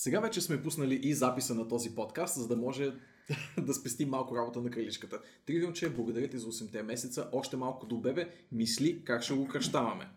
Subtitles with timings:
[0.00, 2.92] Сега вече сме пуснали и записа на този подкаст, за да може
[3.58, 5.22] да спестим малко работа на краличката.
[5.46, 7.30] Тривиумче, благодаря ти за 8-те месеца.
[7.32, 10.08] Още малко до бебе, мисли как ще го кръщаваме.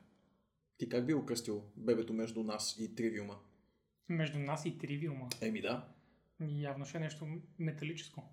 [0.78, 3.40] Ти как би го кръстил бебето между нас и Тривиума?
[4.10, 5.30] Между нас и Тривиума.
[5.42, 5.88] Еми да.
[6.40, 7.28] Явно ще е нещо
[7.60, 8.24] металическо.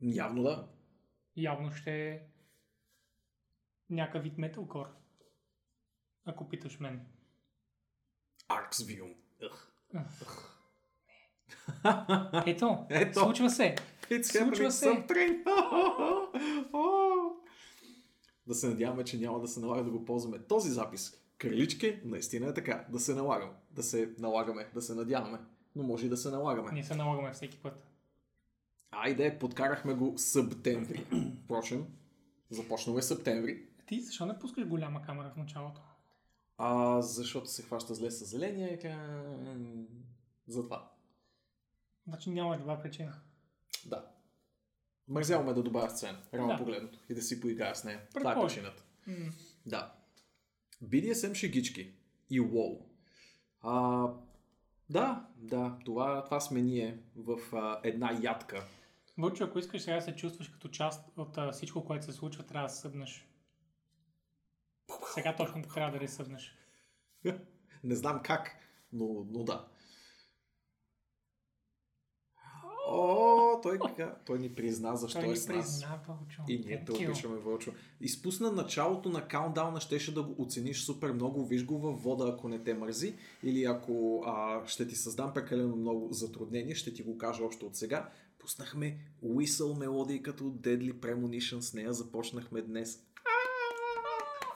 [0.00, 0.68] Явно да.
[1.36, 2.22] Явно ще е
[3.90, 4.86] някакъв вид металкор.
[6.24, 7.06] Ако питаш мен.
[8.48, 9.14] Арксвиум.
[9.42, 10.55] Ugh.
[12.46, 13.20] Ето, Ето.
[13.20, 13.76] случва се.
[14.10, 14.86] It's Случва се.
[18.46, 21.18] да се надяваме, че няма да се налага да го ползваме този запис.
[21.38, 22.84] Кралички, наистина е така.
[22.88, 23.52] Да се налагаме.
[23.70, 24.68] Да се налагаме.
[24.74, 25.38] Да се надяваме.
[25.76, 26.72] Но може и да се налагаме.
[26.72, 27.86] Ние се налагаме всеки път.
[28.90, 31.06] Айде, подкарахме го септември.
[31.44, 31.86] Впрочем,
[32.50, 33.62] започнал е септември.
[33.86, 35.80] Ти защо не пускаш голяма камера в началото?
[36.58, 39.86] А, защото се хваща зле с зеления екран.
[40.48, 40.90] Затова.
[42.06, 43.20] Значи нямаш добра причина.
[43.86, 44.06] Да.
[45.08, 46.58] Мързяло ме да добавя сцена, реално Да.
[46.58, 48.00] погледнато, и да си поиграя с нея.
[48.14, 48.82] Това е причината.
[49.06, 49.14] М.
[49.66, 49.94] Да.
[50.84, 51.92] BDSM шегички
[52.30, 52.80] и WoW.
[53.62, 54.06] А,
[54.90, 58.66] да, да, това, това сме ние в а, една ядка.
[59.18, 62.46] Вълчо, ако искаш сега да се чувстваш като част от а, всичко, което се случва,
[62.46, 63.28] трябва да събнеш.
[65.14, 66.56] Сега точно трябва да ресъбнеш.
[67.84, 68.56] Не знам как,
[68.92, 69.68] но, но да.
[72.88, 73.78] О, той,
[74.26, 75.66] той ни призна защо Той е с нас.
[75.66, 76.42] призна, Вълчо.
[76.48, 77.72] И ние те обичаме, Вълчо.
[78.00, 81.46] Изпусна началото на каунтдауна, щеше да го оцениш супер много.
[81.46, 83.14] Виж го във вода, ако не те мързи.
[83.42, 87.76] Или ако а, ще ти създам прекалено много затруднение, ще ти го кажа още от
[87.76, 88.08] сега.
[88.38, 91.60] Пуснахме Whistle мелодии като Deadly Premonition.
[91.60, 93.02] С нея започнахме днес.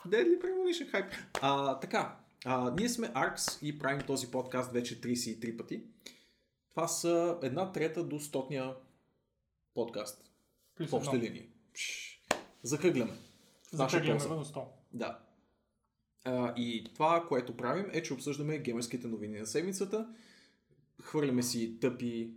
[0.08, 1.06] Deadly Premonition хайп.
[1.42, 5.82] А, така, а, ние сме Arx и правим този подкаст вече 33 пъти.
[6.70, 8.74] Това са една трета до стотния
[9.74, 10.30] подкаст.
[10.74, 11.48] Плюс В общи линии.
[12.62, 13.12] Закъгляме.
[13.72, 14.64] Закъгляме до 100.
[14.92, 15.18] Да.
[16.24, 20.14] А, и това, което правим е, че обсъждаме геймерските новини на седмицата.
[21.02, 22.34] Хвърляме си тъпи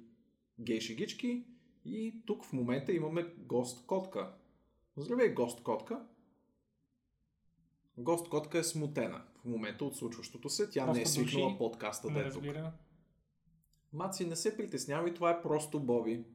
[0.60, 1.44] гей шегички
[1.86, 4.34] и тук в момента имаме гост котка.
[4.98, 6.06] Здравей, гост котка.
[7.98, 10.70] Гост котка е смутена в момента от случващото се.
[10.70, 12.36] Тя не е Просто свикнала подкаста да Не е тук.
[12.36, 12.74] разбира.
[13.94, 16.26] Маци, не се притеснявай, това е просто Боби.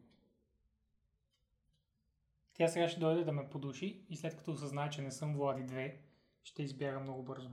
[2.54, 5.62] Тя сега ще дойде да ме подуши и след като осъзнае, че не съм Влади
[5.62, 5.94] 2,
[6.42, 7.50] ще избяга много бързо.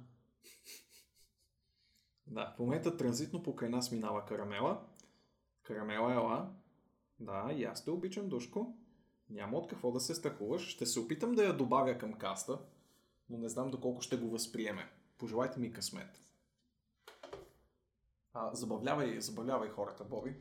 [2.27, 4.81] Да, в момента транзитно покрай нас минава Карамела.
[5.63, 6.53] Карамела ела.
[7.19, 8.77] Да, и аз те обичам, Душко.
[9.29, 10.67] Няма от какво да се страхуваш.
[10.67, 12.59] Ще се опитам да я добавя към каста,
[13.29, 14.91] но не знам доколко ще го възприеме.
[15.17, 16.24] Пожелайте ми късмет.
[18.37, 20.35] А, забавлявай, забавлявай хората, Боби.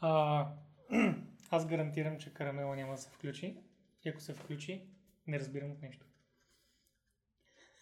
[0.00, 0.46] А,
[1.50, 3.56] аз гарантирам, че карамела няма да се включи.
[4.04, 4.88] И ако се включи,
[5.26, 6.06] не разбирам от нещо.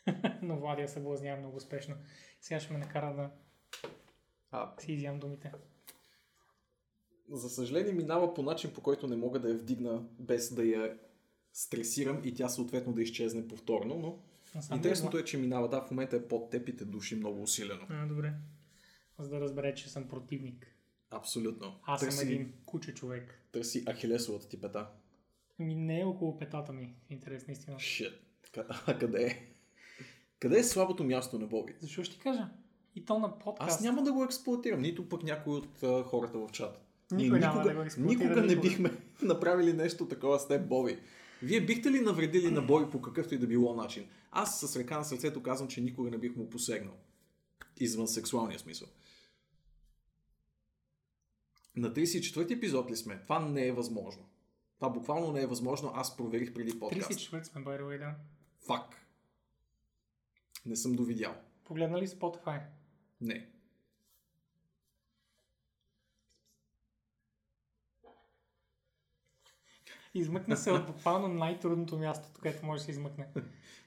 [0.43, 1.95] Но Влади я съблазнява много успешно.
[2.41, 3.31] Сега ще ме накара да
[4.51, 5.53] А, си изям думите.
[7.33, 10.99] за съжаление минава по начин, по който не мога да я вдигна без да я
[11.53, 14.19] стресирам и тя съответно да изчезне повторно, но
[14.55, 17.43] Насам интересното е, че минава, да, в момента е под теб и те души много
[17.43, 17.87] усилено.
[17.91, 18.33] А, добре.
[19.19, 20.77] За да разбере, че съм противник.
[21.11, 21.75] Абсолютно.
[21.83, 23.43] Аз търси, съм един куче човек.
[23.53, 24.89] търси Ахилесовата ти пета.
[25.59, 27.79] Ми не е около петата ми, в интерес наистина.
[27.79, 28.13] Шит.
[28.87, 29.47] А къде е?
[30.39, 31.75] Къде е слабото място на Боби?
[31.81, 32.49] Защо ще ти кажа?
[32.95, 33.71] И то на подкаст.
[33.71, 36.81] Аз няма да го експлуатирам, нито пък някой от а, хората в чата.
[37.13, 38.69] Ние няма никога, да го експлоатира никога не никога.
[38.69, 38.91] бихме
[39.23, 40.99] направили нещо такова с теб, Боби.
[41.43, 44.07] Вие бихте ли навредили на Боби по какъвто и да било начин?
[44.31, 46.95] Аз с ръка на сърцето казвам, че никога не бих му посегнал.
[47.77, 48.89] Извън сексуалния смисъл.
[51.77, 53.23] На 34 епизод ли сме?
[53.23, 54.29] Това не е възможно.
[54.77, 55.91] Това буквално не е възможно.
[55.95, 57.11] Аз проверих преди подкаст.
[57.11, 58.15] 34 сме, by the way, да.
[58.67, 59.07] Фак.
[60.67, 61.35] Не съм довидял.
[61.65, 62.63] Погледна ли Spotify?
[63.21, 63.51] Не.
[70.17, 73.27] Измъкна се от буквално най-трудното място, където може да се измъкне.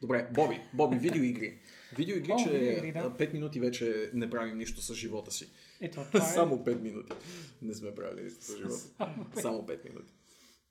[0.01, 1.59] Добре, Боби, Боби, видеоигри.
[1.97, 3.09] Видеоигри, О, че видеоигри, да.
[3.09, 5.49] 5 минути вече не правим нищо с живота си.
[5.81, 6.21] Ето, това е...
[6.33, 7.13] Само 5 минути.
[7.61, 8.75] Не сме правили нищо с живота.
[8.97, 9.41] Само пет.
[9.41, 10.13] Само 5 минути.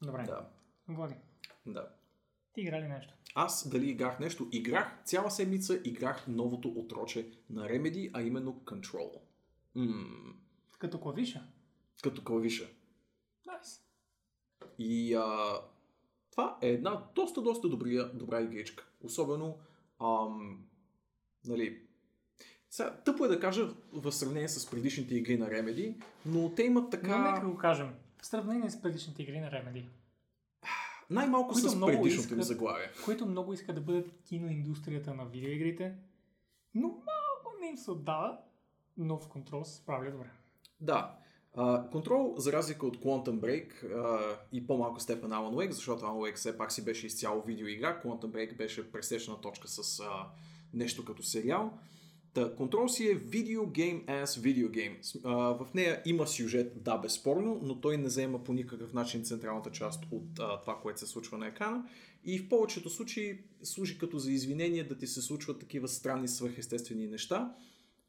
[0.03, 0.49] Добре, Да.
[0.89, 1.15] Влади,
[1.67, 1.89] Да.
[2.53, 3.15] ти игра ли нещо?
[3.35, 4.49] Аз дали играх нещо?
[4.53, 9.11] Играх цяла седмица, играх новото отроче на Remedy, а именно Control.
[9.75, 10.35] М-
[10.79, 11.47] Като клавиша?
[12.03, 12.69] като клавиша.
[13.47, 13.81] Найс.
[14.79, 15.55] И а,
[16.31, 18.85] това е една доста, доста добрия, добра игричка.
[19.05, 19.59] Особено,
[20.01, 20.65] ам,
[21.45, 21.83] нали,
[22.71, 26.91] Сега, тъпо е да кажа в сравнение с предишните игри на Remedy, но те имат
[26.91, 27.19] така...
[27.19, 27.95] Но нека го кажем.
[28.19, 29.85] В сравнение с предишните игри на Remedy,
[31.11, 32.91] Най-малко Които с предишното им искат- заглавие.
[33.05, 35.95] които много искат да бъдат киноиндустрията на видеоигрите,
[36.75, 38.39] но малко не им се отдава,
[38.97, 40.31] но в контрол се справя добре.
[40.81, 41.18] Да.
[41.65, 46.37] Control, за разлика от Quantum Break uh, и по-малко степен Alan Wake, защото Alan Wake
[46.37, 50.25] все пак си беше изцяло видеоигра, Quantum Break беше пресечна точка с uh,
[50.75, 51.73] нещо като сериал.
[52.35, 55.01] Та, Control си е video game as video game.
[55.01, 59.71] Uh, в нея има сюжет, да, безспорно, но той не заема по никакъв начин централната
[59.71, 61.85] част от uh, това, което се случва на екрана.
[62.25, 67.07] И в повечето случаи служи като за извинение да ти се случват такива странни свръхестествени
[67.07, 67.55] неща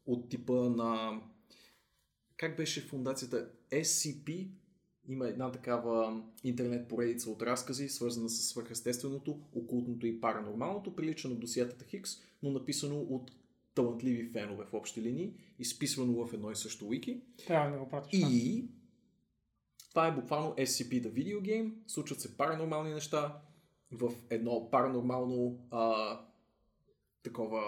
[0.06, 1.20] от типа на
[2.40, 4.48] как беше фундацията SCP,
[5.08, 11.34] има една такава интернет поредица от разкази, свързана с свърхестественото, окултното и паранормалното, прилича на
[11.34, 12.10] досиятата Хикс,
[12.42, 13.30] но написано от
[13.74, 17.20] талантливи фенове в общи линии, изписвано в едно и също wiki.
[17.46, 18.20] Трябва да го пратиш.
[18.20, 18.68] И
[19.90, 21.72] това е буквално SCP The Video Game.
[21.86, 23.40] Случват се паранормални неща
[23.92, 26.20] в едно паранормално а,
[27.22, 27.62] такова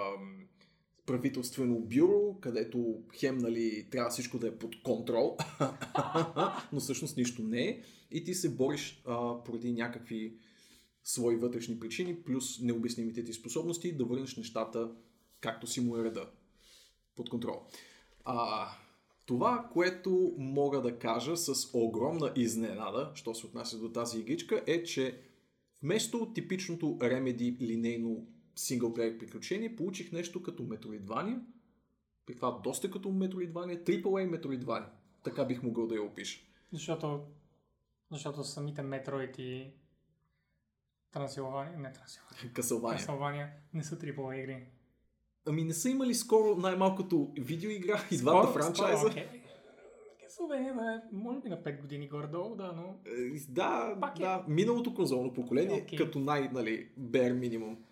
[1.06, 5.37] правителствено бюро, където хем нали, трябва всичко да е под контрол,
[6.72, 7.82] но всъщност нищо не е.
[8.10, 10.37] И ти се бориш а, поради някакви
[11.04, 14.90] свои вътрешни причини, плюс необяснимите ти способности да върнеш нещата
[15.40, 16.31] както си му е реда.
[17.16, 17.62] Под контрол.
[18.25, 18.69] А,
[19.26, 24.82] това, което мога да кажа с огромна изненада, що се отнася до тази игричка, е,
[24.82, 25.20] че
[25.82, 28.26] вместо типичното Remedy линейно
[28.56, 31.40] синглплеер приключение, получих нещо като Metroidvania.
[32.26, 34.02] При това доста като Metroidvania, AAA
[34.32, 34.87] Metroidvania.
[35.25, 36.40] Така бих могъл да я опиша.
[36.72, 37.20] Защото,
[38.10, 39.70] защото самите Metroid и
[41.12, 42.90] Трансилвания, не Трансилвания, Castlevania.
[42.90, 44.66] Трансилвания не са AAA игри.
[45.46, 48.99] Ами не са имали скоро най-малкото видеоигра и Скоро- двата франчайза.
[49.00, 49.14] скоро,
[50.49, 50.72] да е,
[51.12, 54.22] може би на 5 години горе-долу, да, но Е, Да, Пак е.
[54.22, 55.99] да, миналото конзолно поколение, Окей.
[55.99, 57.84] като най, нали, bare минимум.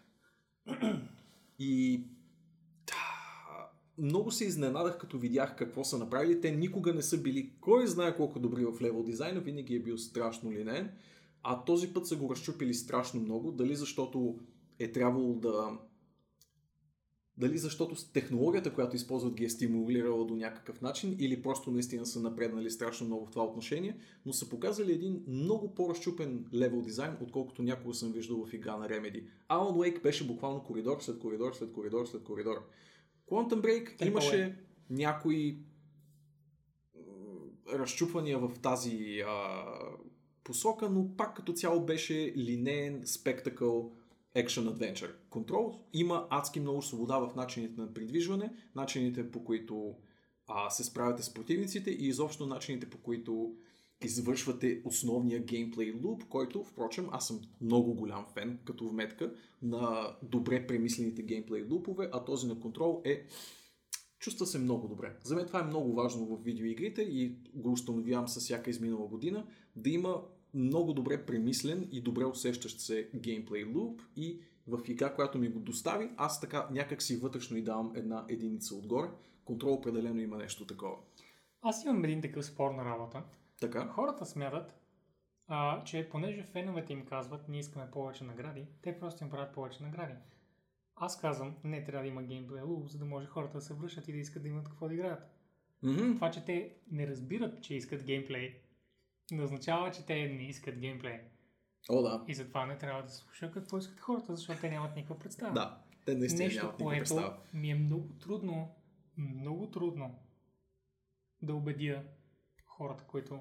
[1.59, 2.05] И
[3.99, 6.41] много се изненадах, като видях какво са направили.
[6.41, 9.99] Те никога не са били кой знае колко добри в левел дизайна, винаги е бил
[9.99, 10.91] страшно линейен.
[11.43, 13.53] А този път са го разчупили страшно много.
[13.53, 14.39] Дали защото
[14.79, 15.79] е трябвало да...
[17.41, 22.21] Дали защото технологията, която използват, ги е стимулирала до някакъв начин, или просто наистина са
[22.21, 23.97] напреднали страшно много в това отношение,
[24.27, 28.89] но са показали един много по-разчупен левел дизайн, отколкото някога съм виждал в игра на
[28.89, 29.25] Remedy.
[29.51, 32.57] Alan Wake беше буквално коридор след коридор, след коридор, след коридор.
[33.31, 34.57] Quantum Break Triple имаше
[34.91, 35.59] някои
[37.73, 39.65] разчупвания в тази а,
[40.45, 43.93] посока, но пак като цяло беше линейен спектакъл
[44.37, 45.11] Action Adventure.
[45.31, 49.95] Control има адски много свобода в начините на придвижване, начините по които
[50.47, 53.55] а, се справяте с противниците и изобщо начините по които
[54.05, 60.67] извършвате основния геймплей луп, който, впрочем, аз съм много голям фен, като вметка, на добре
[60.67, 63.27] премислените геймплей лупове, а този на Control е
[64.19, 65.17] чувства се много добре.
[65.25, 69.47] За мен това е много важно в видеоигрите и го установявам с всяка изминала година,
[69.77, 70.23] да има
[70.55, 75.61] много добре премислен и добре усещащ се геймплей луп и в игра, която ми го
[75.61, 79.09] достави, аз така някак си вътрешно и давам една единица отгоре.
[79.45, 80.97] Контрол определено има нещо такова.
[81.63, 83.23] аз имам един такъв спор на работа.
[83.61, 83.87] Така?
[83.87, 84.75] Хората смятат,
[85.49, 89.83] а, че понеже феновете им казват, ние искаме повече награди, те просто им правят повече
[89.83, 90.15] награди.
[90.97, 94.09] Аз казвам, не трябва да има геймплей луп, за да може хората да се връщат
[94.09, 95.23] и да искат да имат какво да играят.
[95.83, 96.15] Мгм.
[96.15, 98.61] Това, че те не разбират, че искат геймплей,
[99.31, 101.21] не означава, че те не искат геймплей.
[101.89, 102.25] О, да.
[102.29, 105.53] И затова не трябва да слуша какво искат хората, защото те нямат никаква представа.
[105.53, 105.83] Да.
[106.07, 107.37] Те наистина Нещо, нямат което представа.
[107.53, 108.75] ми е много трудно,
[109.17, 110.19] много трудно
[111.43, 112.03] да убедя
[112.67, 113.41] хората, които,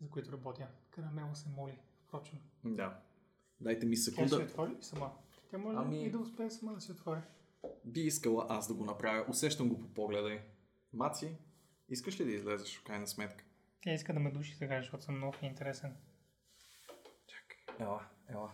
[0.00, 0.68] за които работя.
[0.90, 2.38] Карамела се моли, впрочем.
[2.64, 3.00] Да.
[3.60, 4.36] Дайте ми Тя ще секунда.
[4.36, 5.12] отвори сама?
[5.50, 7.20] Тя може Ами- и да успее сама да се отвори.
[7.84, 9.24] Би искала аз да го направя.
[9.28, 10.38] Усещам го по погледа й.
[10.92, 11.36] Маци,
[11.88, 13.44] искаш ли да излезеш в крайна сметка?
[13.86, 15.96] Тя иска да ме души сега, защото съм много интересен.
[17.26, 17.86] Чакай.
[17.86, 18.50] Ела, ела.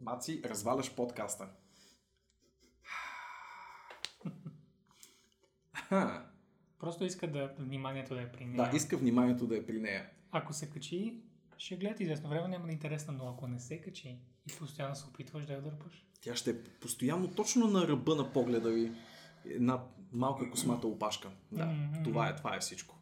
[0.00, 1.48] Маци, разваляш подкаста.
[5.74, 6.30] Ха,
[6.78, 8.70] Просто иска да вниманието да е при нея.
[8.70, 10.10] да, иска вниманието да е при нея.
[10.30, 11.22] Ако се качи,
[11.58, 14.18] ще гледат известно време, няма да е интересно, но ако не се качи
[14.52, 18.32] и постоянно се опитваш да я дърпаш, Тя ще е постоянно точно на ръба на
[18.32, 18.92] погледа ви.
[19.44, 21.30] Една малка космата опашка.
[21.52, 23.01] Да, това е, това е всичко.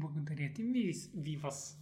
[0.00, 1.80] Благодаря ти, ви, ви вас.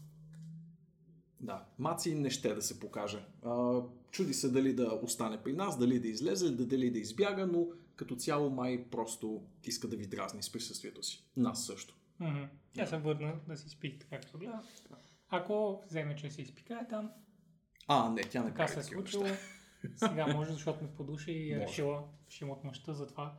[1.40, 3.24] Да, Маци не ще да се покаже.
[3.44, 3.80] А,
[4.10, 8.16] чуди се дали да остане при нас, дали да излезе, дали да избяга, но като
[8.16, 11.24] цяло май просто иска да ви дразни с присъствието си.
[11.36, 11.96] Нас също.
[12.20, 12.48] Mm-hmm.
[12.72, 14.62] Тя се върна да си спи, както гледа.
[15.28, 17.10] Ако вземе, че се изпикае там,
[17.86, 19.22] А, не, тя не така се е случило.
[19.22, 19.38] неща.
[20.08, 23.34] Сега може, защото ме подуши и е решила, ще им отмъща за това,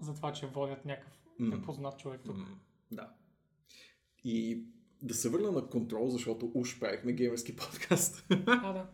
[0.00, 2.36] за това, че водят някакъв непознат човек тук.
[2.92, 3.10] Да.
[4.24, 4.64] И
[5.02, 8.26] да се върна на контрол, защото уж правихме геймерски подкаст.
[8.46, 8.88] А, да.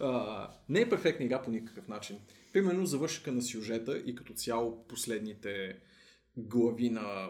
[0.00, 2.18] А, не е перфектна игра по никакъв начин.
[2.52, 5.78] Примерно завършика на сюжета и като цяло последните
[6.36, 7.28] глави на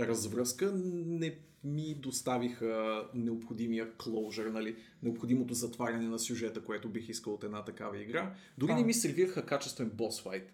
[0.00, 7.44] развръзка не ми доставиха необходимия closure, нали, необходимото затваряне на сюжета, което бих искал от
[7.44, 8.34] една такава игра.
[8.58, 8.76] Дори А.
[8.76, 10.52] не ми сервираха качествен бос файт.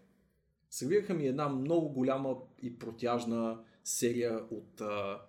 [0.70, 5.20] Сервираха ми една много голяма и протяжна серия от а,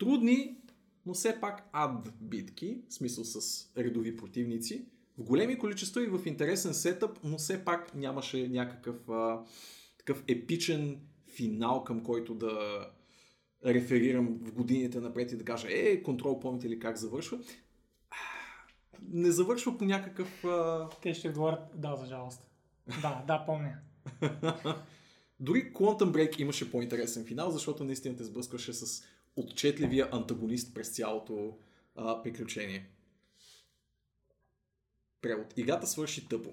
[0.00, 0.56] трудни,
[1.06, 4.84] но все пак ад битки, в смисъл с редови противници,
[5.18, 9.42] в големи количества и в интересен сетъп, но все пак нямаше някакъв а,
[9.98, 11.00] такъв епичен
[11.34, 12.86] финал, към който да
[13.66, 17.38] реферирам в годините напред и да кажа, е, контрол, помните ли как завършва?
[19.12, 20.44] Не завършва по някакъв...
[20.44, 20.88] А...
[21.02, 22.50] Те ще отговорят, да, за жалост.
[23.02, 23.78] Да, да, помня.
[25.40, 29.04] Дори Quantum Break имаше по-интересен финал, защото наистина те сблъскваше с
[29.36, 31.58] отчетливия антагонист през цялото
[31.96, 32.90] а, приключение.
[35.22, 35.58] Превод.
[35.58, 36.50] Играта свърши тъпо.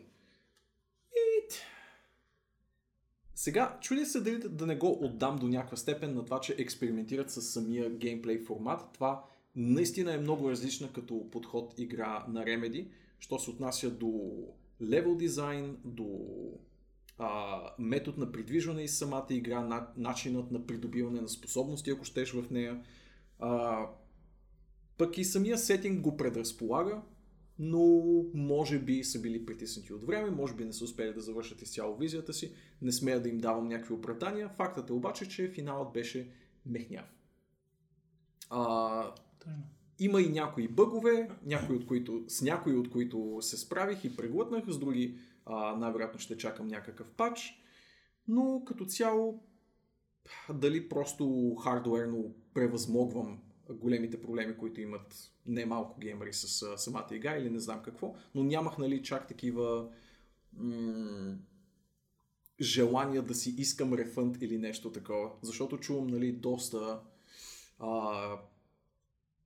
[1.15, 1.53] И...
[3.35, 6.55] Сега, чудя се дали да- да не го отдам до някаква степен на това, че
[6.57, 8.93] експериментират с самия геймплей формат.
[8.93, 12.87] Това наистина е много различна като подход игра на Remedy,
[13.19, 14.31] що се отнася до
[14.81, 16.07] левел дизайн, до
[17.17, 22.31] а, метод на придвижване и самата игра, на, начинът на придобиване на способности, ако щеш
[22.31, 22.83] в нея.
[23.39, 23.85] А,
[24.97, 27.01] пък и самия сетинг го предразполага,
[27.59, 31.61] но може би са били притиснати от време, може би не са успели да завършат
[31.61, 34.49] изцяло визията си, не смея да им давам някакви оправдания.
[34.49, 36.29] Фактът е обаче, че финалът беше
[36.65, 37.05] мехняв.
[38.49, 39.63] А, Тъжно.
[39.99, 44.63] има и някои бъгове, някои от които, с някои от които се справих и преглътнах,
[44.67, 45.17] с други
[45.77, 47.63] най-вероятно ще чакам някакъв пач,
[48.27, 49.43] но като цяло
[50.53, 53.39] дали просто хардуерно превъзмогвам
[53.69, 58.43] големите проблеми, които имат немалко геймери с а, самата игра или не знам какво, но
[58.43, 59.89] нямах нали чак такива
[60.53, 61.35] м-
[62.61, 66.99] желания да си искам рефънд или нещо такова, защото чувам нали доста
[67.79, 68.37] а,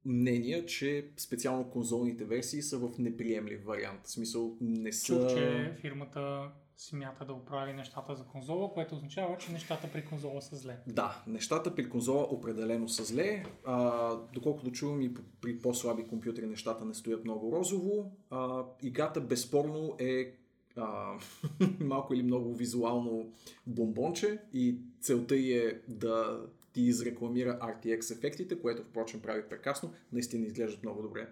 [0.06, 4.00] мнения, че специално конзолните версии са в неприемлив вариант.
[4.04, 5.06] В смисъл не са...
[5.06, 10.42] Чух, че фирмата смята да оправи нещата за конзола, което означава, че нещата при конзола
[10.42, 10.78] са зле.
[10.88, 13.44] Да, нещата при конзола определено са зле.
[13.66, 18.12] А, доколкото чувам и при по-слаби компютри нещата не стоят много розово.
[18.30, 20.34] А, играта безспорно е
[20.76, 21.14] а,
[21.80, 23.32] малко или много визуално
[23.68, 26.40] бомбонче и целта е да
[26.74, 29.94] ти изрекламира RTX ефектите, което впрочем прави прекрасно.
[30.12, 31.28] Наистина изглеждат много добре.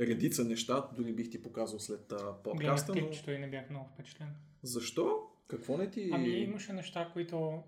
[0.00, 2.94] Редица неща, дори бих ти показал след а, Гледах подкаста.
[2.94, 3.00] Но...
[3.00, 4.28] клипчето и не бях много впечатлен.
[4.62, 5.30] Защо?
[5.48, 6.10] Какво не ти...
[6.12, 7.62] Ами имаше неща, които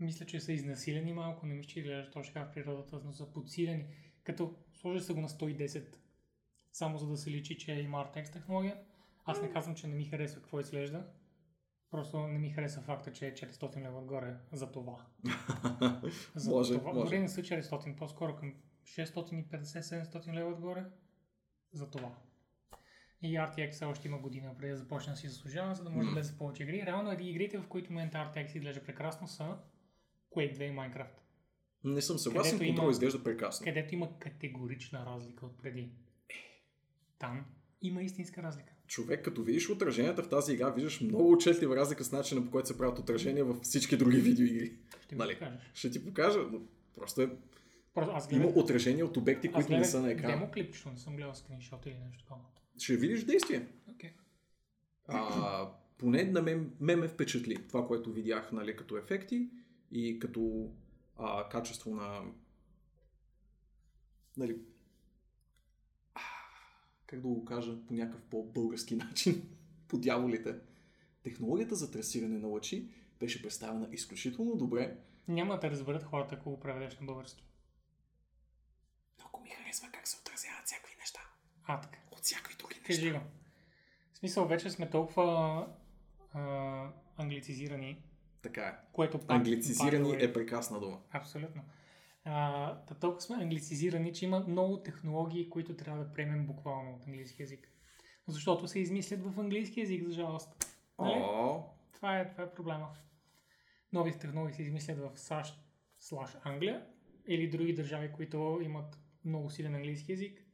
[0.00, 3.32] мисля, че са изнасилени малко, не мисля, че изглеждат точно така в природата, но са
[3.32, 3.84] подсилени.
[4.24, 5.84] Като сложи се го на 110,
[6.72, 8.76] само за да се личи, че има RTX технология.
[9.24, 11.06] Аз не казвам, че не ми харесва какво изглежда.
[11.90, 15.06] Просто не ми хареса факта, че е 400 лева отгоре за това.
[16.34, 16.92] За Може, това.
[16.92, 17.04] може.
[17.04, 18.54] Дори не са 400, по-скоро към
[18.84, 20.84] 650-700 лева отгоре
[21.72, 22.14] за това.
[23.22, 26.14] И RTX още има година преди да започне да си заслужава, за да може да
[26.14, 26.86] влезе повече игри.
[26.86, 29.58] Реално еди игрите, в които момента RTX изглежда прекрасно са
[30.30, 31.18] Quake 2 и Minecraft.
[31.84, 33.64] Не съм съгласен, контрол има- изглежда прекрасно.
[33.64, 35.92] Където има категорична разлика от преди.
[37.18, 37.46] Там
[37.82, 38.72] има истинска разлика.
[38.88, 42.68] Човек, като видиш отраженията в тази игра, виждаш много отчетлива разлика с начина по който
[42.68, 44.72] се правят отражения във всички други видеоигри.
[45.04, 45.38] Ще Нали?
[45.74, 46.60] Ще ти покажа, но
[46.94, 47.30] просто е,
[47.94, 50.34] Просто аз има отражения от обекти, които не са на екрана.
[50.34, 52.40] демо клипчето, не съм гледал скриншот или нещо такова.
[52.78, 53.66] Ще видиш действие.
[53.90, 54.10] Окей.
[55.06, 55.68] А,
[55.98, 59.48] поне на мен, мен ме впечатли това, което видях нали, като ефекти
[59.92, 60.70] и като
[61.16, 62.20] а, качество на
[64.36, 64.56] нали,
[67.08, 69.48] как да го кажа по някакъв по-български начин,
[69.88, 70.54] по дяволите.
[71.22, 72.88] Технологията за трасиране на лъчи
[73.20, 74.96] беше представена изключително добре.
[75.28, 77.44] Няма да разберат хората, ако го преведеш на български.
[79.18, 81.20] Много ми харесва как се отразяват всякакви неща.
[81.64, 81.98] А, така.
[82.12, 83.18] От всякакви други Кажи неща.
[83.18, 83.24] го.
[84.12, 85.66] В смисъл, вече сме толкова
[86.32, 88.02] а, англицизирани,
[88.42, 88.76] Така е.
[88.92, 89.30] което пак...
[89.36, 91.00] Англицизирани way- е прекрасна дума.
[91.10, 91.62] Абсолютно.
[92.30, 97.42] А, толкова сме англицизирани, че има много технологии, които трябва да приемем буквално от английски
[97.42, 97.72] язик.
[98.26, 100.76] Защото се измислят в английски язик, за жалост.
[100.98, 101.24] Нали?
[101.92, 102.88] Това е, това е проблема.
[103.92, 105.60] Новите технологии се измислят в САЩ
[105.98, 106.86] слаш Англия
[107.28, 110.44] или други държави, които имат много силен английски язик.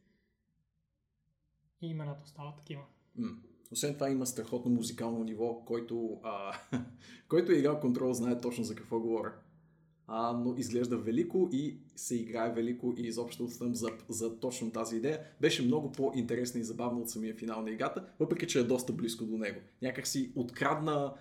[1.82, 2.82] И имената остават такива.
[3.16, 3.28] М.
[3.72, 6.52] Освен това има страхотно музикално ниво, който, а,
[7.28, 9.32] който е играл контрол, знае точно за какво говоря.
[10.06, 14.96] А, но изглежда велико и се играе велико и изобщо съм за, за точно тази
[14.96, 15.20] идея.
[15.40, 19.24] Беше много по-интересна и забавна от самия финал на играта, въпреки че е доста близко
[19.24, 19.60] до него.
[19.82, 21.14] Някак си открадна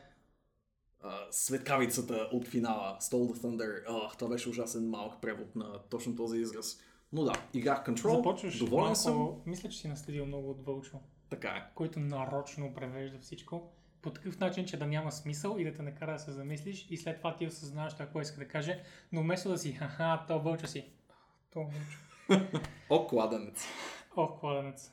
[1.01, 3.83] а, светкавицата от финала, Stole the Thunder.
[3.87, 6.79] А, това беше ужасен малък превод на точно този израз.
[7.13, 9.31] Но да, играх Control, Започваш доволен малко, съм.
[9.45, 10.97] мисля, че си наследил много от Вълчо,
[11.29, 11.71] Така е.
[11.75, 13.71] който нарочно превежда всичко
[14.03, 16.97] по такъв начин, че да няма смисъл и да те накара да се замислиш и
[16.97, 20.39] след това ти осъзнаваш това, което иска да каже, но вместо да си, ха то
[20.39, 20.85] Вълчо си,
[21.53, 22.59] то Вълчо.
[22.89, 23.67] О, кладенец.
[24.15, 24.91] О, кладенец.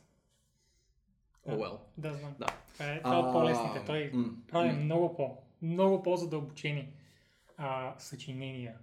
[1.47, 1.79] О, well.
[1.99, 2.35] Да, знам.
[2.39, 2.47] Да.
[2.73, 3.85] Това е, това е по-лесните.
[3.87, 4.81] Той м, прави м.
[4.81, 6.93] много по, много по-задълбочени
[7.57, 8.79] а, съчинения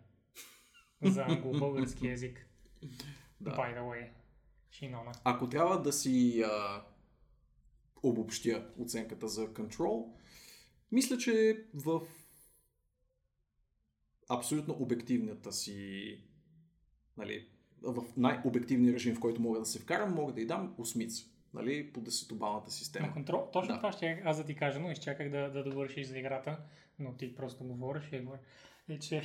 [1.02, 2.48] за англо-български язик.
[3.42, 3.52] Да.
[3.52, 4.10] By the way.
[4.72, 5.12] Шинона.
[5.24, 6.84] Ако трябва да си а,
[8.04, 10.17] обобщя оценката за Control,
[10.92, 12.02] мисля, че в
[14.30, 16.20] абсолютно обективната си
[17.18, 17.48] нали,
[17.82, 21.26] в най-обективния режим, в който мога да се вкарам, мога да й дам осмица.
[21.54, 23.08] Нали, по десетобалната система.
[23.08, 23.50] На контрол.
[23.54, 23.78] Точно Да.
[23.78, 26.60] това ще аз да ти кажа, но изчаках да, да довършиш за играта,
[27.00, 28.42] но ти просто говориш и говориш.
[28.90, 29.24] Е, че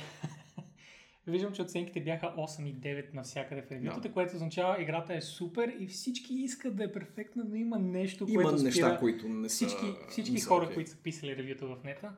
[1.27, 4.11] Виждам, че оценките бяха 8 и 9 навсякъде в ревютата, Да.
[4.13, 8.43] което означава играта е супер и всички искат да е перфектна, но има нещо, Има
[8.43, 10.73] което неща, спира които не са всички, всички не са хора, окей.
[10.75, 12.11] които са писали ревюта в нета.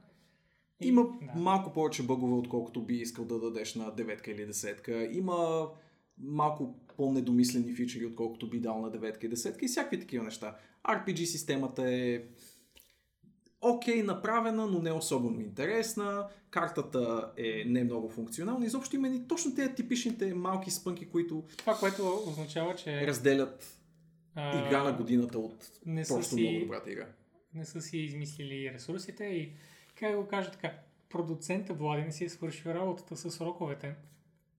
[0.82, 1.40] И- Има да.
[1.40, 5.10] малко повече бъгове, отколкото би искал да дадеш на деветка или десетка.
[5.12, 5.68] Има
[6.18, 10.56] малко по-недомислени фичери, отколкото би дал на деветка и десетка и всякакви такива неща.
[10.86, 12.22] RPG системата е
[13.70, 16.28] окей направена, но не особено интересна.
[16.50, 18.66] Картата е не много функционална.
[18.66, 23.80] Изобщо има и точно тези типичните малки спънки, които Това, което означава, че разделят
[24.36, 27.08] а, игра на годината от не просто си, много добрата игра.
[27.54, 29.52] не са си измислили ресурсите и
[29.96, 30.74] как да го кажа така,
[31.10, 33.96] продуцента Влади не си е свършил работата с сроковете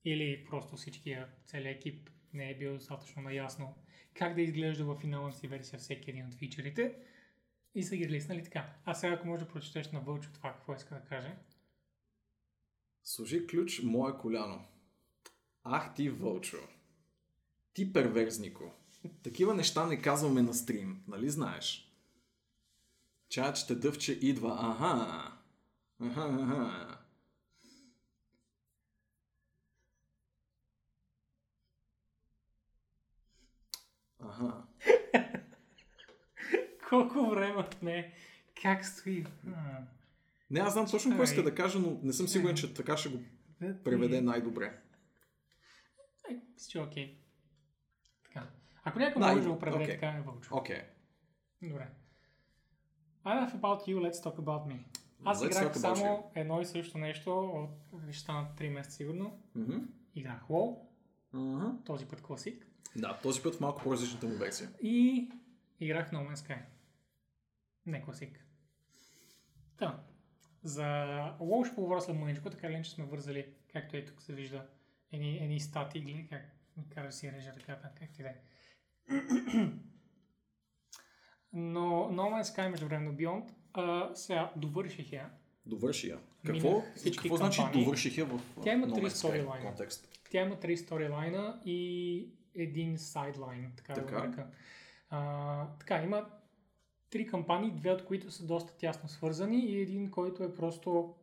[0.04, 3.74] или просто всичкия, целият екип не е бил достатъчно наясно
[4.18, 6.94] как да изглежда в финалната си версия всеки един от фичерите
[7.76, 8.66] и са ги лиснали така.
[8.84, 11.36] А сега ако можеш да прочетеш на Вълчо това, какво иска да каже.
[13.04, 14.64] Служи ключ мое коляно.
[15.64, 16.56] Ах ти, Вълчо.
[17.74, 18.72] Ти перверзнико.
[19.22, 21.92] Такива неща не казваме на стрим, нали знаеш?
[23.28, 25.32] Чачте дъвче идва, аха.
[26.00, 26.98] Аха, аха.
[34.20, 34.62] Аха.
[36.88, 38.12] Колко време не
[38.62, 39.26] как стои?
[39.56, 39.78] А,
[40.50, 43.08] Не, аз знам точно какво иска да кажа, но не съм сигурен, че така ще
[43.08, 43.18] го
[43.84, 44.78] преведе най-добре.
[46.54, 47.18] Мисля, е окей.
[48.24, 48.46] Така.
[48.84, 49.94] Ако някой може да го преведе окей.
[49.94, 50.56] така, е Вълчо.
[50.56, 50.82] Окей.
[51.62, 51.88] Добре.
[53.24, 54.78] Enough about you, let's talk about me.
[55.24, 57.70] Аз Let's играх само едно и също нещо от
[58.12, 59.40] ще станат 3 месеца сигурно.
[59.54, 59.76] Мгм.
[60.14, 60.78] Играх WoW,
[61.32, 61.66] Мгм.
[61.84, 62.66] този път класик.
[62.96, 64.70] Да, този път в малко по-различната му версия.
[64.82, 65.28] И
[65.80, 66.58] играх No Man's Sky.
[67.86, 68.46] Не класик.
[69.76, 70.02] Та.
[70.62, 70.82] За
[71.40, 74.66] WoW ще поговоря след мъничко, така ли че сме вързали, както и тук се вижда,
[75.12, 76.42] едни, едни стати, гледай как
[76.76, 78.36] ми кара да си реже ръката, как ти да е.
[81.52, 85.30] Но No Man's Sky междувременно Beyond, а, сега довърших я.
[85.66, 86.18] Довърши я.
[86.46, 86.82] Какво,
[87.16, 89.66] какво значи довърших я в Тя има три сторилайна.
[89.66, 90.08] контекст?
[90.30, 94.14] Тя има три сторилайна и един сайдлайн, така, да Така.
[94.14, 94.46] го нарека.
[95.10, 96.26] А, така, има
[97.16, 101.14] три кампании, две от които са доста тясно свързани и един, който е просто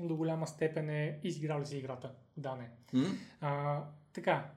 [0.00, 2.14] до голяма степен е изиграли си играта.
[2.36, 2.70] Да, не.
[2.92, 3.06] М?
[3.40, 4.50] А, така,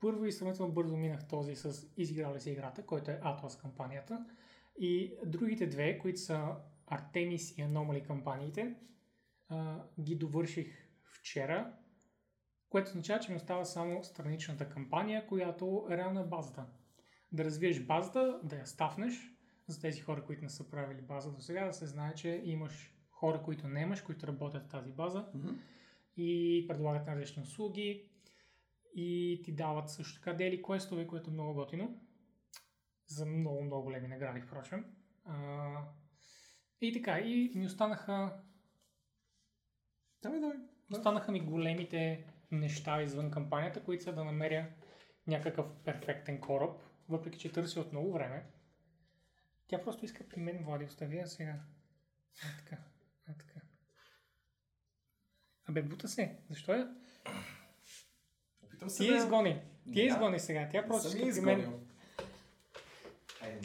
[0.00, 4.26] първо и сравнително бързо минах този с изиграли си играта, който е Atlas кампанията.
[4.78, 6.54] И другите две, които са
[6.90, 8.74] Artemis и Anomaly кампаниите,
[9.48, 11.72] а, ги довърших вчера,
[12.68, 16.66] което означава, че ми остава само страничната кампания, която реално е базата.
[17.32, 19.35] Да развиеш базата, да я стафнеш,
[19.66, 22.94] за тези хора, които не са правили база до сега, да се знае, че имаш
[23.10, 25.48] хора, които не имаш, които работят в тази база Мгм.
[26.16, 28.10] и предлагат различни услуги
[28.94, 32.00] и ти дават също така дели квестове, което е много готино.
[33.06, 34.84] За много, много големи награди, впрочем.
[35.24, 35.68] А,
[36.80, 38.40] и така, и ми останаха,
[40.22, 40.56] Давай, давай.
[40.92, 44.68] останаха ми големите неща извън кампанията, които са да намеря
[45.26, 48.46] някакъв перфектен кораб, въпреки че търси от много време.
[49.68, 51.54] Тя просто иска при мен, Влади, остави я сега.
[52.42, 52.82] А, така,
[53.28, 53.60] а, така.
[55.68, 56.36] Абе, бута се.
[56.50, 56.94] Защо я?
[58.62, 59.16] Опитам се Ти да...
[59.16, 59.62] изгони.
[59.92, 60.68] Ти я изгони сега.
[60.72, 61.86] Тя просто иска при мен.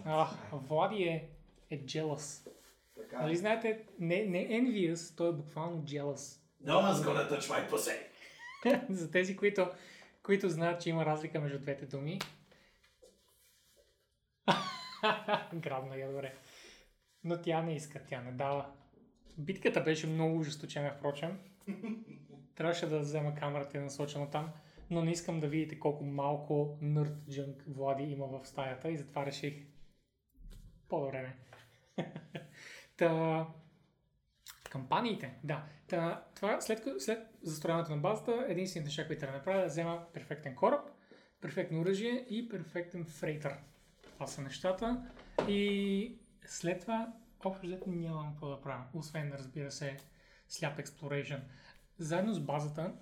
[0.06, 1.30] А, Влади е,
[1.70, 2.50] е jealous.
[2.96, 3.22] Така.
[3.22, 6.42] Нали знаете, не, не envious, той е буквално jealous.
[6.66, 7.98] No one's gonna touch my pussy.
[8.90, 9.72] За тези, които,
[10.24, 12.20] които знаят, че има разлика между двете думи.
[15.54, 16.36] Грабна я, добре.
[17.24, 18.74] Но тя не иска, тя не дава.
[19.38, 21.40] Битката беше много ожесточена, впрочем.
[22.56, 24.50] Трябваше да взема камерата и насочена там,
[24.90, 29.26] но не искам да видите колко малко нърд джънк Влади има в стаята и затова
[29.26, 29.54] реших
[30.90, 31.36] по-добре не.
[32.98, 33.48] Та,
[34.70, 35.66] кампаниите, да.
[35.88, 40.06] Та, това, след, след застрояването на базата, единствените неща, които трябва да направя, да взема
[40.14, 40.90] перфектен кораб,
[41.42, 43.58] перфектно оръжие и перфектен фрейтър.
[44.21, 45.12] Това са нещата.
[45.47, 47.13] И след това,
[47.45, 49.97] общо взето нямам какво да правя, освен, разбира се,
[50.47, 51.39] сляп exploration.
[51.97, 52.93] Заедно с базата,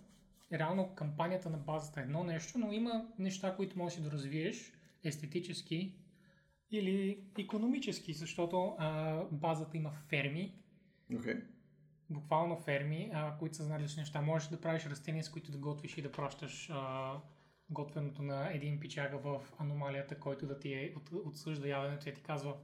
[0.54, 5.96] реално кампанията на базата е едно нещо, но има неща, които можеш да развиеш естетически
[6.72, 10.56] или економически, защото а, базата има ферми,
[11.16, 11.36] Окей.
[12.10, 14.22] буквално ферми, а, които са за различни неща.
[14.22, 17.14] Можеш да правиш растения, с които да готвиш и да пращаш а,
[17.70, 22.22] готвеното на един пичага в аномалията, който да ти е от, отсъжда яденето и ти
[22.22, 22.56] казва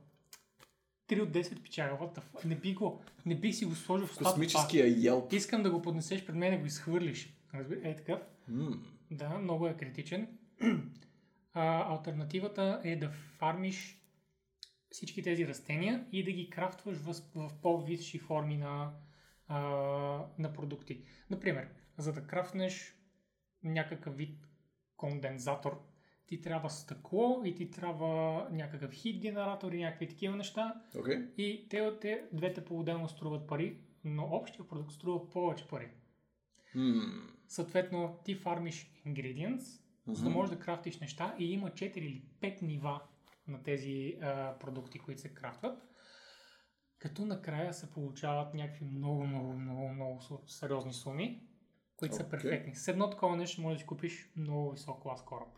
[1.09, 2.45] 3 от 10 пичага, what the?
[2.45, 4.23] Не би го, не би си го сложил в устата.
[4.23, 4.31] това.
[4.31, 5.33] Космическия елп.
[5.33, 7.33] Искам да го поднесеш пред мен и го изхвърлиш.
[7.53, 8.21] Разбира, е такъв.
[8.47, 8.71] М,
[9.11, 10.37] Да, много е критичен.
[11.53, 14.01] А, альтернативата е да фармиш
[14.89, 18.93] всички тези растения и да ги крафтваш в, в по-висши форми на,
[19.47, 19.59] а,
[20.37, 21.03] на продукти.
[21.29, 22.95] Например, за да крафтнеш
[23.63, 24.37] някакъв вид
[24.97, 25.81] кондензатор,
[26.27, 30.81] ти трябва стъкло и ти трябва някакъв хит генератор и някакви такива неща.
[30.99, 31.27] Окей.
[31.37, 35.89] И те, те двете по-отделно струват пари, но общия продукт струва повече пари.
[36.75, 37.01] М,
[37.47, 42.61] Съответно, ти фармиш ingredients, за да можеш да крафтиш неща и има 4 или 5
[42.61, 43.01] нива
[43.47, 45.83] на тези а, продукти, които се крафтват.
[46.99, 51.47] Като накрая се получават някакви много, много, много, много сериозни суми,
[51.97, 52.31] които са Окей.
[52.31, 52.75] перфектни.
[52.75, 55.49] С едно такова нещо можеш да си купиш много висок клас кораб.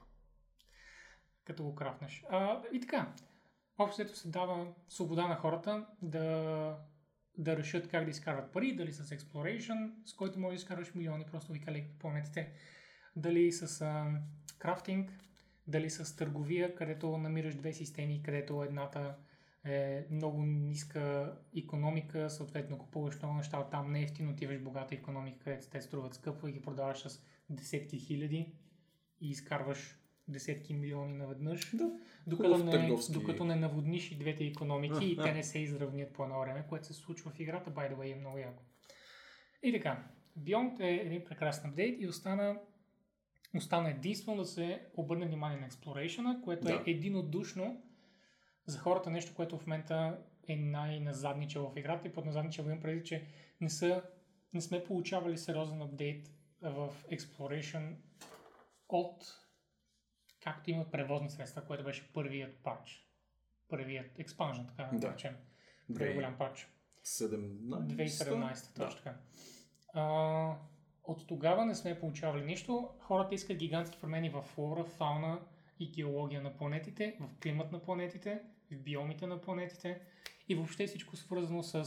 [1.44, 2.26] Като го крафнеш.
[2.30, 3.14] А, и така,
[3.78, 6.78] общото се дава свобода на хората да,
[7.38, 11.26] да решат как да изкарват пари, дали с exploration, с който може да изкарваш милиони,
[11.32, 12.54] просто викали по планетите,
[13.16, 14.22] дали с а,
[14.60, 15.12] крафтинг,
[15.68, 19.16] дали с търговия, където намираш две системи, където едната
[19.66, 24.96] е много ниска економика, съответно купуваш много неща от там, не ефтино отиваш в богата
[24.96, 28.54] економика, където те струват скъпо и ги продаваш с десетки хиляди
[29.22, 31.76] и изкарваш десетки милиони наведнъж.
[31.76, 31.92] Да.
[32.28, 35.34] Докато не, търговски- докато не наводниш и двете економики и те а.
[35.34, 38.20] не се изравнят по едно време, което се случва в играта, by the way, е
[38.20, 38.64] много яко.
[39.64, 40.04] И така,
[40.40, 42.60] Beyond е един прекрасен апдейт и остана,
[43.56, 46.84] остана единствено да се обърне внимание на Exploration, което Да.
[46.88, 47.82] е единодушно
[48.68, 53.04] за хората нещо, което в момента е най-назадничало в играта и под назадничало имам преди,
[53.04, 53.28] че
[53.62, 54.04] не, са,
[54.54, 56.28] не сме получавали сериозен апдейт
[56.62, 57.96] в Exploration
[58.90, 59.24] от
[60.44, 63.08] както имат превозни средства, което беше първият патч.
[63.70, 65.08] Първият експанжен, така да Да.
[65.08, 65.36] го речем.
[65.88, 66.68] Първият голям патч.
[67.04, 67.96] 17.
[67.96, 68.86] 2017, Да.
[68.86, 69.18] точно така.
[69.94, 70.56] А,
[71.04, 72.90] от тогава не сме получавали нищо.
[73.00, 75.40] Хората искат гигантски промени в флора, фауна
[75.80, 78.42] и геология на планетите, в климат на планетите,
[78.76, 80.02] в биомите на планетите
[80.50, 81.86] и въобще всичко свързано с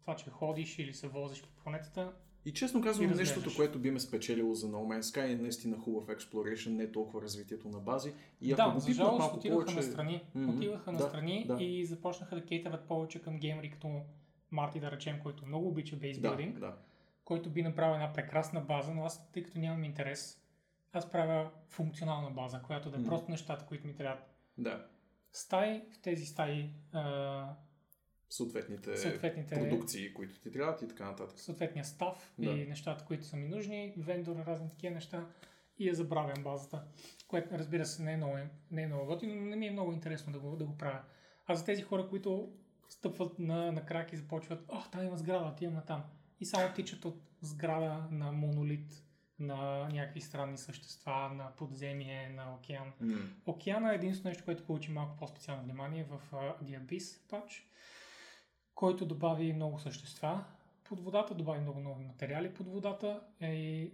[0.00, 2.12] това, че ходиш или се возиш по планетата.
[2.44, 5.78] И честно казвам, И нещото, което би ме спечелило за No Man's Sky е наистина
[5.78, 8.14] хубав exploration, не е толкова развитието на бази.
[8.40, 9.76] И ако да, го за жалост отиваха повече...
[9.76, 10.24] на страни.
[10.34, 10.56] Мгм.
[10.56, 11.56] Отиваха на Да, страни да.
[11.64, 14.00] и започнаха да кейтърват повече към геймери като
[14.50, 16.58] Марти, да речем, който много обича Да, бейсбилдинг.
[16.58, 16.76] да.
[17.24, 20.40] който би направил една прекрасна база, но аз, тъй като нямам интерес,
[20.92, 23.08] аз правя функционална база, която да е Мгм.
[23.08, 24.34] просто нещата, които ми трябват.
[24.58, 24.86] Да.
[25.32, 27.54] Стаи, в тези стаи а,
[28.30, 31.40] Съответните, Съответните- продукции, които ти трябват и така нататък.
[31.40, 32.50] съответния став Да.
[32.50, 35.26] и нещата, които са ми нужни, вендор, разни такива неща
[35.78, 36.82] и я забравям базата,
[37.28, 38.36] което разбира се не е много,
[38.70, 41.00] не е много готино, но не ми е много интересно да го, да го правя.
[41.46, 42.52] А за тези хора, които
[42.88, 46.04] стъпват на, на крак и започват, ох, там има сграда, отивам на там.
[46.40, 49.04] И само тичат от сграда на монолит,
[49.38, 52.92] на някакви странни същества, на подземие, на океан.
[53.00, 53.18] М.
[53.46, 57.66] Океана е единственото нещо, което получи малко по-специално внимание в uh, The Abyss патч,
[58.74, 60.44] който добави много същества.
[60.84, 62.54] Под водата добави много нови материали.
[62.54, 63.92] Под водата е и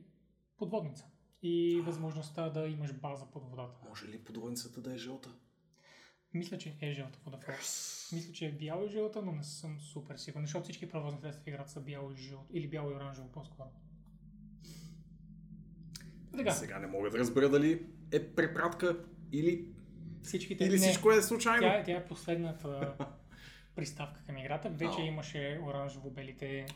[0.57, 1.05] подводница.
[1.43, 3.79] и възможността да имаш база под водата.
[3.89, 5.31] Може ли подводницата да е жълта?
[6.35, 7.55] Мисля, че е жълта водофол.
[8.13, 11.45] Мисля, че е бяла и жълта, но не съм супер сигурен, защото всички превозни средства
[11.45, 12.47] в играта са бяло и жълто.
[12.53, 13.69] Или бяло и оранжево по-скоро.
[16.39, 19.69] Така, Сега не мога да разбера дали е препратка или,
[20.23, 20.65] всичките...
[20.65, 21.63] или не, всичко е случайно.
[21.63, 22.95] Тя, е- тя е последната
[23.77, 24.71] приставка към играта.
[24.71, 25.07] Вече Ао.
[25.07, 26.67] имаше оранжево-белите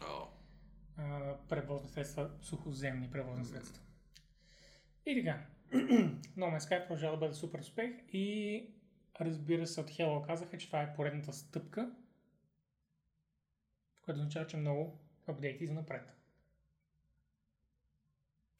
[0.96, 3.82] а, превозни средства, сухоземни превозни средства.
[5.06, 5.46] И така,
[6.36, 8.66] No Man's Sky продължава да бъде супер успех и
[9.20, 11.90] разбира се от Hello казаха, че това е поредната стъпка,
[14.02, 16.21] което означава, че много апдейти за напред.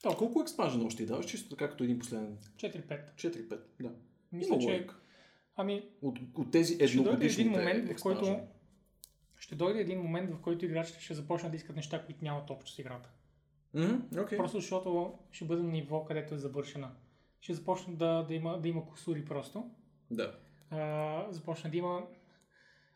[0.05, 2.37] А колко експанжена още ти даваш, чисто така като един последен?
[2.55, 3.13] 4-5.
[3.15, 3.91] 4-5, да.
[4.31, 4.67] Мисля, Има че...
[4.67, 4.95] логика.
[5.55, 8.39] Ами, От, от тези ще дойде едногодишните един момент, в който
[9.37, 12.71] ще дойде един момент, в който играчите ще започнат да искат неща, които нямат общо
[12.71, 13.09] с играта.
[13.73, 14.37] Мгм, окей.
[14.37, 16.91] Просто защото ще бъде на ниво, където е завършена.
[17.41, 19.71] Ще започне да, да, има, да има косури просто.
[20.11, 20.35] Да.
[20.69, 22.07] А, започне да има...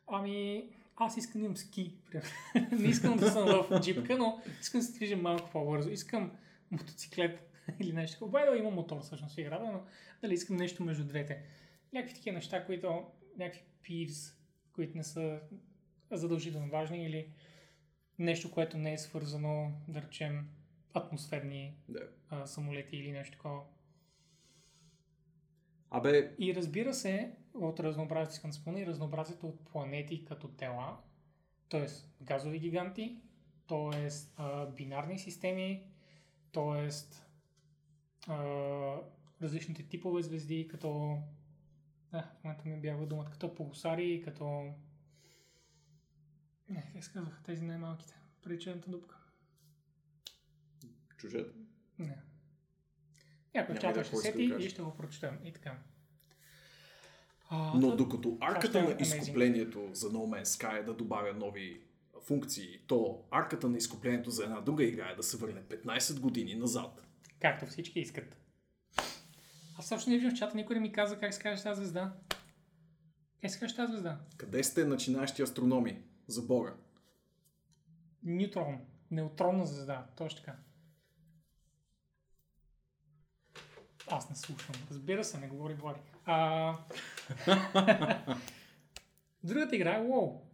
[0.08, 0.64] Ами,
[0.96, 1.98] аз искам да имам ски.
[2.72, 5.90] Не искам да съм в джипка, но искам да се движа малко по-бързо.
[5.90, 6.32] Искам
[6.72, 7.40] мотоциклет
[7.80, 8.32] или нещо такова.
[8.32, 9.84] Бай да има мотор всъщност в играта, но
[10.22, 11.44] дали искам нещо между двете.
[11.94, 13.06] Някакви такива неща, които
[13.38, 14.34] някакви пивс,
[14.74, 15.40] които не са
[16.12, 17.30] задължително важни или
[18.20, 20.50] нещо, което не е свързано, да речем,
[20.94, 22.10] атмосферни да.
[22.30, 23.62] а, самолети или нещо такова.
[25.90, 30.98] Абе, И разбира се, от разнообразието искам да спомена и разнообразието от планети като тела,
[31.70, 31.86] т.е.
[32.24, 33.18] газови гиганти,
[33.68, 34.10] т.е.
[34.76, 35.84] бинарни системи,
[36.52, 36.90] т.е.
[39.42, 41.18] различните типове звезди, като
[42.12, 44.74] а, в момента ми бяга думата, като полусари, като
[46.70, 48.14] не, как се казваха тези най-малките?
[48.44, 49.16] Причината дупка.
[51.18, 51.56] чужет.
[52.00, 52.18] Не.
[53.56, 55.40] Някой в чата ще да сети и ще го прочетем.
[55.44, 55.78] И така.
[57.50, 59.02] А, Но докато арката е на amazing.
[59.02, 61.82] изкуплението за No Man's Sky е да добавя нови
[62.28, 66.56] функции, то арката на изкуплението за една друга игра е да се върне 15 години
[66.56, 67.08] назад.
[67.40, 68.38] Както всички искат.
[69.80, 72.14] Аз също не виждам в чата, никой не ми каза как се казва тази звезда.
[73.42, 74.20] Как се казва тази звезда?
[74.38, 76.02] Къде сте начинаещи астрономи?
[76.28, 76.74] За Бога.
[78.24, 78.80] Неутрон.
[79.12, 80.06] Неутронна звезда.
[80.18, 80.56] Точно така.
[84.08, 84.76] Аз не слушам.
[84.92, 86.00] Разбира се, не говори Влади.
[86.26, 86.78] А...
[89.44, 90.47] Другата игра е WoW.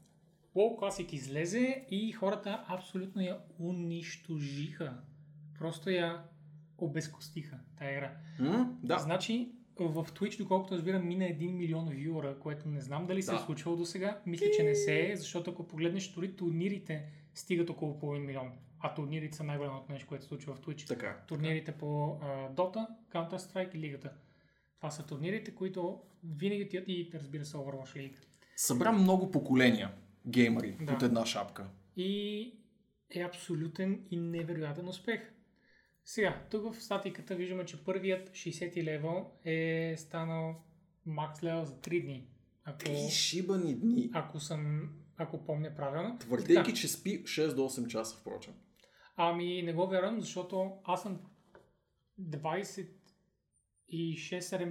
[0.56, 4.98] WoW Classic излезе и хората абсолютно я унищожиха.
[5.60, 6.24] Просто я
[6.78, 8.18] обезкостиха, тая игра.
[8.40, 8.78] М?
[8.84, 9.00] Да.
[9.00, 13.38] Значи, в Twitch, доколкото разбирам, мина 1 милион вюра, което не знам дали се Да.
[13.38, 14.22] е случвало до сега.
[14.26, 18.52] Мисля, че не се е, защото ако погледнеш дори турнирите, стигат около половин милион.
[18.80, 20.88] А турнирите са най-голямото нещо, което се случва в Twitch.
[20.88, 21.24] Така.
[21.28, 24.12] Турнирите по а, Dota, Counter-Strike и Лигата.
[24.78, 28.18] Това са турнирите, които винаги тият и разбира се Overwatch League.
[28.56, 29.92] Събра много поколения
[30.28, 30.86] геймери Да.
[30.86, 31.68] под една шапка.
[31.98, 32.54] И
[33.10, 35.34] е абсолютен и невероятен успех.
[36.06, 40.56] Сега, тук в статиката виждаме, че първият 60 левел е станал
[41.06, 42.28] макс левел за 3 дни.
[42.64, 44.10] Ако, Три шибани дни.
[44.14, 46.18] ако съм, ако помня правилно.
[46.20, 46.74] Твърдейки, Така.
[46.74, 48.54] че спи 6 до 8 часа, впрочем.
[49.16, 51.20] Ами не го вярвам, защото аз съм
[52.22, 52.88] 26-7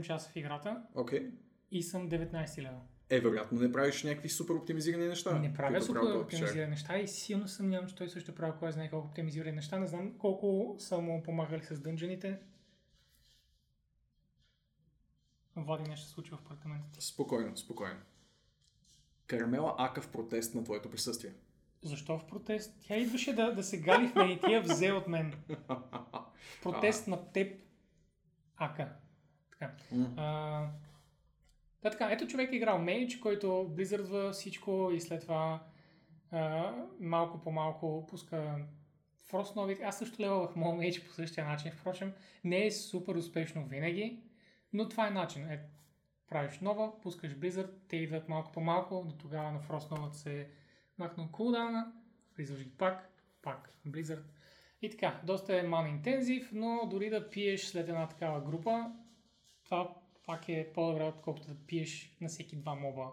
[0.03, 1.31] часа в играта Окей.
[1.71, 2.81] и съм 19 левел.
[3.13, 5.39] Е, вероятно не правиш някакви супер оптимизирани неща.
[5.39, 8.73] Не правя които супер правил оптимизирани неща и силно съмнявам, че той също прави кой
[8.73, 9.79] знае колко оптимизирани неща.
[9.79, 12.39] Не знам колко са му помагали с дънжените.
[15.57, 17.01] Влади нещо се случва в апартаментите.
[17.01, 18.01] Спокойно, спокойно.
[19.27, 21.33] Карамела ака в протест на твоето присъствие.
[21.83, 22.77] Защо в протест?
[22.87, 25.35] Тя идваше да, да се гали в мен и тя взе от мен.
[25.69, 27.63] В протест на теб.
[28.57, 28.93] Ака.
[29.51, 29.75] Така.
[29.93, 30.15] М.
[30.17, 30.69] А,
[31.83, 35.63] да, така, ето човек е играл мейдж, който близърдва всичко и след това
[36.31, 38.57] а, малко по малко пуска
[39.23, 39.79] Фрост нови.
[39.83, 41.73] Аз също левах моят мейдж по същия начин.
[41.73, 42.13] Впрочем,
[42.45, 44.23] не е супер успешно винаги,
[44.73, 45.51] но това е начин.
[45.51, 45.61] Е,
[46.29, 50.49] правиш нова, пускаш Blizzard, те идват малко по малко, до тогава на новата се
[50.99, 51.93] махнал кулдауна,
[52.37, 53.11] влизаш ги пак,
[53.43, 54.25] пак Blizzard.
[54.83, 58.93] И така, доста е ман интензив, но дори да пиеш след една такава група,
[59.65, 59.95] това
[60.27, 63.07] пак е по-добре, отколкото да пиеш на всеки два моба,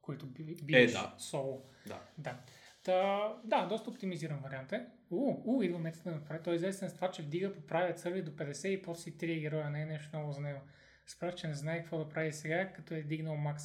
[0.00, 1.14] които би- биеш Е, да.
[1.18, 1.70] соло.
[1.86, 2.02] Да.
[2.18, 2.40] Да.
[2.84, 4.86] Та, да, доста оптимизиран вариант е.
[5.10, 6.42] У, у, идва метата да направи.
[6.42, 9.18] Той е известен с това, че вдига по правят сърви до 50 и после си
[9.18, 9.70] трия героя.
[9.70, 10.60] Не е нещо ново за него.
[11.06, 13.62] Справя, че не знае какво да прави сега, като е дигнал Макс.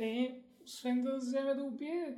[0.00, 2.14] Е, освен да вземе да убие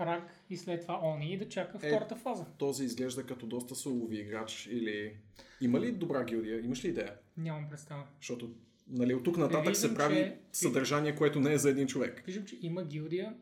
[0.00, 2.46] рак и след това они и да чака втората фаза.
[2.58, 5.16] Този изглежда като доста солови играч или...
[5.60, 6.60] Има ли добра гилдия?
[6.60, 7.14] Имаш ли идея?
[7.36, 8.06] Нямам представа.
[8.16, 8.54] Защото
[8.86, 12.22] нали, от тук нататък Виждам, се прави че- съдържание, което не е за един човек.
[12.26, 13.36] Виждам, че има гилдия.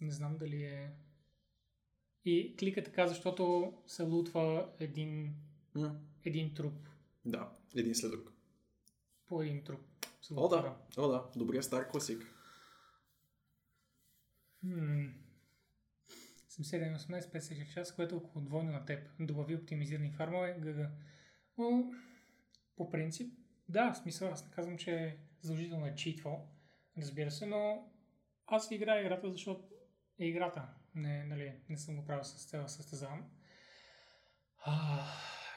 [0.00, 0.92] Не знам дали е...
[2.24, 5.34] И клика така, защото се лутва един,
[5.74, 6.88] М, един труп.
[7.24, 8.32] Да, един след друг.
[9.26, 9.80] По един труп.
[10.30, 10.76] О, да.
[10.96, 11.24] О, да.
[11.36, 12.26] Добрия стар класик.
[14.62, 15.08] М.
[16.50, 19.08] 77 56 час, което е около двойно на теб.
[19.20, 20.88] Добави оптимизирани фармове, ГГ.
[21.58, 21.92] Но,
[22.76, 23.34] по принцип,
[23.68, 26.48] да, в смисъл, аз не казвам, че е задължително е читвал,
[26.98, 27.88] разбира се, но
[28.46, 29.64] аз играя играта, защото
[30.20, 30.68] е играта.
[30.94, 33.30] Не, нали, не съм го правил с цел състезавам.
[34.64, 35.04] А,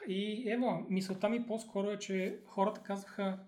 [0.08, 3.46] И ево, мисълта ми по-скоро е, че хората казваха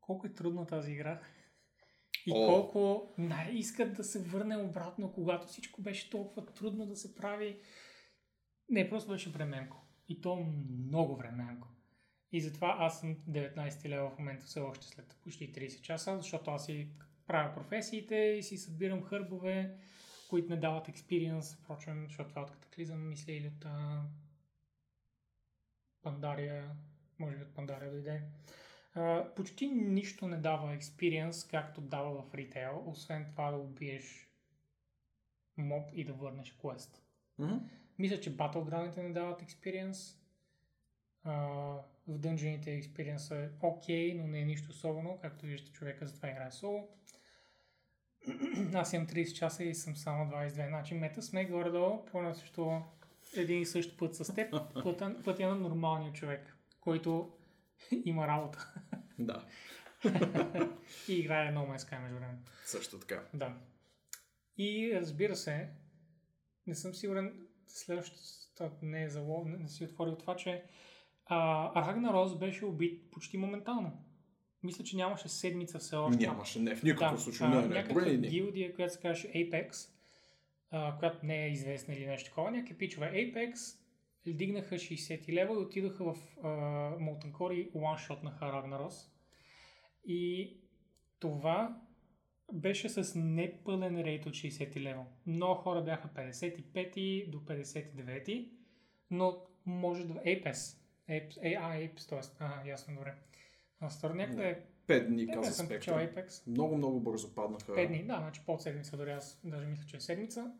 [0.00, 1.20] колко е трудна тази игра.
[2.26, 2.46] И О.
[2.46, 7.60] колко най искат да се върне обратно, когато всичко беше толкова трудно да се прави.
[8.68, 9.76] Не, просто беше временко.
[10.08, 10.36] И то
[10.86, 11.68] много временко.
[12.32, 16.50] И затова аз съм 19 лева в момента все още след почти 30 часа, защото
[16.50, 16.88] аз си
[17.26, 19.76] правя професиите и си събирам хърбове,
[20.30, 24.02] които не дават експириенс, впрочем, защото това е от катаклизъм, мисля, или от а...
[26.02, 26.70] Пандария,
[27.18, 28.22] може би от Пандария дойде.
[28.94, 34.28] А, почти нищо не дава експириенс, както дава в ритейл, освен това да убиеш
[35.56, 37.02] моб и да върнеш квест.
[37.38, 37.56] Мгм.
[37.98, 40.20] Мисля, че Battleground не дават експириенс.
[42.08, 46.50] В дънжените експириенс е окей, но не е нищо особено, както виждате човека затова играе
[46.50, 46.88] соло.
[48.74, 50.68] Аз имам 30 часа и съм само 22.
[50.68, 52.82] Значи мета сме горе-долу по на също
[53.36, 54.50] един и същ път с теб,
[54.82, 57.32] пътя, пътя на нормалния човек, който
[58.04, 58.74] има работа
[59.18, 59.44] Да,
[61.08, 62.38] и играе No Man's Sky между време.
[62.64, 63.24] също така.
[63.34, 63.56] Да.
[64.56, 65.68] И разбира се,
[66.66, 70.64] не съм сигурен, следващото не е зало, не, не си отворил това, че
[71.28, 74.04] а, Рагнарос беше убит почти моментално.
[74.62, 76.26] Мисля, че нямаше седмица все още.
[76.26, 77.46] Нямаше, не, в никакъв случай.
[77.46, 78.16] а, Не, не, някаква не.
[78.16, 79.90] гилдия, която се казваше Apex,
[80.70, 83.78] а, която не е известна или нещо такова, някакви пичове Apex,
[84.26, 86.48] дигнаха 60 лева и отидоха в а,
[86.98, 89.10] Molten Core и one-shotнаха Рагнарос.
[90.06, 90.56] И
[91.20, 91.80] това
[92.52, 95.04] беше с непълен рейт от 60 лева.
[95.26, 98.48] Много хора бяха 55 до 59,
[99.10, 99.36] но
[99.66, 100.14] може да...
[100.14, 100.78] Apex.
[101.08, 102.44] Apes, A, а, Apes, т.е.
[102.44, 103.14] А, ясно, добре.
[103.80, 104.62] А, стор някъде...
[104.86, 105.64] Пет дни, Не, каза.
[105.68, 106.46] Apex.
[106.46, 107.72] Много, много бързо паднаха.
[107.72, 110.52] 5 дни, да, значи под седмица, дори аз даже мисля, че е седмица.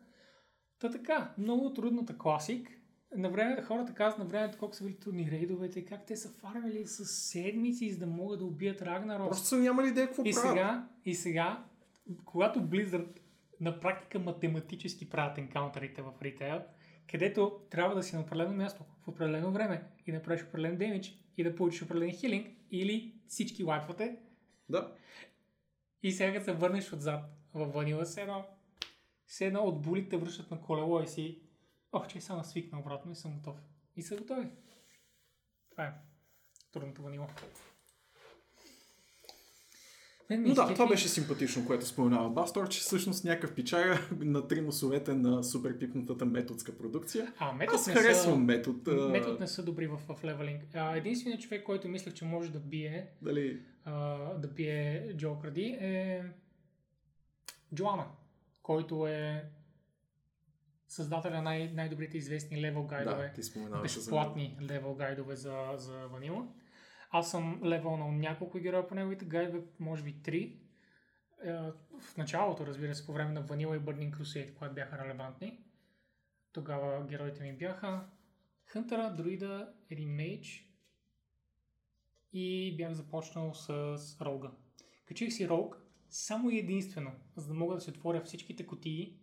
[0.79, 2.69] Та така, много трудната класик.
[3.15, 6.29] На време, хората казват на времето колко са били трудни рейдовете и как те са
[6.29, 9.27] фармили с седмици, за да могат да убият Рагнарос.
[9.27, 10.49] Просто са нямали идея какво И правят.
[10.49, 11.65] сега, и сега,
[12.25, 13.19] когато Blizzard
[13.61, 16.61] на практика математически правят енкаунтерите в ритейл,
[17.11, 21.13] където трябва да си на определено място в определено време и да правиш определен демидж
[21.37, 24.19] и да получиш определен хилинг или всички лайфвате
[24.69, 24.95] Да.
[26.03, 28.45] и сега като се върнеш отзад в ванила, се едно,
[29.27, 31.41] се едно от булите връщат на колело и си
[31.91, 33.55] ох, че само свикна обратно и съм готов.
[33.95, 34.47] И са готови.
[35.71, 35.93] Това е
[36.71, 37.27] трудното ванила.
[40.29, 44.61] Ми Но да, това беше симпатично, което споменава Бастор, че всъщност някакъв пичага на три
[44.61, 47.33] носовете на супер пипнатата методска продукция.
[47.39, 48.91] А, метод Аз не харесвам са, метод.
[48.91, 50.63] а, метод не са добри в, в левелинг.
[50.73, 53.61] А, единственият човек, който мислех, че може да бие, Дали...
[53.85, 56.23] а, да бие Джо Кради е
[57.75, 58.05] Джоана,
[58.61, 59.43] който е
[60.87, 63.27] създателя на най- най-добрите известни левел гайдове.
[63.27, 66.47] Да, ти за безплатни левел гайдове за, за ванила.
[67.09, 70.59] Аз съм левел на няколко героя по неговите гайдове, може би три.
[71.45, 71.53] Е,
[71.99, 75.59] В началото, разбира се, по време на Vanilla и Burning Crusade, когато бяха релевантни.
[76.53, 78.05] Тогава героите ми бяха
[78.65, 80.65] Хънтера, Друида, един мейдж
[82.33, 84.51] и бях започнал с Рога.
[85.05, 89.19] Качих си Рог само и единствено, за да мога да си отворя всичките кутии,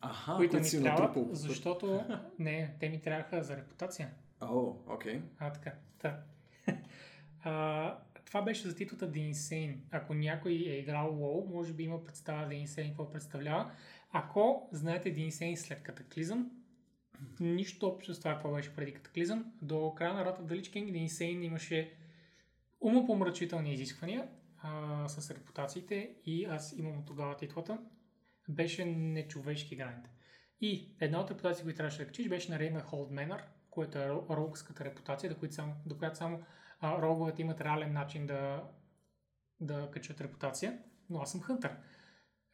[0.00, 2.04] Аха, които ми трябват, защото
[2.38, 4.14] не, те ми трябваха за репутация.
[4.40, 5.22] О, окей.
[5.38, 5.74] А, така.
[5.98, 6.24] Та.
[8.24, 9.76] Това беше за титлата The Insane.
[9.90, 13.70] Ако някой е играл WoW, може би има представа The Insane какво представлява.
[14.12, 16.50] Ако знаете The Insane след катаклизъм,
[17.40, 19.52] нищо общо с това какво беше преди катаклизъм.
[19.62, 21.92] До края на Wrath of the Lich King The Insane имаше
[22.80, 27.78] умопомрачителни изисквания а, с репутациите и аз имам от тогава титлата.
[28.48, 30.10] Беше нечовешки граните.
[30.60, 33.40] И една от репутациите, които трябваше да качиш, беше на Рейна Hold Manor,
[33.70, 36.42] което е ро- роугската репутация, до, които само, до която само
[36.80, 38.64] а, роговете имат реален начин да,
[39.60, 40.78] да качат репутация,
[41.10, 41.76] но аз съм хънтър.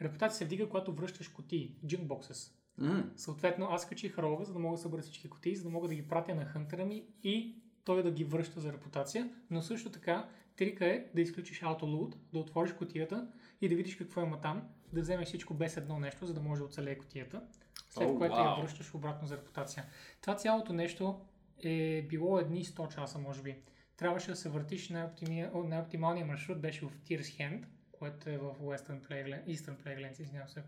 [0.01, 2.53] Репутация се вдига, когато връщаш кутии, junk boxes.
[2.79, 5.89] М, Съответно, аз качих рога, за да мога да събера всички кутии, за да мога
[5.89, 9.31] да ги пратя на хънтера ми и той да ги връща за репутация.
[9.51, 13.29] Но също така, трика е да изключиш Auto Loot, да отвориш кутията
[13.61, 16.59] и да видиш какво има там, да вземеш всичко без едно нещо, за да може
[16.59, 17.43] да оцелее кутията.
[17.91, 18.45] След О, което вау.
[18.45, 19.85] я връщаш обратно за репутация.
[20.21, 21.21] Това цялото нещо
[21.63, 23.63] е било едни 100 часа, може би.
[23.97, 28.55] Трябваше да се въртиш най-оптимия- о, най-оптималният маршрут беше в Tears Hand, което е в
[28.61, 30.63] Western Playland, Eastern Playland, извинявам се.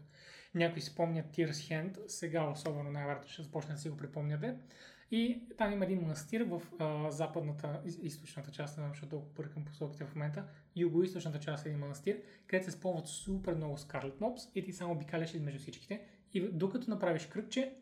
[0.80, 4.56] си спомнят Tears Hand, сега особено най-вероятно ще започнете да си го припомняте.
[5.10, 9.32] И там има един манастир в а, западната, из- източната част, не знам, защото толкова
[9.34, 10.44] бъркам посоките в момента,
[10.76, 14.92] юго-источната част е един манастир, където се спомнят супер много Scarlet Mobs и ти само
[14.92, 16.00] обикаляш измежду всичките.
[16.32, 17.74] И докато направиш кръгче,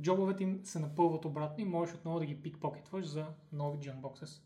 [0.00, 4.42] джобовете им се напълват обратно и можеш отново да ги пикпокетваш за нови junkboxes.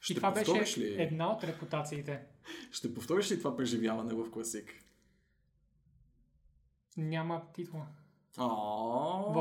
[0.00, 1.02] Ще и това беше ли?
[1.02, 2.22] една от репутациите.
[2.70, 4.84] Ще повториш ли това преживяване в класик?
[6.96, 7.86] Няма титла.
[8.36, 9.34] А, В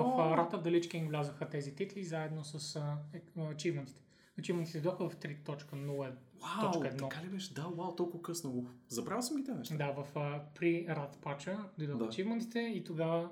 [0.64, 2.76] Lich King влязоха тези титли заедно с
[3.14, 4.01] е, ачивментите.
[4.39, 6.14] Ачивментите дойдоха в 3.0.
[6.41, 7.10] Вау, едно.
[7.10, 7.53] така ли беше?
[7.53, 8.70] Да, вау, толкова късно.
[8.88, 9.76] Забравял съм ги тези неща.
[9.76, 12.05] Да, в а, при Rat пача дойдоха Да.
[12.05, 13.30] ачивментите и тогава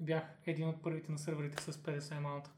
[0.00, 2.50] бях един от първите на сървърите с 50 маунта.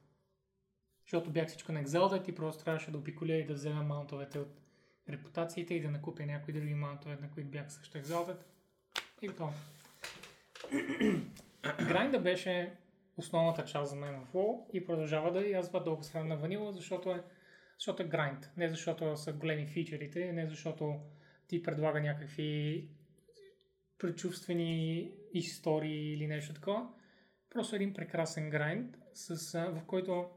[1.02, 4.60] Защото бях всичко на Exalted и просто трябваше да обиколя и да взема маунтовете от
[5.08, 8.36] репутациите и да накупя някои други маунтове, на които бях също Exalted.
[9.22, 9.52] И готово.
[11.88, 12.76] Грайнда беше
[13.16, 16.72] основната част за мен в WoW и продължава да и аз дълго срам на ванила,
[16.72, 17.22] защото е,
[17.78, 18.50] защото е грайнд.
[18.56, 21.00] Не защото са големи фичерите, не защото
[21.48, 22.88] ти предлага някакви
[23.98, 26.88] предчувствени истории или нещо такова.
[27.50, 30.30] Просто един прекрасен грайнд, с, в който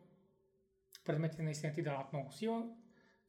[1.06, 2.66] предметите наистина ти дават много сила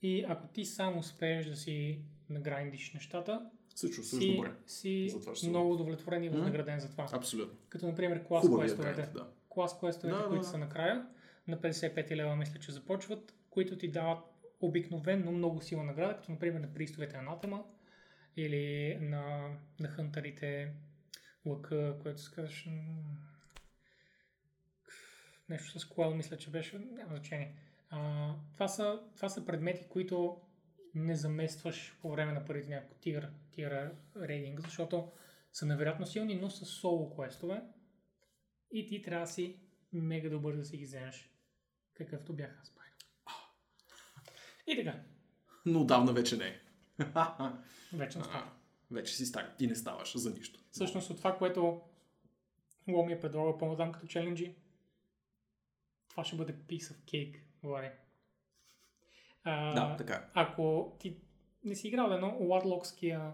[0.03, 2.01] и ако ти само успееш да си
[2.31, 4.51] награйндиш нещата, Се чувстваш си, добре.
[4.67, 5.11] си
[5.49, 7.07] много удовлетворен и възнаграден за това.
[7.13, 7.59] Абсолютно.
[7.69, 9.03] Като например клас квестовете.
[9.15, 9.29] да.
[9.49, 10.49] Клас квестовете, Да, които да.
[10.49, 11.07] са накрая,
[11.49, 14.19] на 55 лева мисля, че започват, които ти дават
[14.61, 17.65] обикновенно много сила награда, като например на пристовете Анатема
[18.37, 19.51] или на,
[19.81, 20.73] на хънтарите
[21.45, 22.69] лъка, което се казваш
[25.49, 27.57] нещо с коел, мисля, че беше, няма значение.
[27.91, 30.41] А, това, са, това са предмети, които
[30.95, 35.13] не заместваш по време на първите няколко тир, тир рейдинг, защото
[35.53, 37.63] са невероятно силни, но са соло квестове
[38.71, 39.61] и ти трябва да си
[39.93, 41.31] мега добър да си ги вземеш,
[41.95, 42.75] какъвто бях аз.
[42.75, 42.95] Байро.
[44.67, 45.01] И така,
[45.67, 46.61] Но отдавна вече не.
[47.93, 48.51] вече не става.
[48.91, 50.61] вече си стар и не ставаш за нищо.
[50.71, 51.81] Всъщност от това, което
[52.89, 54.55] Ло ми е предлагал по-надам като челенджи,
[56.15, 57.89] това ще бъде piece of cake, Влади.
[59.45, 60.15] А, Да, така.
[60.15, 60.21] е.
[60.35, 61.17] Ако ти
[61.65, 63.33] не си играл едно Warlockския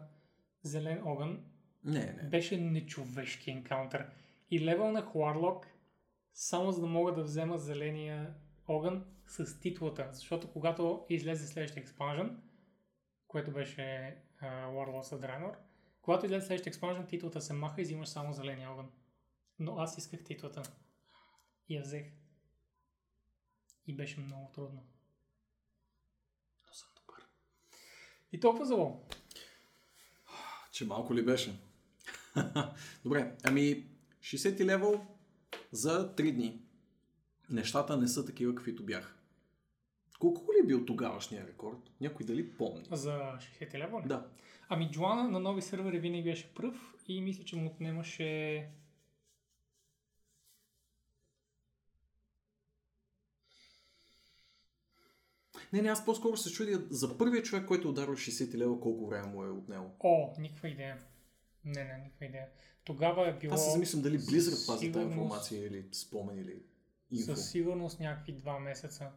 [0.63, 1.45] зелен огън,
[1.85, 2.23] Не, не.
[2.29, 4.11] беше нечовешки енкаунтър.
[4.51, 5.65] И левелнах Warlock
[6.35, 8.35] само за да мога да взема зеления
[8.69, 10.09] огън с титлата.
[10.13, 12.43] Защото когато излезе следващия експанжен,
[13.29, 15.55] което беше uh, Warlocks of Draenor,
[16.03, 18.91] когато излезе следващия експанжен, титлата се маха и взимаш само зеления огън.
[19.59, 20.63] Но аз исках титлата.
[21.69, 22.20] И я взех.
[23.91, 24.83] И беше много трудно.
[26.67, 27.27] Но съм добър.
[28.33, 29.07] И толкова за лол.
[30.73, 31.61] Че малко ли беше?
[33.05, 33.87] Добре, ами
[34.21, 35.07] 60 левел
[35.73, 36.61] за 3 дни.
[37.51, 39.15] Нещата не са такива, каквито бяха.
[40.19, 41.91] Колко ли е бил тогавашния рекорд?
[42.01, 42.89] Някой дали помни?
[42.93, 44.09] За 60 лева ли?
[44.09, 44.27] Да.
[44.69, 48.69] Ами Джоана на нови сървъри винаги беше пръв и мисля, че му отнемаше
[55.73, 59.27] Не, не, аз по-скоро се чудя за първия човек, който ударил 60 лева, колко време
[59.27, 59.91] му е отнело.
[60.01, 60.99] О, никаква идея.
[61.65, 62.47] Не, не, никаква идея.
[62.85, 66.63] Тогава е било Аз се замислям дали Blizzard пази тази информация или спомен или
[67.11, 67.25] инфо.
[67.37, 69.11] със сигурност някакви два месеца.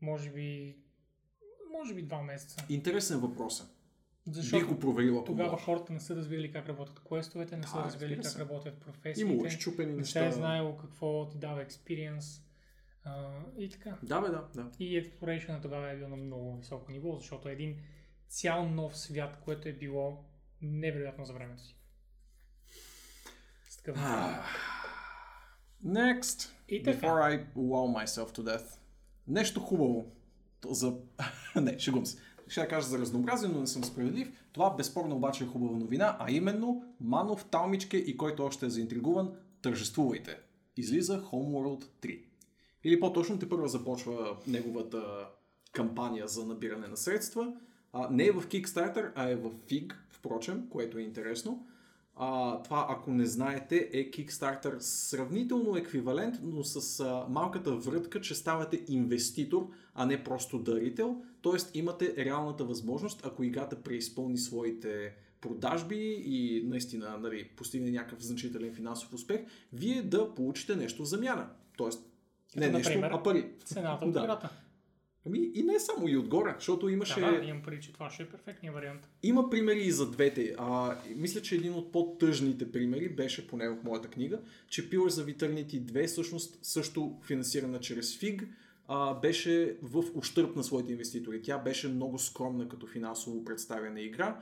[0.00, 0.76] Може би...
[1.72, 2.64] Може би два месеца.
[2.68, 3.64] Интересен въпрос е.
[4.26, 5.64] Защото Бих го проверил, ако тогава може.
[5.64, 9.30] хората не са разбирали как работят квестовете, не са Да, разбирали разбира как работят професиите.
[9.30, 10.36] Имало изчупени не се е неща.
[10.36, 12.42] знаело какво ти дава experience.
[13.04, 13.98] А, и така.
[14.02, 14.70] Да, бе, да, да.
[14.78, 17.76] И Exploration тогава е бил на много високо ниво, защото е един
[18.28, 20.24] цял нов свят, което е било
[20.62, 21.76] невероятно за времето си.
[23.70, 24.42] С такъв Ah.
[25.84, 26.50] Next.
[26.68, 27.06] И така.
[27.06, 28.78] Before I wow myself to death.
[29.26, 30.12] Нещо хубаво.
[30.60, 30.96] То За...
[31.56, 32.18] не, шегувам се.
[32.48, 34.32] Ще да кажа за разнообразие, но не съм справедлив.
[34.52, 39.34] Това безспорно обаче е хубава новина, а именно Манов, Талмичке и който още е заинтригуван,
[39.62, 40.38] тържествувайте.
[40.76, 42.24] Излиза Homeworld 3.
[42.84, 45.28] Или по-точно те първа започва неговата
[45.72, 47.52] кампания за набиране на средства.
[47.92, 51.66] А, не е в Kickstarter, а е в FIG, впрочем, което е интересно.
[52.16, 58.34] А, това, ако не знаете, е Kickstarter сравнително еквивалент, но с а, малката врътка, че
[58.34, 61.22] ставате инвеститор, а не просто дарител.
[61.42, 68.74] Тоест имате реалната възможност, ако играта преизпълни своите продажби и наистина нали, постигне някакъв значителен
[68.74, 69.40] финансов успех,
[69.72, 71.48] вие да получите нещо в замяна.
[71.76, 72.09] Тоест,
[72.56, 73.50] не Като, нещо, например, а пари.
[73.64, 74.20] Цената от Да.
[74.20, 74.48] играта.
[75.26, 77.20] Ами и не само и отгоре, защото имаше...
[77.20, 79.08] Да, да, имам пари, че това ще е перфектният вариант.
[79.22, 80.54] Има примери и за двете.
[80.58, 85.36] А, мисля, че един от по-тъжните примери беше, поне в моята книга, че Pillars of
[85.36, 88.48] Eternity 2 всъщност също финансирана чрез FIG,
[88.88, 91.42] а, беше в ущърп на своите инвеститори.
[91.42, 94.40] Тя беше много скромна като финансово представена игра.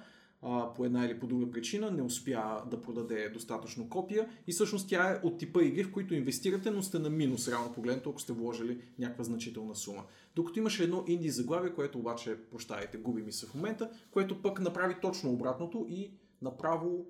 [0.76, 5.11] По една или по друга причина не успя да продаде достатъчно копия и всъщност тя
[5.11, 8.32] е от типа игри, в които инвестирате, но сте на минус, реално погледнато, ако сте
[8.32, 10.05] вложили някаква значителна сума.
[10.36, 14.61] Докато имаше едно инди заглавие, което обаче, прощайте, губи ми се в момента, което пък
[14.61, 16.12] направи точно обратното и
[16.43, 17.07] направо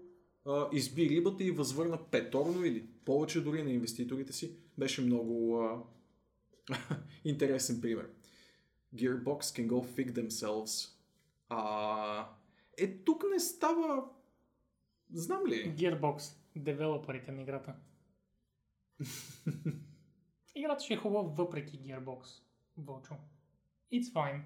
[0.47, 4.57] а, изби рибата и възвърна петорно или повече дори на инвеститорите си.
[4.79, 5.83] Беше много а,
[7.25, 8.09] интересен пример.
[8.95, 10.89] Gearbox can go fig themselves.
[11.49, 12.29] А,
[12.79, 14.05] е, тук не става...
[15.13, 15.77] Знам ли?
[15.77, 17.75] Gearbox, девелоперите на играта.
[20.55, 22.43] Играта ще е хубава въпреки Gearbox,
[22.77, 23.15] Вълчо.
[23.93, 24.41] It's fine.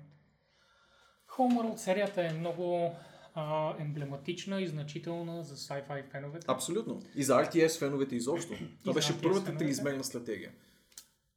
[1.28, 2.94] Homeworld серията е много
[3.34, 6.46] а, емблематична и значителна за sci-fi феновете.
[6.48, 7.02] Абсолютно.
[7.14, 8.54] И за RTS феновете изобщо.
[8.80, 9.64] Това беше RTS първата феновете.
[9.64, 10.52] триизмерна стратегия.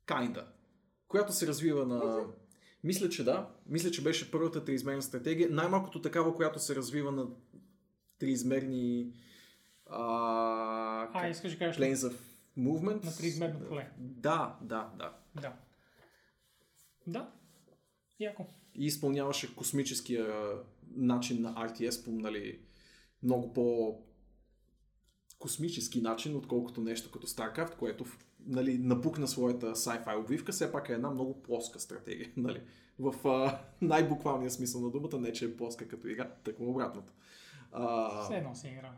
[0.08, 0.46] Kinda.
[1.08, 2.26] Която се развива на...
[2.86, 3.50] Мисля, че да.
[3.66, 5.50] Мисля, че беше първата триизмерна стратегия.
[5.52, 7.28] Най-малкото такава, която се развива на
[8.20, 9.14] триизмерни...
[9.86, 12.16] А, А, искаш да кажеш Planes of
[12.58, 13.04] Movement.
[13.06, 13.90] на триизмерно поле.
[13.98, 15.14] Да, да, да.
[15.42, 15.54] Да.
[17.08, 17.32] Да.
[18.20, 18.46] Яко.
[18.76, 20.54] и изпълняваше космическия
[20.96, 22.60] начин на RTS по нали,
[23.24, 23.98] много по
[25.40, 28.06] космически начин, отколкото нещо като StarCraft, което
[28.46, 32.32] нали, напукна своята sci-fi обвивка, все пак е една много плоска стратегия.
[32.38, 32.62] Нали.
[33.00, 37.14] В а, най-буквалния смисъл на думата, не че е плоска като игра, тъкмо обратното.
[37.72, 38.91] А, Все едно се игра.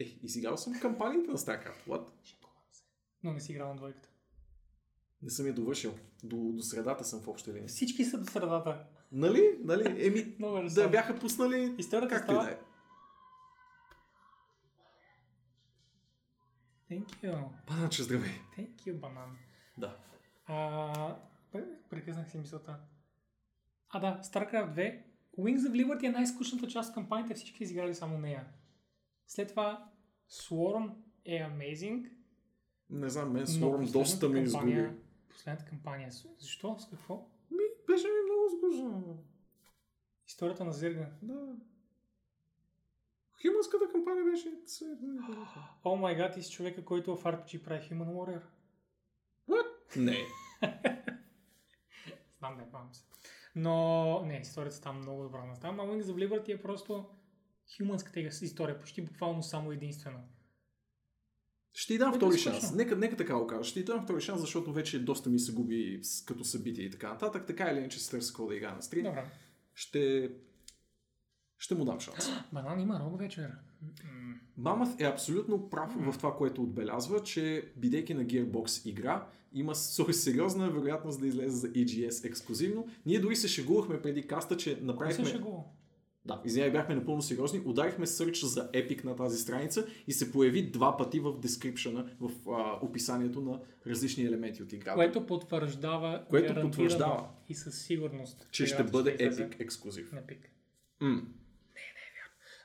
[0.00, 1.86] е, изиграл съм кампанията на StarCraft.
[1.88, 2.08] What?
[3.22, 4.08] Но не си играл на двойката.
[5.22, 5.94] Не съм я довършил.
[6.24, 7.68] До, до средата съм в обща линия.
[7.68, 8.84] Всички са до средата.
[9.12, 9.58] Нали?
[9.64, 10.06] Нали?
[10.06, 10.18] Еми,
[10.66, 12.56] е да бяха пуснали Историята и става...
[16.92, 17.48] Thank you.
[17.66, 18.30] Паначе, здравей.
[18.58, 19.36] Thank you, банан.
[19.78, 19.96] Да.
[20.46, 21.16] А,
[21.52, 22.80] пре- прекъснах си мисълта.
[23.88, 25.02] А да, StarCraft 2.
[25.38, 28.46] Wings of Liberty е най-скучната част от кампанията, всички изиграли само нея.
[29.26, 29.90] След това
[30.30, 32.10] Swarm е amazing.
[32.90, 34.90] Не знам, мен Swarm доста ме изгуби.
[35.28, 36.10] Последната кампания.
[36.38, 36.76] Защо?
[36.78, 37.28] С какво?
[37.50, 39.24] Ми, беше ми много скучно.
[40.28, 41.10] Историята на Зерга.
[41.22, 41.56] Да.
[43.42, 44.48] Химанската кампания беше.
[45.84, 48.42] О май гад, ти си човека, който в RPG прави Human Warrior.
[49.96, 50.16] Не.
[52.38, 53.04] Знам, не памам се.
[53.54, 55.80] Но, не, историята става много добра на там.
[55.80, 57.08] А Wings of Liberty е просто
[57.76, 60.20] хуманската история, почти буквално само единствена.
[61.74, 62.74] Ще й дам Което е втори шанс.
[62.74, 63.64] Нека, нека така го кажа.
[63.64, 67.08] Ще й дам втори шанс, защото вече доста ми се губи като събитие и така
[67.08, 67.46] нататък.
[67.46, 69.04] Така или иначе се търся какво да играя на стрим.
[69.04, 69.30] Добре.
[69.74, 70.30] Ще...
[71.62, 72.28] Ще му дам шанс.
[72.52, 73.50] Банан има рог вечер.
[74.56, 79.74] Мамът е абсолютно прав в това, което отбелязва, че бидейки на Gearbox игра, има
[80.12, 82.88] сериозна вероятност да излезе за EGS ексклюзивно.
[83.06, 85.24] Ние дори се шегувахме преди каста, че се направихме...
[85.24, 85.58] шегува.
[86.24, 87.62] Да, извинявай, бяхме напълно сериозни.
[87.64, 92.30] Ударихме сърч за Epic на тази страница и се появи два пъти в description, в
[92.50, 94.94] а, описанието на различни елементи от играта.
[94.94, 97.28] Което потвърждава, Което потвърждава.
[97.48, 100.12] и със сигурност, че ще бъде излезе Epic ексклюзив.
[100.28, 100.50] Пик.
[101.00, 101.22] М.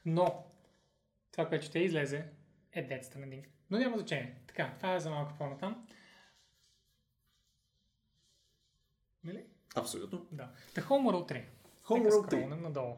[0.08, 0.46] Но,
[1.32, 2.26] това, което ще излезе,
[2.74, 3.46] е Dead Stranding.
[3.70, 4.36] Но няма значение.
[4.48, 5.88] Така, това е за малко по-натам.
[9.24, 9.46] Нали?
[9.76, 10.26] Абсолютно.
[10.32, 10.52] Да.
[10.74, 11.44] The Homeworld 3.
[11.84, 12.26] Homeworld Нека 3.
[12.28, 12.96] скролнем надолу.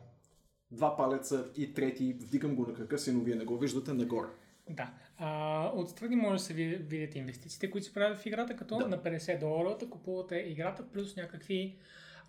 [0.71, 4.27] Два палеца и трети, вдигам го на кръка си, но вие не го виждате нагоре.
[4.69, 4.93] Да.
[5.17, 8.87] А, отстрани може да се ви- видят инвестициите, които се правят в играта, като Да.
[8.87, 11.77] на 50 долара купувате играта, плюс някакви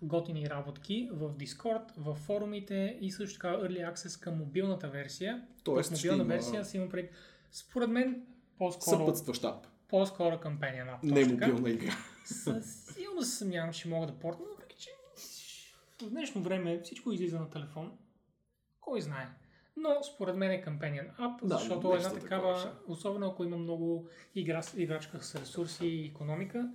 [0.01, 5.47] готини работки в Discord, в форумите и също така Early Access към мобилната версия.
[5.63, 7.11] Тоест, мобилна има версия си има пред...
[7.51, 8.25] Според мен
[8.57, 9.67] по-скоро, съпътстващ ап.
[9.87, 11.91] по-скоро кампания на Не мобилна игра.
[12.25, 14.89] Със силно се съмнявам, че мога да портна, въпреки че
[16.05, 17.91] в днешно време всичко излиза на телефон.
[18.81, 19.27] Кой знае.
[19.77, 23.57] Но според мен е Companion App, Да, защото е една такава, такова особено ако има
[23.57, 26.69] много игра, играчка с ресурси и економика,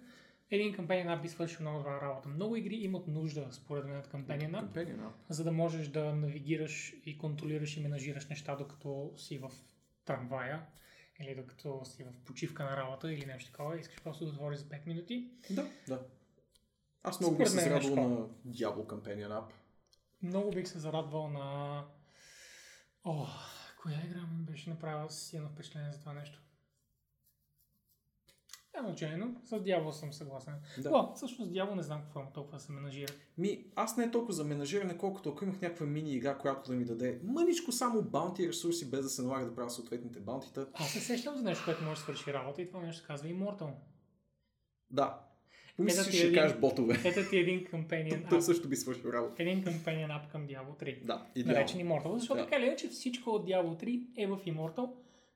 [0.51, 2.29] един Companion App би свършил много добра работа.
[2.29, 5.11] Много игри имат нужда, според мен, от Companion App.
[5.29, 9.51] за да можеш да навигираш и контролираш и менажираш неща, докато си в
[10.05, 10.67] трамвая
[11.21, 14.65] или докато си в почивка на работа или нещо такова, искаш просто да отвориш за
[14.65, 15.31] 5 минути.
[15.51, 16.07] Да, да.
[17.03, 19.51] Аз много Според бих се е зарадвал на Diablo Companion App.
[20.23, 21.85] Много бих се зарадвал на...
[23.05, 23.27] О,
[23.83, 26.43] коя игра ми беше направила силно впечатление за това нещо?
[28.77, 30.55] Няма значение, но с дявол съм съгласен.
[30.79, 30.91] Да.
[30.91, 33.12] О, всъщност дявол не знам какво има толкова да се менажира.
[33.39, 36.77] Ми, аз не е толкова за менажиране, колкото ако имах някаква мини игра, която да
[36.77, 40.68] ми даде мъничко само баунти ресурси, без да се налага да правя съответните баунтита.
[40.74, 43.29] Аз се сещам за нещо, което може да свърши работа и това нещо се казва
[43.29, 43.70] Immortal.
[44.91, 45.20] Да.
[45.77, 46.99] Помисли, че ще един- кажеш ботове.
[47.05, 49.43] Ето ти един companion Той също би свършил работа.
[49.43, 51.05] Един companion app към Diablo 3.
[51.05, 51.59] Да, идеално.
[51.59, 52.45] Наречен Immortal, защото Да.
[52.45, 54.91] така или иначе всичко от Diablo 3 е в Immortal,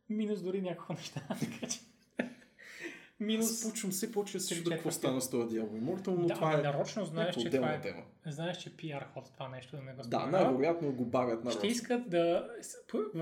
[0.08, 1.20] минус дори няколко неща.
[3.20, 3.62] Минус...
[3.62, 6.54] почвам все повече да се чудя какво стана с този Diablo Immortal, но да, това
[6.54, 7.80] е нарочно знаеш, че това е...
[7.80, 8.02] тема.
[8.26, 11.66] Знаеш, че PR ход това нещо да не го Да, най-вероятно го бавят на Ще
[11.66, 12.48] искат да...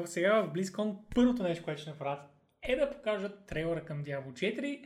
[0.05, 2.20] Сега в BlizzCon първото нещо, което ще направят
[2.62, 4.84] е да покажат трейлера към Diablo 4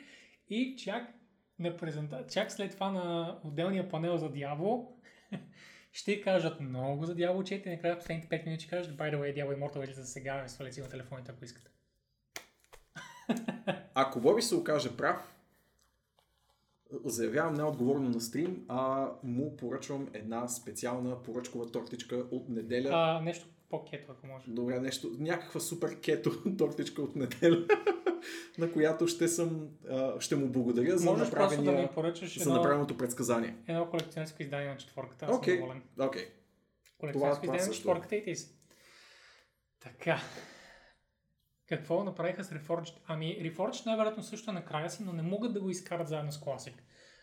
[0.49, 1.09] и чак
[1.59, 2.25] на презента...
[2.31, 4.87] чак след това на отделния панел за Diablo
[5.93, 9.21] ще кажат много за Diablo 4 и накрая последните 5 минути ще кажат by the
[9.21, 11.71] way Diablo Immortal или за сега свалете си на телефоните, ако искате.
[13.95, 15.35] Ако Боби се окаже прав,
[17.05, 22.91] заявявам неотговорно на стрим, а му поръчвам една специална поръчкова тортичка от неделя.
[22.93, 24.45] А, нещо по-кето, ако може.
[24.49, 27.67] Добре, нещо, някаква супер кето тортичка от неделя,
[28.59, 32.39] на която ще съм, а, ще му благодаря за, Можеш просто да ми направения, поръчаш
[32.39, 33.57] за едно, направеното предсказание.
[33.67, 35.27] едно колекционерско издание на четворката.
[35.27, 35.83] Аз Окей, съм доволен.
[36.01, 36.27] окей.
[36.99, 38.55] Колекционерско това издание на четворката и тис.
[39.81, 40.21] Така.
[41.69, 42.95] Какво направиха с Reforged?
[43.07, 46.39] Ами, Reforged най-вероятно също е накрая си, но не могат да го изкарат заедно с
[46.39, 46.75] Classic.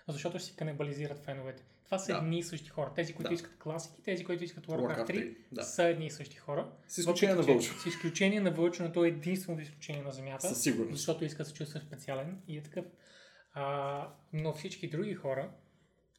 [0.08, 1.64] Защото ще си канибализират феновете.
[1.86, 2.18] Това са Да.
[2.18, 2.92] едни и същи хора.
[2.96, 3.34] Тези, които Да.
[3.36, 3.54] искат
[4.00, 5.64] и тези, които искат Warcraft, Warcraft 3, 3, да.
[5.64, 6.72] са едни и същи хора.
[6.88, 7.82] С изключение на Въпреки, че- Вълчо.
[7.82, 10.48] С изключение на Вълчо, но той е единственото изключение на Земята.
[10.48, 10.92] Със сигурност.
[10.92, 12.86] Защото иска да се чувства специален и е такъв.
[13.54, 15.52] А, но всички други хора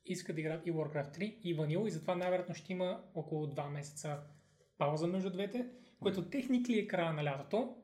[0.07, 3.69] искат да играят и Warcraft 3 и Vanilla и затова най-вероятно ще има около 2
[3.69, 4.19] месеца
[4.79, 5.67] пауза между двете,
[6.01, 7.77] което техникли е края на лятото.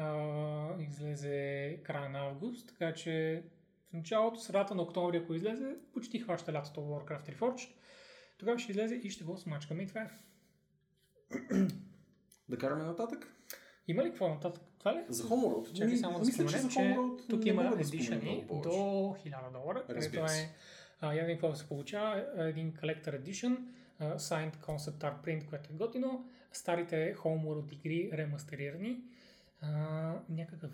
[0.00, 3.42] А, излезе края на август, така че
[3.90, 7.70] в началото, средата на октомври, ако излезе, почти хваща лятото Warcraft Reforged.
[8.38, 10.10] Тогава ще излезе и ще го смачкаме и това е.
[12.48, 13.34] Да караме нататък?
[13.88, 14.62] Има ли какво нататък?
[14.78, 15.04] Това ли?
[15.08, 15.72] За Homeworld.
[15.72, 19.84] Чакай само да мисля, че споменем, че, Homeworld тук има да едишъни до 1000 долара,
[19.88, 20.42] Разбира се.
[20.42, 23.58] е явно какво се получава, един Collector Edition,
[23.98, 29.02] а, Signed Concept Art Print, което е готино, старите Homeworld игри ремастерирани,
[29.60, 30.70] а, някакъв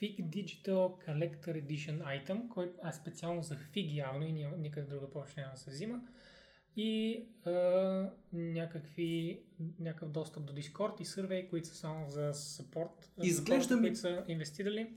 [0.00, 5.40] Fig Digital Collector Edition item, който е специално за Fig явно и никъде друга повече
[5.40, 6.00] няма да се взима.
[6.76, 7.50] И а,
[8.32, 9.40] някакви,
[9.80, 13.22] някакъв достъп до Discord и survey, които са само за support.
[13.22, 14.90] Изглежда ми които са инвестирали.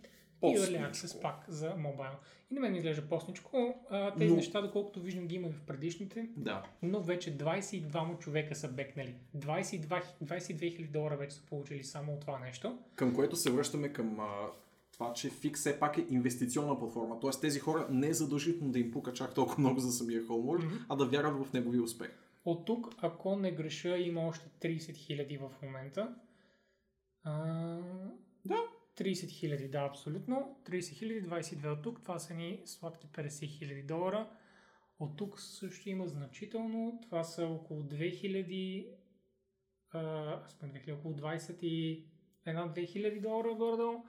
[0.44, 0.46] И.
[0.48, 2.12] Early Access пак за мобайл.
[2.52, 3.76] И на мен ми изглежда постничко.
[3.90, 6.64] А, тези Но- неща, доколкото виждам, ги има и в предишните, Да.
[6.82, 7.84] но вече 22
[8.16, 9.16] човека са бекнали.
[9.34, 12.78] 22 22 000 долара вече са получили само от това нещо.
[12.96, 14.28] Към което се връщаме към а,
[14.92, 17.20] това, че Fix все пак е инвестиционна платформа.
[17.20, 20.64] Тоест тези хора не е задължително да им пука чак толкова много за самия Homeworld,
[20.66, 20.76] Мгм.
[20.90, 22.12] а да вярват в неговия успех.
[22.46, 26.16] От тук, ако не греша, има още 30 000 в момента.
[27.24, 27.34] А,
[28.46, 28.58] Да.
[29.02, 30.62] 30 000, да, абсолютно.
[30.66, 32.02] 30 000, 22 от тук.
[32.02, 34.30] Това са ни сладки 50 000 долара.
[35.00, 37.00] От тук също има значително.
[37.04, 38.96] Това са около 2000,
[39.92, 42.06] а, сме 2000 около 20 и
[42.46, 44.04] една 2000 долара горе-долу.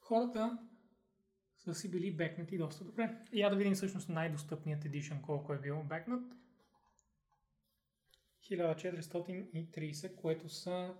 [0.00, 0.58] Хората
[1.58, 3.18] са си били бекнати доста добре.
[3.32, 6.32] И я да видим всъщност най-достъпният едишън, колко е бил бекнат.
[8.50, 10.94] 1430, което са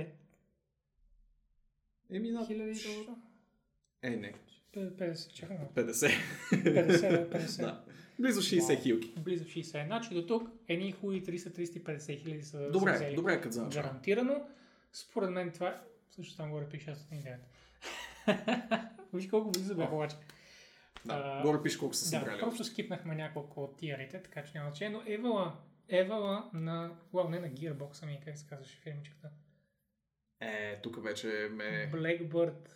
[0.00, 0.08] 5
[2.10, 2.46] Еми на...
[2.46, 3.16] хиляди долара.
[4.02, 4.34] Е, не.
[4.74, 6.10] 50, чакай, 50.
[6.52, 7.60] 50, 50.
[7.60, 7.84] да.
[8.20, 8.82] Близо 60 Вау.
[8.82, 9.14] хилки.
[9.16, 9.86] Близо 60.
[9.86, 13.14] Значи до тук едни хубави 300-350 хиляди са са Добре, взели.
[13.16, 13.82] добре, като за начало.
[13.82, 14.46] Гарантирано.
[14.92, 15.82] Според мен това.
[16.10, 17.36] Също там горе пише 609.
[19.14, 20.16] Виж колко близо бях обаче.
[21.04, 22.40] Да, А, горе пише колко са Да, събрали.
[22.40, 25.56] просто скипнахме няколко от тиарите, така че няма значение, но Евала,
[25.88, 26.96] Евала на...
[27.12, 29.30] Уау, не на Gearbox, ами как се казваше фирмичката?
[30.40, 31.90] Е, тук вече ме...
[31.94, 32.68] Blackbird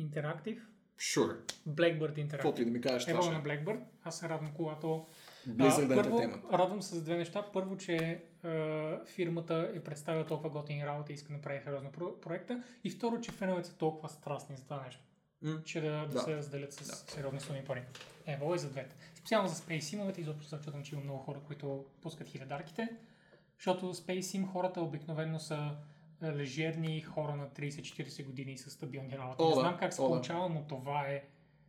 [0.00, 0.60] Interactive.
[0.98, 1.36] Sure.
[1.68, 2.30] Blackbird Interactive.
[2.30, 3.80] Каквото и да ми кажеш, ще на Blackbird.
[4.02, 5.06] Аз се радвам, когато...
[5.48, 7.46] Blizzard А, първо, радвам се за две неща.
[7.52, 12.20] Първо, че а, фирмата е представила толкова готини работа и иска да направи сериозно про-
[12.20, 12.62] проекта.
[12.84, 15.00] И второ, че феновете са толкова страстни за това нещо.
[15.42, 15.62] М.
[15.64, 16.18] че да, да, Да.
[16.20, 17.12] се разделят с Да.
[17.12, 17.82] сериозни суми пари.
[18.26, 18.96] Ево и за двете.
[19.14, 22.88] Специално за Space Симовете, изобщо защото че има много хора, които пускат хилядарките.
[23.58, 25.68] Защото Space Sim хората обикновено са е,
[26.26, 29.36] лежерни хора на 30-40 години са стабилни работи.
[29.38, 30.10] О, Не да, знам как се о, да.
[30.10, 31.24] получава, но това е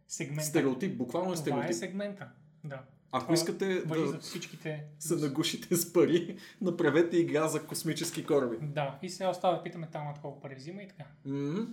[0.07, 0.43] сегмента.
[0.43, 1.75] Стереотип, буквално е Това е стереотип.
[1.75, 2.29] сегмента.
[2.63, 2.83] Да.
[3.11, 4.83] Ако Това искате Въжи за да всичките.
[4.99, 8.57] се нагушите с пари, направете игра за космически кораби.
[8.61, 11.03] Да, и сега остава да питаме там колко пари взима и така.
[11.25, 11.67] М.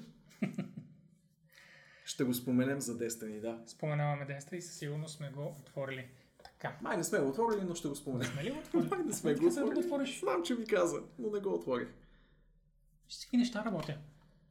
[2.04, 3.58] Ще го споменем за Destiny, да.
[3.66, 6.08] Споменаваме Destiny и със сигурност сме го отворили.
[6.44, 6.76] Така.
[6.82, 8.26] Май не сме го отворили, но ще го споменем.
[8.26, 8.88] Сме ли го отворили?
[8.90, 9.78] Май не сме го да отворили.
[9.78, 10.20] отвориш.
[10.20, 11.88] Знам, че ми каза, но не го отворих.
[13.12, 13.96] Всички неща работят.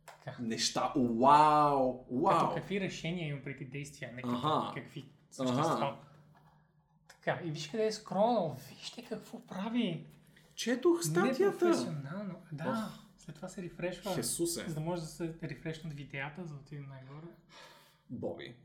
[0.05, 0.37] Така.
[0.39, 2.55] Неща, вау, Като вау.
[2.55, 4.73] какви решения имам преди действия, не като Аха.
[4.75, 5.73] какви същества.
[5.73, 5.95] Аха.
[7.07, 8.57] Така, и виж къде е скролнал.
[8.69, 10.05] Вижте какво прави.
[10.55, 11.65] Четох статията.
[11.65, 12.35] Непрофесионално.
[12.51, 12.99] Да, Ох.
[13.17, 14.15] след това се рефрешва.
[14.15, 14.65] Хесусе.
[14.67, 17.31] За да може да се рефрешнат видеята, за да отидем най-горе.
[18.09, 18.55] Боби.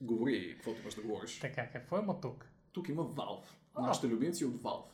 [0.00, 1.40] Говори, каквото имаш да говориш.
[1.40, 2.46] Така, какво има тук?
[2.72, 3.44] Тук има Valve.
[3.74, 3.82] А.
[3.82, 4.90] Нашите любимци от Valve.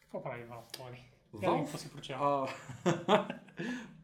[0.00, 1.04] Какво прави Valve, Поли?
[1.34, 1.58] Valve?
[1.64, 2.46] Какво си прочел?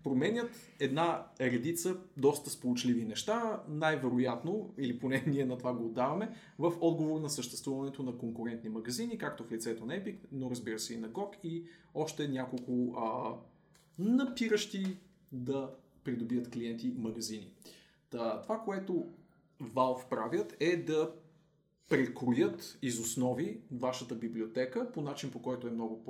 [0.05, 6.73] Променят една редица доста сполучливи неща, най-вероятно, или поне ние на това го отдаваме, в
[6.81, 10.97] отговор на съществуването на конкурентни магазини, както в лицето на Epic, но разбира се и
[10.97, 13.35] на GOG и още няколко а,
[13.99, 14.97] напиращи
[15.33, 15.71] да
[16.05, 17.53] придобият клиенти магазини.
[18.11, 19.07] Та, това, което
[19.63, 21.13] Valve правят е да
[21.89, 26.05] прекроят из основи вашата библиотека по начин по който е много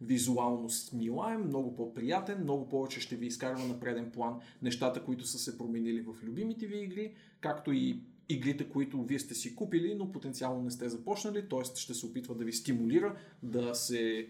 [0.00, 5.38] по-визуално смилаем, много по-приятен, много повече ще ви изкарва на преден план нещата, които са
[5.38, 10.12] се променили в любимите ви игри, както и игрите, които вие сте си купили, но
[10.12, 11.76] потенциално не сте започнали, т.е.
[11.76, 14.28] ще се опитва да ви стимулира да се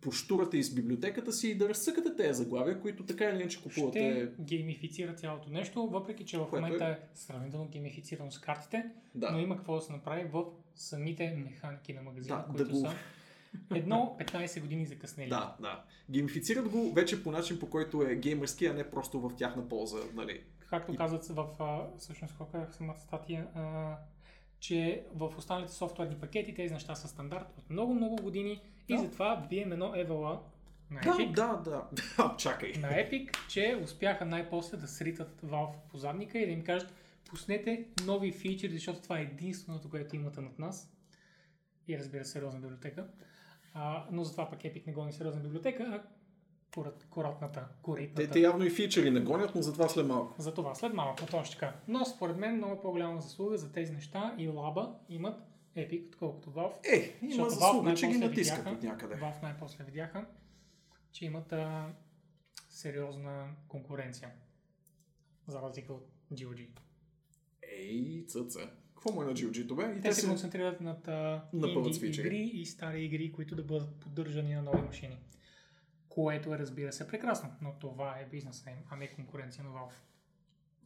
[0.00, 4.30] поштурате из библиотеката си и да разсъкате тези заглавия, които така или иначе купувате.
[4.34, 9.30] Ще геймифицира цялото нещо, въпреки че в Което момента е сравнително геймифицирано с картите, Да.
[9.30, 10.44] но има какво да се направи в
[10.74, 12.92] самите механики на магазина, Да, които да го- са
[13.74, 15.28] едно 15 години закъснели.
[15.28, 15.84] Да, да.
[16.10, 19.98] Геймифицират го вече по начин, по който е геймърски, а не просто в тяхна полза,
[20.14, 20.42] нали?
[20.70, 21.46] Както И- казват в
[21.98, 23.96] всъщност колко е самата статия, а,
[24.60, 29.02] че в останалите софтуерни пакети тези неща са стандарт от много-много години и Да.
[29.02, 30.42] затова бием едно евала
[30.90, 31.88] на Да, Epic, да, да.
[32.18, 32.72] А, Чакай.
[32.72, 36.92] на Epic, че успяха най-после да сритат Valve по задника и да им кажат
[37.30, 40.90] пуснете нови фичери, защото това е единственото, което имате над нас.
[41.88, 43.06] И разбира се, сериозна библиотека.
[43.74, 46.02] А, но затова пък Epic не гони сериозна библиотека, а
[46.74, 48.22] корат, коратната, коритната.
[48.22, 50.34] Те, те явно и фичери не гонят, но затова след малко.
[50.38, 51.76] За това след малко, точно така.
[51.88, 55.40] Но според мен много по-голяма заслуга за тези неща и лаба имат
[55.76, 56.72] Epic, отколкото Valve.
[56.94, 59.14] Е, има заслуга, че ги натискат видяха- от някъде.
[59.14, 60.26] Valve най-после видяха,
[61.12, 61.92] че имат а,
[62.68, 64.30] сериозна конкуренция.
[65.46, 66.68] За разлика от GOG.
[67.62, 68.60] Ей, цъце.
[69.04, 69.94] Какво му е на GOG-то, бе?
[69.98, 71.08] И Те се концентрират над
[71.52, 75.18] инди игри и стари игри, които да бъдат поддържани на нови машини.
[76.08, 79.94] Което е, разбира се, прекрасно, но това е бизнеса им, а не конкуренция на Valve.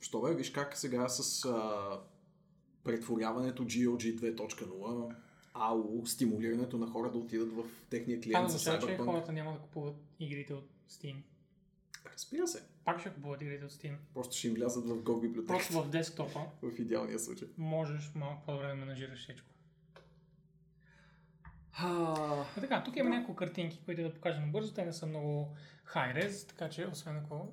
[0.00, 2.00] Що бе, виж как сега с а,
[2.84, 5.14] претворяването GOG 2.0,
[5.54, 9.52] АУ, стимулирането на хора да отидат в техния Това клиент за означава, че хората няма
[9.52, 11.16] да купуват игрите от Steam.
[12.12, 12.62] Разбира се.
[12.88, 13.96] Пак ще купуват игрите от Steam.
[14.14, 15.52] Просто ще им влязат в GOG библиотека.
[15.54, 17.48] Просто в десктопа в идеалния случай.
[17.58, 19.48] можеш малко по-добре да менажираш всичко.
[21.72, 21.88] А,
[22.56, 24.74] А така, тук има няколко картинки, които да покажем бързо.
[24.74, 25.56] Те не са много
[25.94, 27.48] high-res, така че освен ако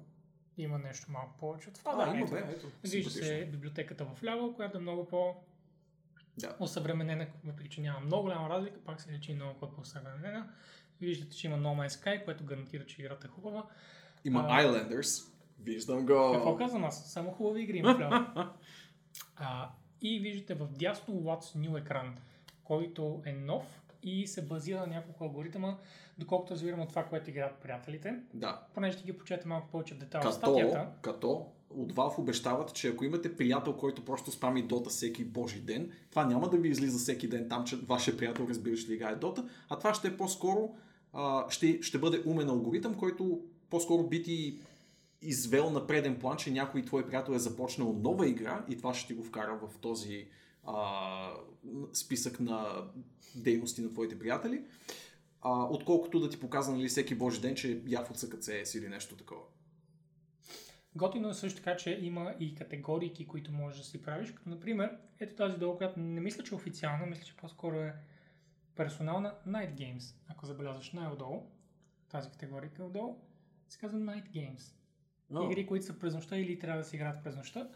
[0.57, 1.91] има нещо малко повече от това.
[1.91, 2.31] а, да, да, има ето.
[2.31, 2.71] бе, ето.
[2.83, 5.35] Вижда се библиотеката в ляво, която е много по
[6.37, 6.55] Да.
[6.59, 10.49] осъвременена, въпреки че няма много голяма разлика, пак се лечи много по-осъвременена.
[11.01, 13.65] Виждате, че има No Man's Sky, което гарантира, че играта е хубава.
[14.25, 14.63] Има А.
[14.63, 15.31] Islanders.
[15.63, 16.31] Виждам го.
[16.33, 17.11] Какво казвам аз?
[17.11, 18.27] Само хубави игри има
[19.35, 19.69] а,
[20.01, 22.15] и виждате в дясно What's New екран,
[22.63, 25.77] който е нов и се базира на няколко алгоритъма,
[26.17, 28.15] доколкото разбирам от това, което играят приятелите.
[28.33, 28.61] Да.
[28.73, 30.87] Понеже ще ги почете малко повече в детайл Като, статията.
[31.01, 35.91] като от Valve обещават, че ако имате приятел, който просто спами Дота всеки божи ден,
[36.09, 39.49] това няма да ви излиза всеки ден там, че вашия приятел разбираш ли играе Дота,
[39.69, 40.75] а това ще е по-скоро,
[41.13, 44.59] а, ще, ще бъде умен алгоритъм, който по-скоро би ти
[45.21, 49.07] извел на преден план, че някой твой приятел е започнал нова игра и това ще
[49.07, 50.27] ти го вкара в този
[50.63, 51.31] а,
[51.93, 52.83] списък на
[53.35, 54.61] дейности на твоите приятели,
[55.41, 58.09] а, отколкото да ти показва нали, всеки божи ден, че яв
[58.41, 59.43] се е или нещо такова.
[60.95, 64.97] Готино е също така, че има и категории, които можеш да си правиш, като например,
[65.19, 67.93] ето тази долу, която не мисля, че е официална, мисля, че по-скоро е
[68.75, 70.15] персонална Night Games.
[70.27, 71.43] Ако забелязваш най-отдолу,
[72.09, 73.17] тази категория е отдолу,
[73.69, 74.61] се казва Night Games.
[75.29, 75.43] Но.
[75.51, 77.67] Игри, които са през нощта или трябва да се играят през нощта,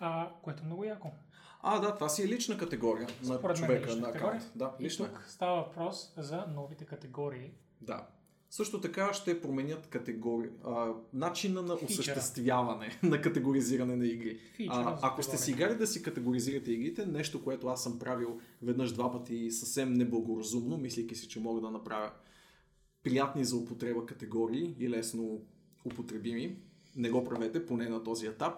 [0.00, 1.12] а, което е много яко.
[1.62, 4.42] А, да, това си е лична категория на Според е човека лична на категория.
[4.54, 5.06] Да, И лична.
[5.08, 7.50] тук става въпрос за новите категории.
[7.80, 8.06] Да.
[8.50, 10.50] Също така ще променят категори...
[10.64, 11.92] а, начина на Фичъра.
[11.92, 14.38] осъществяване на категоризиране на игри.
[14.68, 18.92] А, ако сте си играли да си категоризирате игрите, нещо, което аз съм правил веднъж
[18.92, 22.10] два пъти съвсем неблагоразумно, мислейки си, че мога да направя
[23.06, 25.40] приятни за употреба категории и лесно
[25.84, 26.56] употребими,
[26.96, 28.54] не го правете, поне на този етап.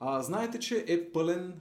[0.00, 1.60] А, знаете, че е пълен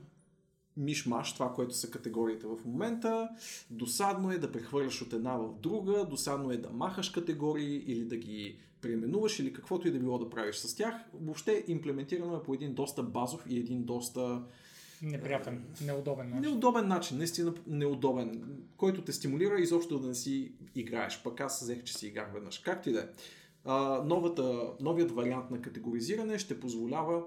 [0.78, 3.30] мишмаш, това, което са категориите в момента.
[3.70, 8.18] Досадно е да прехвърляш от една в друга, досадно е да махаш категории или да
[8.18, 10.96] ги преименуваш или каквото и да било да правиш с тях.
[11.14, 14.44] Въобще имплементирано е по един доста базов и един доста
[15.02, 16.42] Неприятен, неудобен начин.
[16.42, 21.24] неудобен начин, наистина неудобен, който те стимулира изобщо да не си играеш.
[21.24, 22.60] Пък аз взех, че си играх веднъж.
[22.60, 23.06] Както и да е.
[24.06, 27.24] Новата, новият вариант на категоризиране ще позволява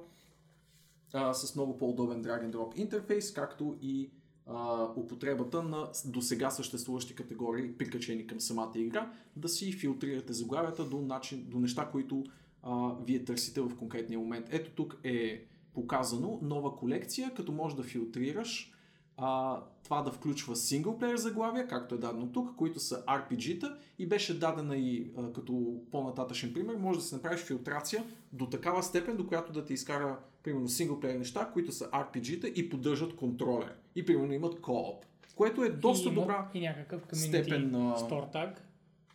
[1.13, 4.11] а, с много по-удобен drag and drop интерфейс, както и
[4.47, 11.01] а, употребата на досега съществуващи категории, прикачени към самата игра, да си филтрирате заглавията до,
[11.01, 12.25] начин, до неща, които
[12.63, 14.47] а, вие търсите в конкретния момент.
[14.51, 15.45] Ето тук е
[15.75, 18.73] показано нова колекция, като можеш да филтрираш
[19.17, 24.39] а, това да включва синглплеер заглавия, както е дадено тук, които са RPG-та и беше
[24.39, 29.27] дадена и а, като по-нататъчен пример, може да си направиш филтрация до такава степен, до
[29.27, 33.75] която да ти изкара примерно синглплеер неща, които са RPG-та и поддържат контролер.
[33.95, 34.97] И примерно имат co-op.
[35.37, 36.49] Което е доста и има добра.
[36.55, 38.55] И някакъв степен на- store tag,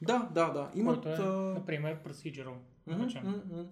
[0.01, 0.72] Да, да, да.
[0.76, 2.53] Имат, е, например, procedural.
[2.88, 3.66] Мгм.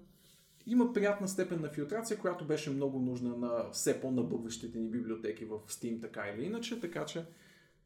[0.68, 5.59] Има приятна степен на филтрация, която беше много нужна на все по-набъбващите ни библиотеки в
[5.59, 7.26] Steam, така или иначе, така че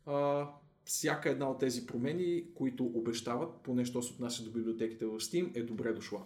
[0.05, 0.47] а,
[0.85, 5.57] всяка една от тези промени, които обещават, поне що се отнася до библиотеките в Steam,
[5.57, 6.23] е добре дошла.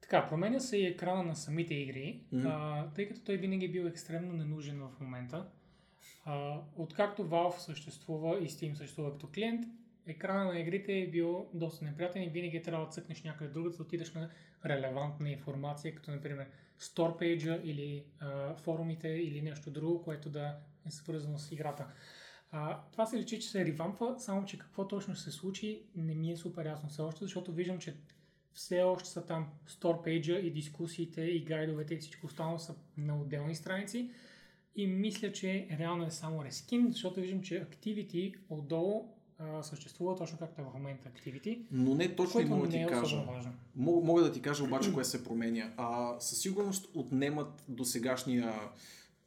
[0.00, 2.46] Така, променя се и екрана на самите игри, Мгм.
[2.46, 5.46] а, тъй като той винаги е бил екстремно ненужен в момента.
[6.24, 9.64] А, откакто Valve съществува и Steam съществува като клиент,
[10.08, 13.70] екрана на игрите е бил доста неприятен и винаги е трябвало да цъкнеш някъде друга,
[13.70, 14.30] да отидеш на
[14.64, 16.46] релевантна информация, като например
[16.96, 20.56] Page или а, форумите или нещо друго, което да
[20.86, 21.86] е свързано с играта.
[22.50, 26.14] А, това се личи, че се ревампва, само че какво точно ще се случи не
[26.14, 27.96] ми е супер ясно все още, защото виждам, че
[28.52, 29.48] все още са там
[29.80, 34.10] Page и дискусиите и гайдовете и всичко останало са на отделни страници.
[34.76, 40.38] И мисля, че реално е само рескин, защото виждам, че Activity отдолу а, съществува точно
[40.38, 43.24] както е в момента Activity, Но не точно мога да ти е кажа.
[43.76, 45.72] Мога, мога да ти кажа обаче кое се променя.
[45.76, 48.54] А, със сигурност отнемат до сегашния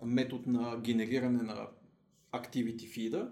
[0.03, 1.67] метод на генериране на
[2.33, 3.29] Activity Feed,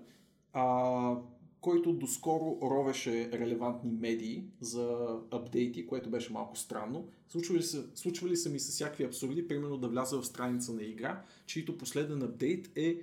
[0.53, 1.15] а,
[1.61, 7.07] който доскоро ровеше релевантни медии за апдейти, което беше малко странно.
[7.27, 11.23] Случвали са, случвали са ми с всякакви абсурди, примерно да вляза в страница на игра,
[11.45, 12.97] чието последен апдейт е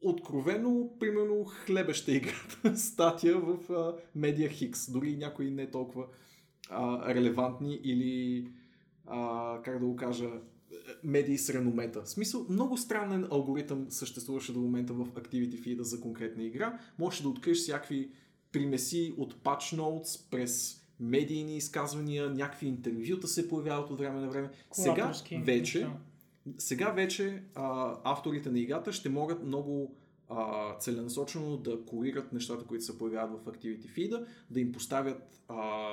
[0.00, 6.06] откровено, примерно, хлебеща играта статия в а, Media Hicks, дори някои не толкова
[6.70, 8.46] а, релевантни или,
[9.06, 10.30] а, как да го кажа,
[11.04, 12.02] медии с реномета.
[12.02, 16.78] В смисъл, много странен алгоритъм съществуваше до момента в Activity Feed за конкретна игра.
[16.98, 18.10] Можеш да откриеш всякакви
[18.52, 24.50] примеси от patch notes през медийни изказвания, някакви интервюта се появяват от време на време.
[24.72, 25.12] Сега
[25.44, 25.88] вече.
[26.58, 29.94] Сега вече а, авторите на играта ще могат много
[30.28, 35.90] а, целенасочено да корират нещата, които се появяват в Activity Feed, да им поставят а,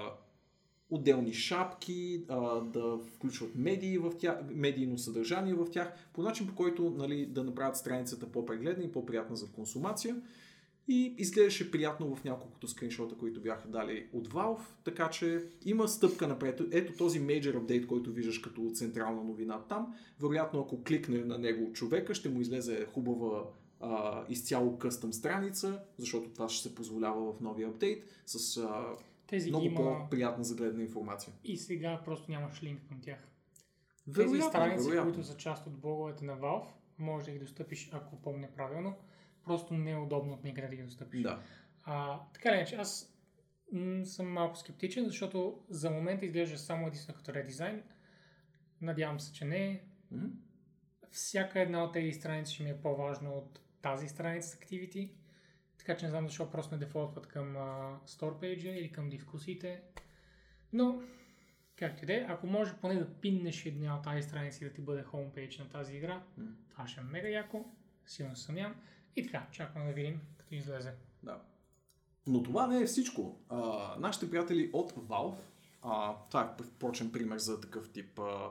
[0.89, 6.55] отделни шапки, а, да включват медии в тях, медийно съдържание в тях, по начин по
[6.55, 10.21] който нали, да направят страницата по-прегледна и по-приятна за консумация.
[10.89, 16.27] И изглеждаше приятно в няколкото скриншота, които бяха дали от Valve, така че има стъпка
[16.27, 16.61] напред.
[16.71, 19.95] Ето този major update, който виждаш като централна новина там.
[20.21, 23.43] Вероятно, ако кликне на него човека, ще му излезе хубава
[23.79, 28.85] а, изцяло къстъм страница, защото това ще се позволява в новия апдейт с а,
[29.27, 31.33] Тези много има по-приятна за гледна информация.
[31.43, 33.19] и сега просто нямаш линк към тях.
[34.05, 35.13] Тези Вероятно, страници, вероятно.
[35.13, 36.67] които са част от блоговете на Valve,
[36.97, 38.93] може да ги достъпиш, ако помня правилно.
[39.47, 41.23] Просто не е удобно от никъде да ги достъпиш.
[41.23, 41.41] Да.
[41.83, 43.17] А, така ли, че аз
[43.71, 47.83] м- съм малко скептичен, защото за момента изглежда само единствено като редизайн.
[48.81, 49.83] Надявам се, че не.
[50.11, 50.29] М?
[51.11, 55.11] Всяка една от тези страници ще ми е по-важна от тази страница с Activity.
[55.77, 59.81] Така че не знам защо просто не дефолтват към а, Store Page или към дискусиите.
[60.73, 61.01] Но,
[61.75, 64.81] както и да е, ако може поне да пиннеш една от тази страници да ти
[64.81, 66.45] бъде homepage на тази игра, М.
[66.69, 67.65] това ще е мега яко.
[68.05, 68.75] Силно съмнявам.
[69.15, 70.93] И така, чакаме да видим като излезе.
[71.23, 71.39] Да.
[72.27, 73.39] Но това не е всичко.
[73.49, 75.37] А, нашите приятели от Valve,
[75.81, 78.49] а, това е впрочем пример за такъв тип а,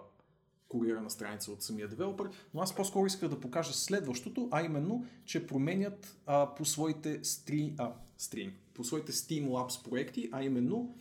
[0.68, 5.46] курирана страница от самия девелопър, но аз по-скоро исках да покажа следващото, а именно, че
[5.46, 10.94] променят а, по своите стри, а, стрим, по своите Steam Labs проекти, а именно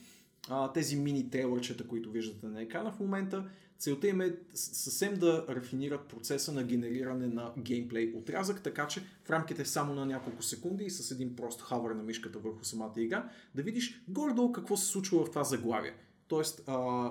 [0.49, 3.49] а, тези мини трейлърчета, които виждате на екрана в момента.
[3.79, 9.29] Целта им е съвсем да рафинират процеса на генериране на геймплей отрязък, така че в
[9.29, 13.29] рамките само на няколко секунди и с един прост хавър на мишката върху самата игра,
[13.55, 15.93] да видиш горе-долу какво се случва в това заглавие.
[16.27, 17.09] Тоест, а,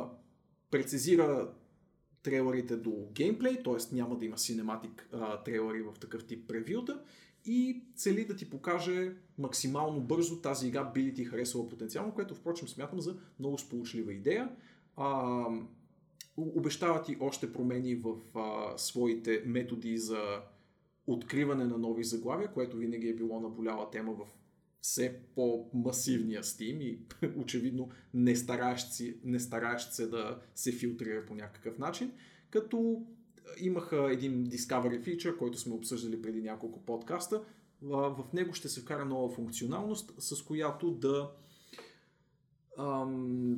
[0.70, 1.52] прецизира
[2.22, 3.94] трейлерите до геймплей, т.е.
[3.94, 5.08] няма да има синематик
[5.44, 7.00] трейлери в такъв тип превюта
[7.44, 12.34] и цели да ти покаже максимално бързо тази игра би ли ти харесала потенциално, което
[12.34, 14.48] впрочем смятам за много сполучлива идея.
[14.96, 15.44] А,
[16.36, 20.40] обещава ти още промени в а, своите методи за
[21.06, 24.26] откриване на нови заглавия, което винаги е било наболяла тема в
[24.80, 26.98] все по-масивния Steam и
[27.36, 32.12] очевидно не стараещ, си, не стараещ се да се филтрира по някакъв начин,
[32.50, 33.06] като
[33.60, 37.42] имаха един Discovery feature, който сме обсъждали преди няколко подкаста.
[37.82, 41.30] В него ще се вкара нова функционалност, с която да
[42.78, 43.56] ам,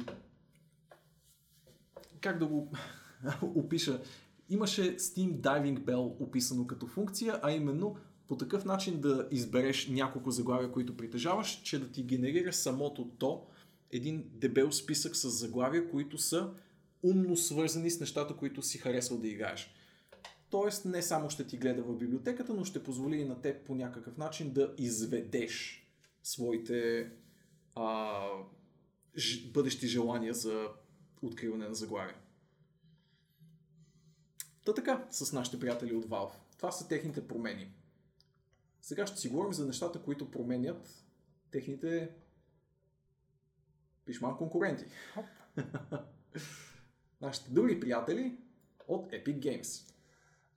[2.20, 2.72] как да го
[3.42, 4.02] опиша?
[4.48, 7.96] Имаше Steam Diving Bell описано като функция, а именно
[8.28, 13.46] по такъв начин да избереш няколко заглавия, които притежаваш, че да ти генерира самото то
[13.90, 16.50] един дебел списък с заглавия, които са
[17.02, 19.70] умно свързани с нещата, които си харесал да играеш.
[20.50, 23.74] Тоест не само ще ти гледа в библиотеката, но ще позволи и на теб по
[23.74, 25.86] някакъв начин да изведеш
[26.22, 27.10] своите
[27.74, 28.20] а,
[29.16, 30.68] ж, бъдещи желания за
[31.22, 32.16] откриване на заглавия.
[34.64, 36.34] Та така, с нашите приятели от Valve.
[36.56, 37.72] Това са техните промени.
[38.80, 41.04] Сега ще си говорим за нещата, които променят
[41.50, 42.10] техните
[44.04, 44.84] пишман конкуренти.
[47.20, 48.38] Нашите други приятели
[48.88, 49.92] от Epic Games.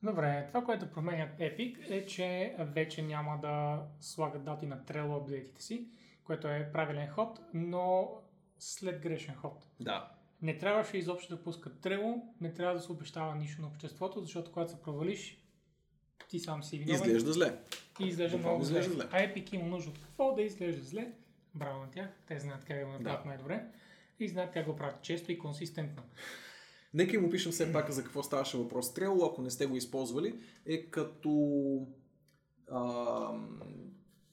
[0.03, 5.63] Добре, това, което променят Epic е, че вече няма да слагат дати на Trello апдейтите
[5.63, 5.87] си,
[6.23, 8.11] което е правилен ход, но
[8.59, 9.67] след грешен ход.
[9.79, 10.18] Да.
[10.41, 14.51] Не трябваше изобщо да пускат Trello, не трябва да се обещава нищо на обществото, защото
[14.51, 15.43] когато се провалиш,
[16.29, 16.95] ти сам си виновен.
[16.95, 17.57] Изглежда зле.
[17.99, 18.81] И изглежда Буквално много зле.
[18.81, 19.03] зле.
[19.11, 21.11] А Epic има нужда от какво да изглежда зле.
[21.55, 22.09] Браво на тях.
[22.27, 23.29] Те знаят как да го направят да.
[23.29, 23.65] най-добре.
[24.19, 26.03] И знаят как го правят често и консистентно.
[26.93, 28.93] Нека им опишем все пак за какво ставаше въпрос.
[28.93, 30.35] Трело, ако не сте го използвали,
[30.65, 31.87] е като
[32.71, 33.31] а,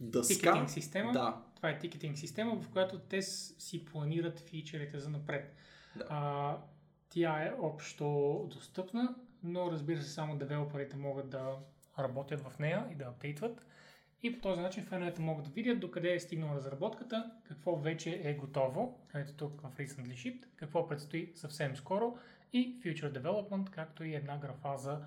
[0.00, 0.34] дъска.
[0.34, 1.12] Тикетинг система.
[1.12, 1.42] Да.
[1.56, 5.56] Това е тикетинг система, в която те си планират фичерите за напред.
[5.96, 6.06] Да.
[6.08, 6.58] А,
[7.08, 8.06] тя е общо
[8.50, 11.56] достъпна, но разбира се само девелоперите могат да
[11.98, 13.66] работят в нея и да апдейтват.
[14.22, 18.34] И по този начин феновете могат да видят докъде е стигнала разработката, какво вече е
[18.34, 22.18] готово, ето тук в Recently Shipped, какво предстои съвсем скоро
[22.52, 25.04] и Future Development, както и една графа за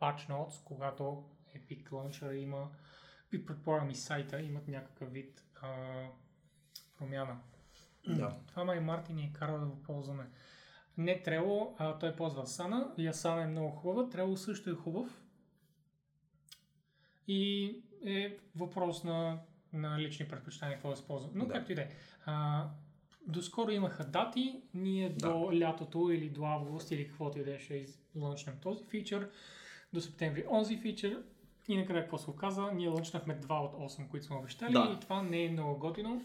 [0.00, 1.24] Patch Notes, когато
[1.56, 2.70] Epic Launcher има,
[3.30, 5.68] предполагам и сайта имат някакъв вид а,
[6.98, 7.40] промяна.
[8.16, 8.36] Да.
[8.46, 10.26] Това май Марти ни е карал да го ползваме.
[10.98, 14.10] Не Трело, а той ползва Asana и Asana е много хубава.
[14.10, 15.22] Трело също е хубав.
[17.28, 17.74] И
[18.06, 19.38] е въпрос на,
[19.72, 21.30] на лични предпочитания какво да се ползва.
[21.34, 21.52] Но да.
[21.52, 21.88] както и да е.
[23.26, 25.28] Доскоро имаха дати, ние да.
[25.28, 29.30] до лятото или до август или каквото и да е ще излънчнем този фичър,
[29.92, 31.22] до септември онзи фичър
[31.68, 34.96] и накрая какво се оказа, ние лънчнахме 2 от 8, които сме обещали да.
[34.96, 36.22] и това не е много готино.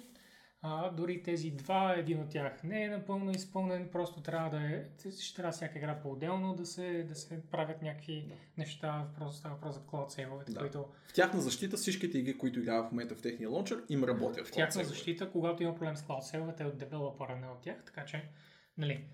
[0.66, 4.86] А, дори тези два, един от тях не е напълно изпълнен, просто трябва да е,
[5.22, 8.36] ще трябва всяка игра по-отделно да се, да се правят някакви да.
[8.57, 10.59] неща, просто става въпрос за клауд сейвовете, да.
[10.59, 10.86] които...
[11.07, 14.49] В тяхна защита всичките игри, които играят в момента в техния лончер, им работят в,
[14.49, 17.84] в тяхна защита, когато има проблем с клауд сейвовете, е от девелопера, не от тях,
[17.86, 18.30] така че,
[18.78, 19.05] нали,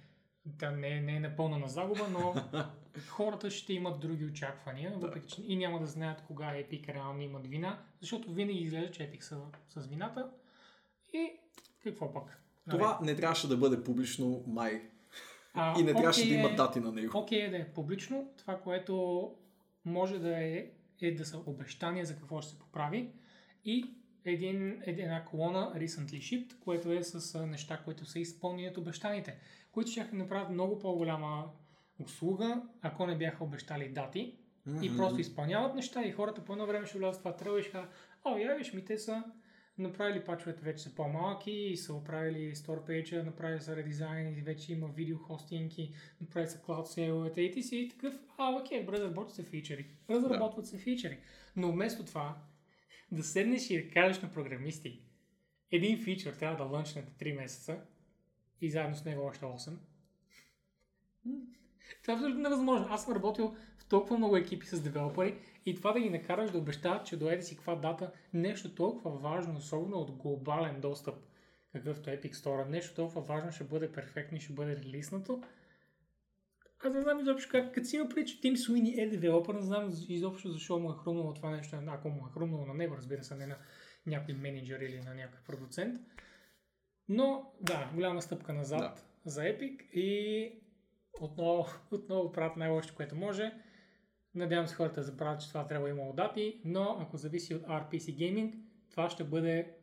[0.46, 2.36] да не, не е напълно на загуба, но
[3.08, 7.48] хората ще имат други очаквания, въпреки че и няма да знаят кога Epic реално имат
[7.48, 10.30] вина, защото винаги изглежда, че Epic са с вината
[11.14, 11.32] и
[11.84, 12.44] какво пък?
[12.70, 13.12] Това нали?
[13.12, 14.82] не трябваше да бъде публично май.
[15.54, 17.18] А, и не трябваше okay, да има дати на него.
[17.18, 18.34] Окей okay, да е публично.
[18.38, 19.32] Това, което
[19.86, 20.66] може да е,
[21.02, 23.12] е да са обещания за какво ще се поправи.
[23.66, 23.86] И
[24.26, 29.38] един, една колона Recently Shipped, което е с неща, които са изпълнени от обещаните,
[29.72, 31.46] които ще направят много по-голяма
[32.00, 34.36] услуга, ако не бяха обещали дати
[34.68, 34.94] mm-hmm.
[34.94, 37.62] и просто изпълняват неща и хората по едно време ще влязат в това тръл и
[37.62, 37.90] ще кажат,
[38.24, 39.24] о, я виж ми, те са
[39.82, 44.74] направили пачовете вече са по-малки и са оправили store page, направили са редизайн и вече
[44.74, 49.36] има видео хостинги, направили са cloud сейловете и ти си такъв, а окей, добре, разработват
[49.36, 49.86] се фичери.
[50.10, 50.70] Разработват да.
[50.70, 51.20] се фичери.
[51.56, 52.38] Но вместо това,
[53.12, 55.02] да седнеш и да кажеш на програмисти,
[55.72, 57.82] един фичър трябва да лънчнете 3 месеца
[58.62, 59.74] и заедно с него още 8.
[62.02, 62.88] Това е абсолютно невъзможно.
[62.90, 65.40] Аз съм работил в толкова много екипи с девелопери
[65.70, 69.58] и това да ги накараш да обещават, че доеде си каква дата, нещо толкова важно,
[69.58, 71.16] особено от глобален достъп,
[71.72, 72.70] какъвто е Epic Store.
[72.70, 75.42] Нещо толкова важно ще бъде перфектно и ще бъде релиснато.
[76.84, 79.62] Аз не знам изобщо как, като си има преди, че Тим Суини е девелопър, не
[79.62, 83.24] знам изобщо защо му е хрумнало това нещо, ако му е хрумнало на него, разбира
[83.24, 83.58] се, не на
[84.08, 86.00] някой менеджер или на някой продуцент.
[87.10, 88.80] Но, да, голяма стъпка назад
[89.26, 89.32] да.
[89.32, 90.52] за Epic и
[91.22, 93.54] отново, отново правят най-лошото, което може.
[94.36, 97.64] Надявам се хората да забравят, че това трябва да има дати, но ако зависи от
[97.64, 98.54] RPC Gaming,
[98.92, 99.76] това ще бъде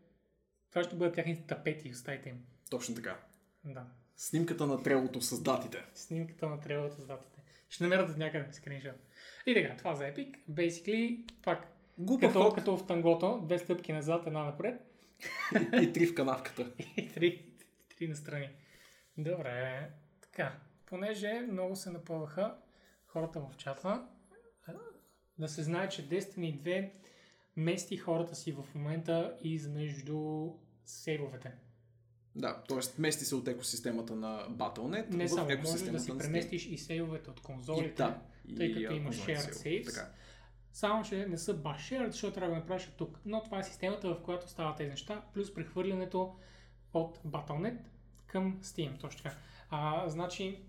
[0.71, 2.45] това ще бъдат тяхните тапети в стаите им.
[2.71, 3.21] Точно така.
[3.65, 3.87] Да.
[4.17, 5.85] Снимката на трелото с датите.
[5.95, 7.43] Снимката на трелото с датите.
[7.69, 8.95] Ще намерят от някъде скриншот.
[9.47, 10.37] И така, това за Epic.
[10.51, 14.81] Basically, пак Глупа като, като в тангото, две стъпки назад, една напред.
[15.55, 16.71] И, и три в канавката.
[16.97, 17.53] и три,
[17.97, 18.51] три настрани.
[19.19, 19.91] Добре,
[20.21, 20.53] така.
[20.87, 22.55] Понеже много се напълваха
[23.07, 24.07] хората в чата,
[25.39, 26.91] да се знае, че Destiny 2
[27.57, 30.51] мести хората си в момента измежду
[30.85, 31.53] сейвовете.
[32.35, 32.79] Да, т.е.
[32.99, 37.41] мести се от екосистемата на Battle.net Не само, можеш да си преместиш и сейвовете от
[37.41, 38.21] конзолите, и, да,
[38.57, 39.95] тъй като има shared saves.
[39.95, 40.11] Така.
[40.73, 43.21] Само, че не са баш shared, защото трябва да направиш тук.
[43.25, 46.37] Но това е системата, в която стават тези неща, плюс прехвърлянето
[46.93, 47.79] от Battle.net
[48.27, 49.01] към Steam.
[49.01, 49.37] Точно така.
[49.71, 50.63] А, значи,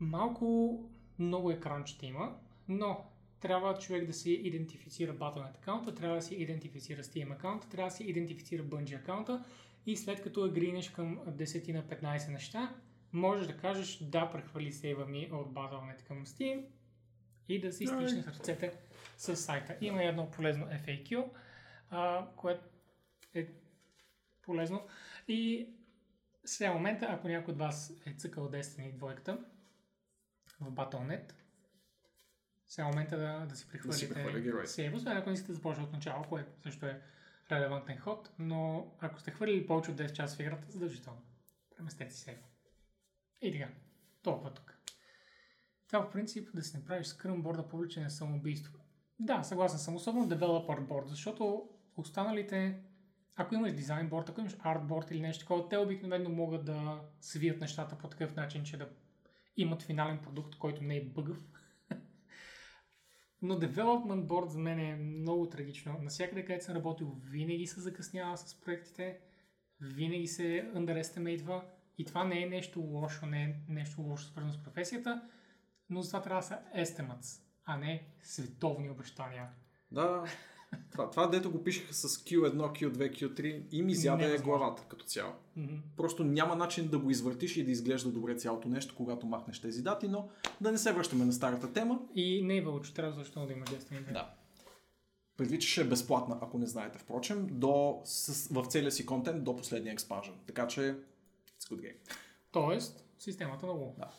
[0.00, 0.78] малко
[1.18, 2.36] много екран ще има,
[2.68, 3.09] но
[3.40, 7.96] трябва човек да си идентифицира Battle.net аккаунта, трябва да си идентифицира Steam аккаунта, трябва да
[7.96, 9.44] си идентифицира Bungie аккаунта
[9.86, 12.74] и след като агринеш към 10 на 15 неща,
[13.12, 16.64] можеш да кажеш да, прехвърли сейва ми от Battle.net към Steam
[17.48, 18.72] и да си стичнеш ръцете
[19.16, 19.76] с сайта.
[19.80, 21.24] Има едно полезно FAQ,
[21.90, 22.64] а, което
[23.34, 23.48] е
[24.42, 24.86] полезно.
[25.28, 25.68] И
[26.44, 29.38] сега момента, ако някой от вас е цъкал Destiny двойката
[30.60, 31.32] в Battle.net,
[32.70, 36.24] сега момента да, да си прехвърлите да освен ако не искате да започне от начало,
[36.28, 37.00] което също е
[37.52, 41.22] релевантен ход, но ако сте хвърлили повече от 10 часа в играта, задължително.
[41.76, 42.42] Преместете си сейва.
[43.42, 43.68] И така,
[44.22, 44.78] толкова тук.
[45.86, 48.78] Това по принцип да си направиш скръм борда публичен е самоубийство.
[49.18, 52.80] Да, съгласен съм, особено developer board, защото останалите,
[53.36, 57.00] ако имаш дизайн борд, ако имаш арт борд или нещо такова, те обикновено могат да
[57.20, 58.88] свият нещата по такъв начин, че да
[59.56, 61.38] имат финален продукт, който не е бъгъв.
[63.42, 65.98] Но development board за мен е много трагично.
[66.02, 69.18] Насякъде, където съм работил, винаги се закъснява с проектите,
[69.80, 71.62] винаги се underestimate
[71.98, 75.22] и това не е нещо лошо, не е нещо лошо свързано с професията,
[75.90, 79.48] но за това трябва да са estimates, а не световни обещания.
[79.90, 80.24] Да,
[80.90, 85.04] това, това дето го пишеха с Q1, Q2, Q3 и ми изяда е главата като
[85.04, 85.32] цяло.
[85.58, 85.78] Mm-hmm.
[85.96, 89.82] Просто няма начин да го извъртиш и да изглежда добре цялото нещо, когато махнеш тези
[89.82, 90.28] дати, но
[90.60, 92.00] да не се връщаме на старата тема.
[92.14, 94.34] И не е вълчо, трябва защо да има Destiny Да.
[95.36, 99.44] Предвид, че ще е безплатна, ако не знаете, впрочем, до, с, в целия си контент
[99.44, 100.34] до последния експанжен.
[100.46, 101.96] Така че, it's good game.
[102.52, 103.98] Тоест, системата на WoW.
[103.98, 104.10] Да.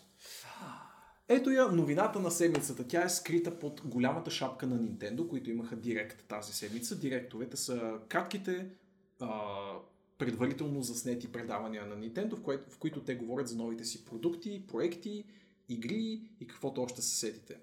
[1.28, 2.88] Ето я новината на седмицата.
[2.88, 7.00] Тя е скрита под голямата шапка на Nintendo, които имаха директ тази седмица.
[7.00, 8.70] Директовете са кратките,
[9.20, 9.30] а,
[10.18, 14.64] предварително заснети предавания на Nintendo, в, кое, в които те говорят за новите си продукти,
[14.68, 15.26] проекти,
[15.70, 17.56] игри и каквото още се сетите.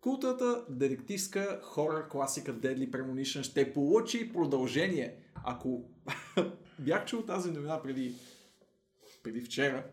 [0.00, 5.16] Култата детективска хорър класика Deadly Premonition ще получи продължение.
[5.34, 5.84] Ако
[6.78, 8.14] бях чул тази новина преди,
[9.22, 9.84] преди вчера,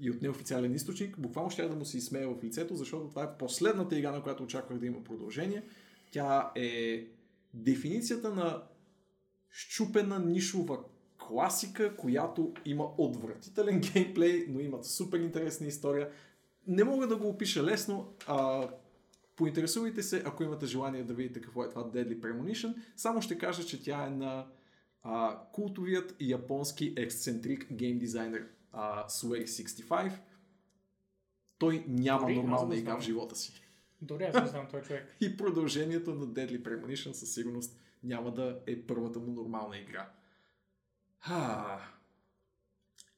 [0.00, 3.38] и от неофициален източник, буквално ще да му се изсмея в лицето, защото това е
[3.38, 5.62] последната игра, на която очаквах да има продължение.
[6.10, 7.06] Тя е
[7.54, 8.62] дефиницията на
[9.50, 10.78] щупена нишова
[11.18, 16.10] класика, която има отвратителен геймплей, но имат супер интересна история.
[16.66, 18.68] Не мога да го опиша лесно, а
[19.36, 22.74] поинтересувайте се, ако имате желание да видите какво е това Deadly Premonition.
[22.96, 24.46] Само ще кажа, че тя е на
[25.02, 27.98] а, култовият японски ексцентрик гейм
[28.74, 30.12] uh, Sway 65,
[31.58, 33.62] той няма Дори, нормална игра в живота си.
[34.02, 35.16] Дори аз не знам този човек.
[35.20, 40.10] И продължението на Deadly Premonition със сигурност няма да е първата му нормална игра.
[41.18, 41.80] Ха.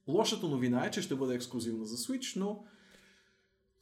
[0.08, 2.64] Лошата новина е, че ще бъде ексклюзивна за Switch, но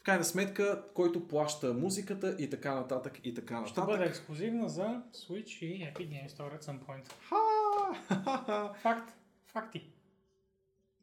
[0.00, 3.84] в крайна сметка, който плаща музиката и така нататък и така нататък.
[3.84, 7.12] Ще бъде ексклюзивна за Switch и Epic Games Store at some point.
[7.28, 8.74] Ха!
[8.82, 9.14] Факт.
[9.46, 9.92] Факти.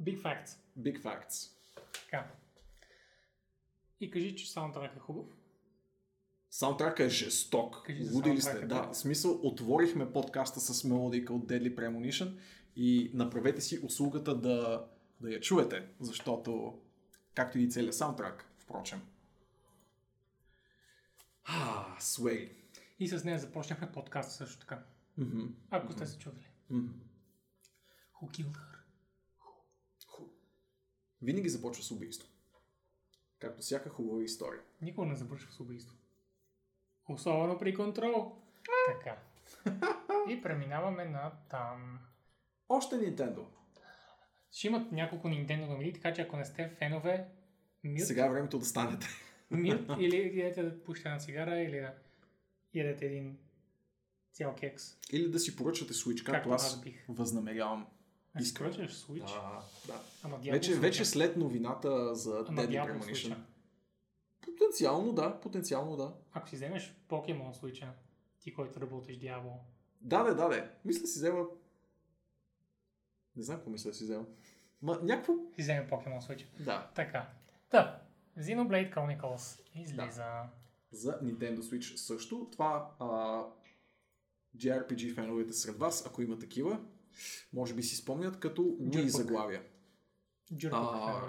[0.03, 0.57] Big facts.
[0.79, 1.51] Big facts.
[1.93, 2.31] Така.
[3.99, 5.25] И кажи, че саундтрак е хубав.
[6.49, 7.87] Саундтрак е жесток.
[8.13, 8.65] Луди ли сте?
[8.65, 12.39] Да, в смисъл, отворихме подкаста с мелодика от Deadly Premonition
[12.75, 14.87] и направете си услугата да,
[15.21, 16.79] да я чуете, защото,
[17.35, 19.01] както и целият саундтрак, впрочем.
[21.43, 22.51] А, Sway.
[22.99, 24.83] И с нея започнахме подкаст също така.
[25.19, 25.49] Mm-hmm.
[25.69, 26.47] Ако сте се чудили.
[26.71, 26.91] Mm-hmm.
[28.21, 28.76] Who killed her?
[31.21, 32.29] Винаги започва с убийство.
[33.39, 34.61] Както всяка хубава история.
[34.81, 35.95] Никога не завършва с убийство.
[37.09, 38.35] Особено при контрол.
[38.87, 39.17] Така.
[40.29, 41.99] И преминаваме на там.
[42.69, 43.45] Още Nintendo.
[44.51, 47.27] Ще имат няколко Nintendo новини, така че ако не сте фенове,
[47.83, 49.07] мют, Сега е времето да станете.
[49.51, 51.93] мют или идете да пушите на цигара, или да
[52.73, 53.37] ядете един
[54.33, 54.83] цял кекс.
[55.11, 57.05] Или да си поръчате Switch, както Както аз аз бих.
[57.09, 57.87] възнамерявам.
[58.55, 59.33] Поръчаш Switch?
[59.33, 60.01] Да, да.
[60.23, 63.35] Ама Вече, вече след новината за Ама Deadly Premonition.
[64.41, 66.13] Потенциално да, потенциално да.
[66.33, 67.91] Ако си вземеш Pokemon Switch-а,
[68.39, 69.59] ти който работиш дявол,
[70.01, 70.69] Да, да, да, да.
[70.85, 71.45] Мисля си взема...
[73.35, 74.25] Не знам какво мисля да си взема.
[74.81, 75.33] Ма, някакво...
[75.55, 76.63] си вземе Pokemon Switch.
[76.63, 76.91] Да.
[76.95, 77.29] Така.
[77.69, 78.01] Та,
[78.37, 80.25] Xenoblade Chronicles излиза.
[80.91, 82.47] За Nintendo Switch също.
[82.51, 83.43] Това а,
[84.57, 86.79] JRPG феновете сред вас, ако има такива,
[87.53, 89.63] може би си спомнят като Wii заглавия.
[90.71, 91.21] А,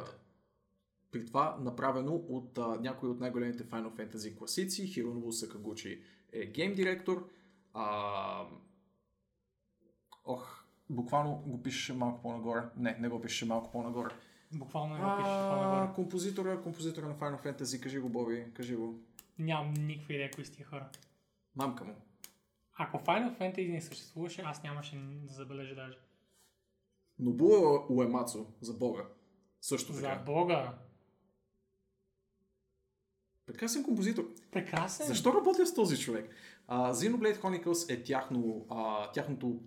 [1.10, 4.86] при това направено от а, някои от най-големите Final Fantasy класици.
[4.86, 6.02] Хиронобу Сакагучи
[6.32, 7.28] е гейм директор.
[7.74, 8.44] А,
[10.24, 12.62] ох, буквално го пишеше малко по-нагоре.
[12.76, 14.10] Не, не го пишеше малко по-нагоре.
[14.52, 15.94] Буквално не го пишеш А, по-нагоре.
[15.94, 19.00] композитора, композитора на Final Fantasy, кажи го, Боби, кажи го.
[19.38, 20.88] Нямам никаква идея кои тия хора.
[21.56, 21.94] Мамка му.
[22.78, 25.98] Ако Final Fantasy не съществуваше, аз нямаше да забележа даже.
[27.18, 29.02] Нобуа Уемацу, за Бога.
[29.60, 30.22] Също За така.
[30.22, 30.74] бога!
[33.46, 34.34] Прекрасен композитор.
[34.50, 35.06] Прекрасен!
[35.06, 36.30] Защо работя с този човек?
[36.68, 39.60] Uh, Xenoblade Chronicles е тяхно, а, тяхното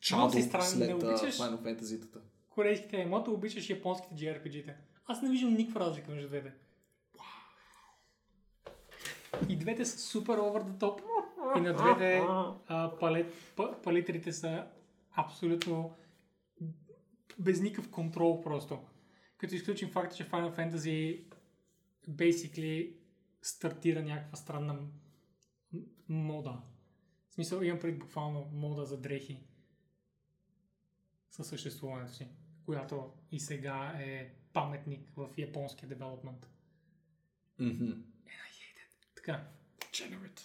[0.00, 1.38] чадо си странен, след не обичаш?
[1.38, 2.18] Final Fantasy-тата.
[2.48, 4.72] Корейските емото обичаш японските JRPG-та.
[5.06, 6.52] Аз не виждам никаква разлика между двете.
[9.48, 11.02] И двете са супер over the top.
[11.58, 12.22] И на двете
[12.68, 14.66] а, палет, па, палитрите са
[15.12, 15.94] абсолютно
[17.38, 18.78] без никакъв контрол просто.
[19.38, 21.24] Като изключим факта, че Final Fantasy
[22.10, 22.94] basically
[23.42, 24.78] стартира някаква странна
[26.08, 26.62] мода.
[27.30, 29.42] В смисъл имам пред буквално мода за дрехи
[31.30, 32.28] със съществуването си,
[32.64, 36.50] която и сега е паметник в японския девелопмент.
[37.60, 38.02] Mm-hmm.
[39.22, 39.40] Така,
[39.92, 40.40] Degenerate.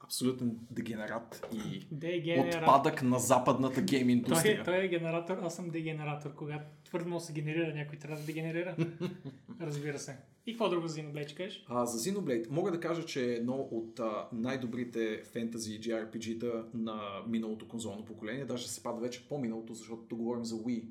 [0.00, 2.54] Абсолютен дегенерат и дегенерат.
[2.54, 4.60] отпадък на западната гейм Той, индустрия.
[4.60, 6.34] е- той е генератор, аз съм дегенератор.
[6.34, 8.76] Когато твърде много се генерира, някой трябва да дегенерира.
[9.60, 10.16] Разбира се.
[10.46, 11.64] И какво друго за Xenoblade ще кажеш?
[11.68, 17.00] А, за Xenoblade мога да кажа, че е едно от а, най-добрите фентази JRPG-та на
[17.26, 18.44] миналото конзолно поколение.
[18.44, 20.84] Даже се пада вече по-миналото, защото тук говорим за Wii.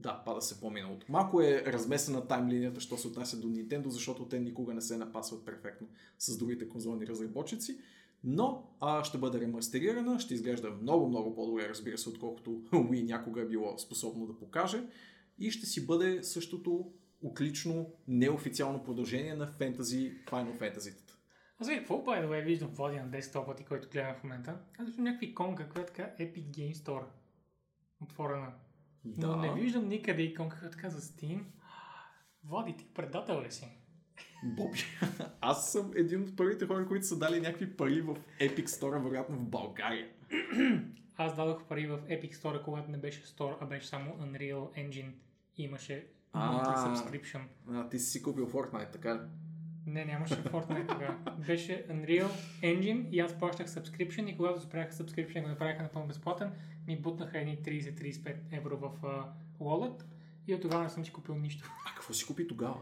[0.00, 1.06] Да, пада се по-миналото.
[1.08, 5.44] Малко е размесена таймлинията, що се отнася до Nintendo, защото те никога не се напасват
[5.44, 5.86] перфектно
[6.18, 7.78] с другите конзолни разработчици.
[8.24, 13.40] Но а, ще бъде ремастерирана, ще изглежда много, много по-добре, разбира се, отколкото Wii някога
[13.40, 14.82] е било способно да покаже.
[15.38, 21.14] И ще си бъде същото отлично неофициално продължение на фентази, Final Fantasy-тата.
[21.58, 24.58] Аз вие какво, by the way, виждам води на десктопа ти, който гледам в момента?
[24.78, 27.04] Аз виждам някаква иконка, която така Epic Game Store.
[28.02, 28.52] Отворена.
[29.04, 31.42] Но не виждам никъде иконка, така за Steam.
[32.44, 33.68] Води, ти предател ли си?
[34.44, 34.84] Боби,
[35.40, 39.36] аз съм един от първите хора, които са дали някакви пари в Epic Store, вероятно
[39.36, 40.08] в България.
[41.16, 45.12] Аз дадох пари в Epic Store, когато не беше Store, а беше само Unreal Engine.
[45.56, 47.40] Имаше monthly subscription.
[47.70, 49.20] А, ти си купил Fortnite, така ли?
[49.86, 51.16] Не, нямаше Fortnite тогава.
[51.46, 52.28] Беше Unreal
[52.62, 56.52] Engine и аз плащах subscription и когато спряха subscription и го направиха напълно безплатен,
[56.86, 59.24] ми бутнаха едни 30-35 евро в uh,
[59.60, 60.02] wallet
[60.46, 61.70] и от тогава не съм си купил нищо.
[61.86, 62.80] А какво си купи тогава?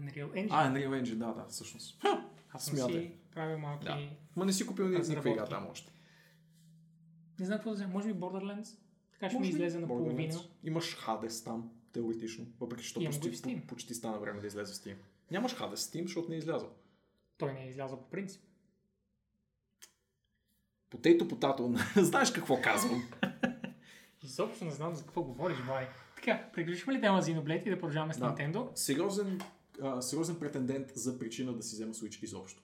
[0.00, 0.48] Unreal Engine.
[0.50, 2.04] А, Unreal Engine, да, да, всъщност.
[2.52, 3.02] аз съм смятай.
[3.02, 3.84] си правил малки...
[3.84, 4.10] Да.
[4.36, 5.92] Ма не си купил ни- никаква игра там още.
[7.40, 7.92] Не знам какво да взема.
[7.92, 8.78] Може би Borderlands?
[9.12, 10.34] Така ще ми Може би излезе на половина.
[10.64, 12.46] Имаш Hades там, теоретично.
[12.60, 14.96] Въпреки, че почти, почти стана време да излезе в Steam.
[15.30, 16.70] Нямаш Hades Steam, защото не е излязъл.
[17.38, 18.42] Той не е излязъл по принцип.
[20.90, 21.74] Потейто, потато.
[21.96, 23.08] Знаеш какво казвам?
[24.22, 25.88] Изобщо не знам за какво говориш, Вай.
[26.16, 28.24] Така, приключваме ли тема Xenoblade и да продължаваме с Да.
[28.24, 28.68] Nintendo?
[28.74, 29.40] Сериозен,
[29.82, 32.62] а, сериозен претендент за причина да си взема Switch изобщо.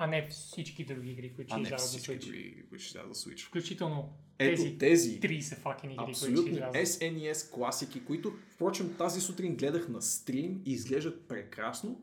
[0.00, 2.26] А не всички други игри, които ще излязат за Switch.
[2.26, 3.46] други игри, които ще излязат за Switch.
[3.46, 6.74] Включително Ето тези тези 30 факен игри, които ще излязат.
[6.74, 12.02] SNES класики, които, впрочем, тази сутрин гледах на стрим и изглеждат прекрасно.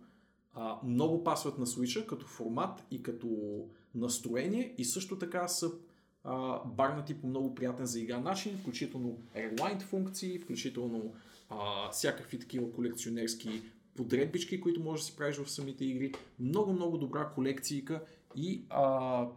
[0.54, 3.28] А, много пасват на Switch като формат и като
[3.96, 5.72] настроение и също така са
[6.24, 11.14] а, барнати по много приятен за игра начин, включително rewind функции, включително
[11.50, 13.62] а, всякакви такива колекционерски
[13.96, 16.14] подредбички, които можеш да си правиш в самите игри.
[16.40, 18.06] Много, много добра колекцийка
[18.36, 19.28] и а,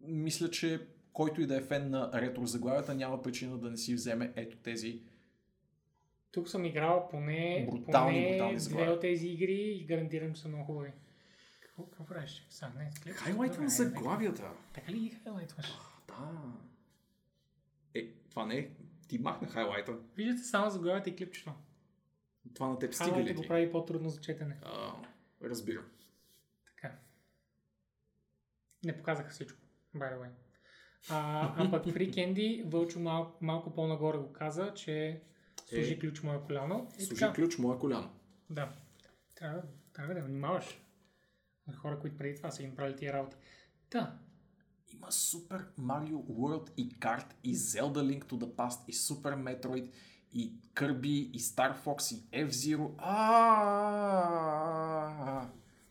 [0.00, 3.94] мисля, че който и да е фен на ретро заглавията няма причина да не си
[3.94, 5.02] вземе ето тези
[6.30, 10.48] Тук съм играл поне, Брутални, поне брутални две от тези игри и гарантирам, че са
[10.48, 10.92] много хубави.
[11.60, 12.46] Какво, какво правиш?
[12.50, 13.14] Са, не, клип.
[13.14, 14.00] Хайлайтвам Добре, за нека.
[14.00, 14.50] главията.
[14.74, 15.66] Така ли ги хайлайтваш?
[16.08, 16.42] Да.
[17.94, 18.68] Е, това не е.
[19.08, 19.98] Ти махна хайлайта.
[20.16, 21.52] Виждате само заглавията и клипчето.
[22.54, 24.58] Това на теб стига Хайлайта ли го прави по-трудно за четене.
[24.62, 24.92] А,
[25.42, 25.84] разбирам.
[26.66, 26.94] Така.
[28.84, 29.58] Не показаха всичко,
[29.96, 30.28] by the way.
[31.10, 35.22] А, а пък Free Candy, Вълчо мал, малко по-нагоре го каза, че
[35.66, 35.98] служи Е.
[35.98, 36.88] ключ мое коляно.
[36.98, 37.32] И Служи така.
[37.32, 38.10] ключ, моя коляно.
[38.50, 38.72] Да.
[39.34, 39.62] Трябва,
[39.92, 40.80] трябва да внимаваш.
[41.66, 43.36] На хора, които преди това са ги направили тия работи.
[43.90, 44.18] Да.
[44.92, 49.92] Има Super Mario World и Kart и Zelda Link to the Past и Super Metroid
[50.32, 52.90] и Kirby и Star Fox и F-Zero.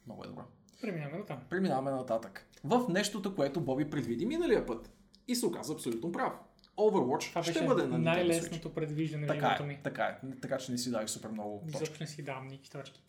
[0.05, 0.43] Много е добро.
[0.81, 1.41] Преминаваме там.
[1.49, 2.47] Преминаваме нататък.
[2.63, 4.91] В нещото, което Боби предвиди миналия път.
[5.27, 6.33] И се оказа абсолютно прав.
[6.77, 9.79] Overwatch Това ще бъде на най-лесното предвиждане Така е, ми.
[9.83, 10.39] така е.
[10.41, 11.83] Така че не си дай супер много точки.
[11.83, 13.03] Изобщо не си давам никакви точки.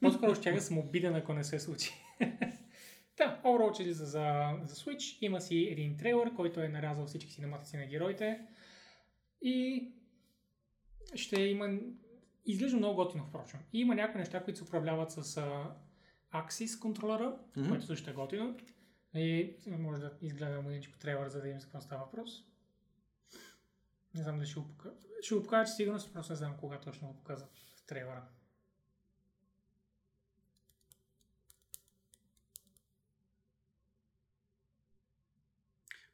[0.00, 1.92] По-скоро ще съм обиден, ако не се случи.
[3.18, 5.18] да, Overwatch излиза за, за Switch.
[5.20, 8.40] Има си един трейлър, който е нарязал всички синематици на героите.
[9.42, 9.88] И
[11.14, 11.78] ще има...
[12.46, 13.60] Изглежда много готино, впрочем.
[13.72, 15.74] И има някои неща, които се управляват с а,
[16.34, 17.68] Axis контролера, Мгм.
[17.68, 18.56] който също е готино.
[19.14, 22.44] И може да изгледам единичко трейлър, за да видим за какво става въпрос.
[24.14, 24.94] Не знам дали ще го покажа.
[25.22, 28.22] Ще го покажа със сигурност, просто не знам кога точно го показват в трейлера.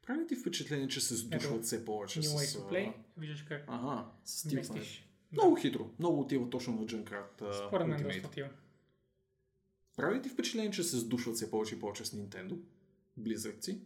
[0.07, 2.57] Прави ти впечатление, че се сдушват все повече New Way с...
[2.57, 2.93] to а, Play.
[3.21, 4.05] Виждаш как Ага,
[4.53, 5.07] местиш.
[5.31, 5.89] Много хитро.
[5.99, 8.49] Много отива точно на Junkrat Според мен доста отива.
[9.97, 12.59] Прави ли ти впечатление, че се сдушват все повече и повече с Nintendo?
[13.17, 13.81] Близърци?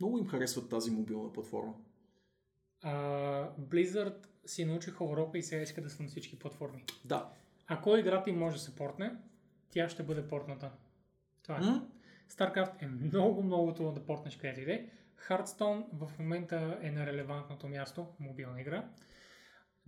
[0.00, 1.74] Много им харесват тази мобилна платформа.
[2.82, 2.92] А,
[3.60, 6.84] Blizzard си научиха урока и сега иска да са на всички платформи.
[7.04, 7.30] Да.
[7.66, 9.16] Ако играта им може да се портне,
[9.70, 10.70] тя ще бъде портната.
[11.42, 11.60] Това е.
[11.60, 11.88] М?
[12.30, 14.90] StarCraft е много, много трудно да портнеш където иде.
[15.28, 18.88] Hearthstone в момента е на релевантното място, мобилна игра.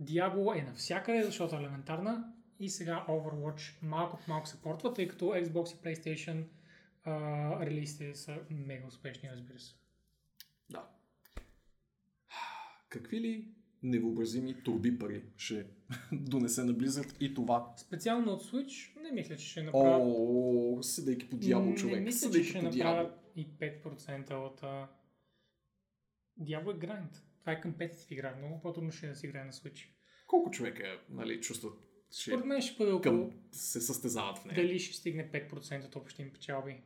[0.01, 2.33] Diablo е навсякъде, защото е елементарна.
[2.59, 6.43] И сега Overwatch малко по малко се портва, тъй като Xbox и PlayStation
[7.03, 9.75] а, релизите са мега успешни, разбира се.
[10.69, 10.87] Да.
[12.89, 13.47] Какви ли
[13.83, 15.65] невъобразими турби пари ще
[16.11, 17.73] донесе на Blizzard и това?
[17.77, 20.01] Специално от Switch не мисля, че ще направят...
[20.05, 21.95] О, седейки по дявол, човек.
[21.95, 24.63] Не мисля, че ще направят и 5% от...
[24.63, 24.87] А...
[26.41, 27.23] Diablo е грайнд.
[27.39, 28.35] Това е компетитив игра.
[28.35, 29.89] Много по-трудно ще е да си играе на Switch.
[30.27, 31.73] Колко човека, нали, чувстват,
[32.17, 33.01] че Според мен ще бъде около...
[33.01, 34.55] към се състезават в нея?
[34.55, 36.81] Дали ще стигне 5% от общите им печалби?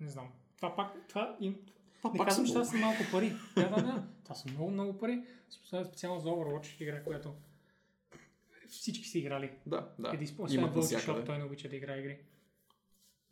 [0.00, 0.32] Не знам.
[0.56, 1.08] Това пак...
[1.08, 1.56] Това им...
[1.98, 3.32] Това Не пак казвам, са че това са малко пари.
[3.54, 4.08] Да, да, да.
[4.24, 5.22] Това са много, много пари.
[5.48, 7.34] Специално- за Overwatch игра, която
[8.68, 9.50] всички си играли.
[9.66, 10.10] Да, да.
[10.14, 12.18] Еди, освен Имат Вълчо, защото той не обича да играе игри.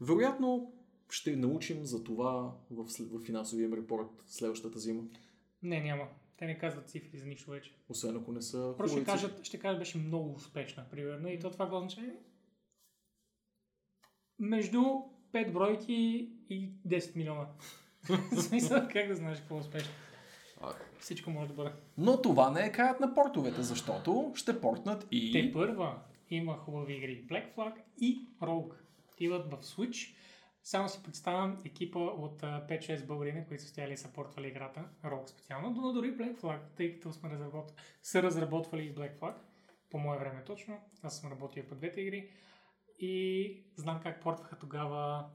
[0.00, 0.72] Вероятно
[1.10, 5.02] ще научим за това в, в финансовия им репорт следващата зима.
[5.62, 6.08] Не, няма.
[6.38, 7.74] Те не казват цифри за нищо вече.
[7.88, 11.28] Освен ако не са Просто ще кажат, ще кажат, беше много успешна, примерно.
[11.28, 12.06] И то това какво означава?
[14.38, 14.80] Между
[15.32, 17.46] 5 бройки и 10 милиона.
[18.32, 19.92] В смисъл, как да знаеш какво е успешно?
[21.00, 21.70] Всичко може да бъде.
[21.98, 25.32] Но това не е краят на портовете, защото ще портнат и...
[25.32, 25.98] Те първа
[26.30, 27.26] има хубави игри.
[27.26, 28.74] Black Flag и Rogue.
[29.12, 30.14] Отиват в Switch.
[30.66, 34.88] Само си представям екипа от а, 5-6 българини, които са стояли и са портвали играта,
[35.04, 37.72] Rogue специално, но дори Black Flag, тъй като сме разработ...
[38.02, 39.34] са разработвали и Black Flag,
[39.90, 42.30] по мое време точно, аз съм работил по двете игри
[42.98, 45.30] и знам как портваха тогава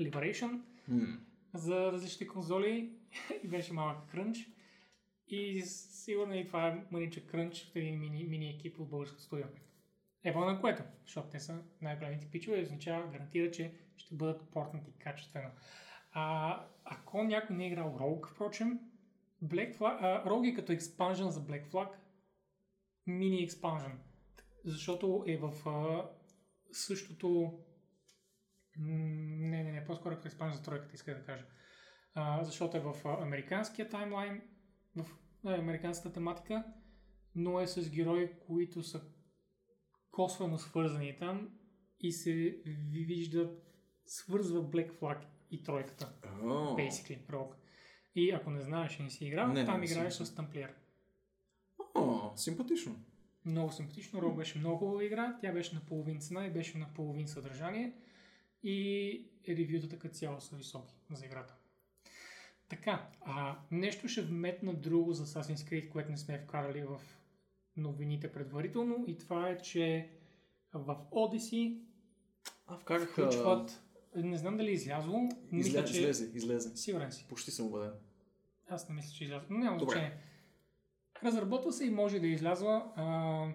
[0.00, 1.18] Liberation, М.
[1.54, 2.98] за различни конзоли
[3.44, 4.48] и беше малък крънч.
[5.28, 9.46] И сигурно и това е мъничък крънч в един мини, мини екип от българското студио.
[10.24, 15.50] Ево на което, защото те са най-големите пичове, означава, гарантира, че ще бъдат портнати качествено.
[16.12, 18.80] А, ако някой не е играл Rogue, впрочем,
[19.44, 21.88] Black Flag, а, Rogue е като експанжен за Black Flag,
[23.06, 23.98] мини експанжен,
[24.64, 26.10] защото е в а,
[26.72, 27.58] същото
[28.78, 31.46] Не, не, не, по-скоро като експанжен за тройката, иска да кажа.
[32.14, 34.42] А, защото е в а, американския таймлайн,
[34.96, 35.06] в
[35.44, 36.64] а, американската тематика,
[37.34, 39.13] но е с герои, които са
[40.14, 41.48] косвено свързани там
[42.00, 42.62] и се ви-
[43.04, 43.62] виждат,
[44.06, 45.18] свързва Black Flag
[45.50, 46.46] и тройката, О,
[46.76, 47.54] basically, Rogue.
[48.14, 50.26] И ако не знаеш и не си играл, Не, там не играеш си.
[50.26, 50.74] с Тамплиер.
[51.94, 52.96] О, симпатично.
[53.44, 54.20] Много симпатично.
[54.20, 55.38] Rogue беше много хубава игра.
[55.40, 57.92] Тя беше на половин цена и беше на половин съдържание.
[58.62, 61.54] И ревютата като цяло са високи за играта.
[62.68, 67.00] Така, а, нещо ще вметна друго за Assassin's Creed, което не сме вкарали в
[67.76, 70.10] новините предварително и това е, че
[70.74, 71.80] в Odyssey
[72.66, 73.06] А, вкараха...
[73.06, 73.80] включват...
[74.16, 75.28] Не знам дали е излязло.
[75.52, 76.00] Мисля, Излезе, че...
[76.00, 76.76] излезе, излезе.
[76.76, 77.26] Сигурен си.
[77.28, 77.92] Почти съм убеден.
[78.68, 79.46] Аз не мисля, че е излязло.
[79.50, 80.18] Но няма значение.
[81.22, 83.46] Разработва се и може да е излязла а,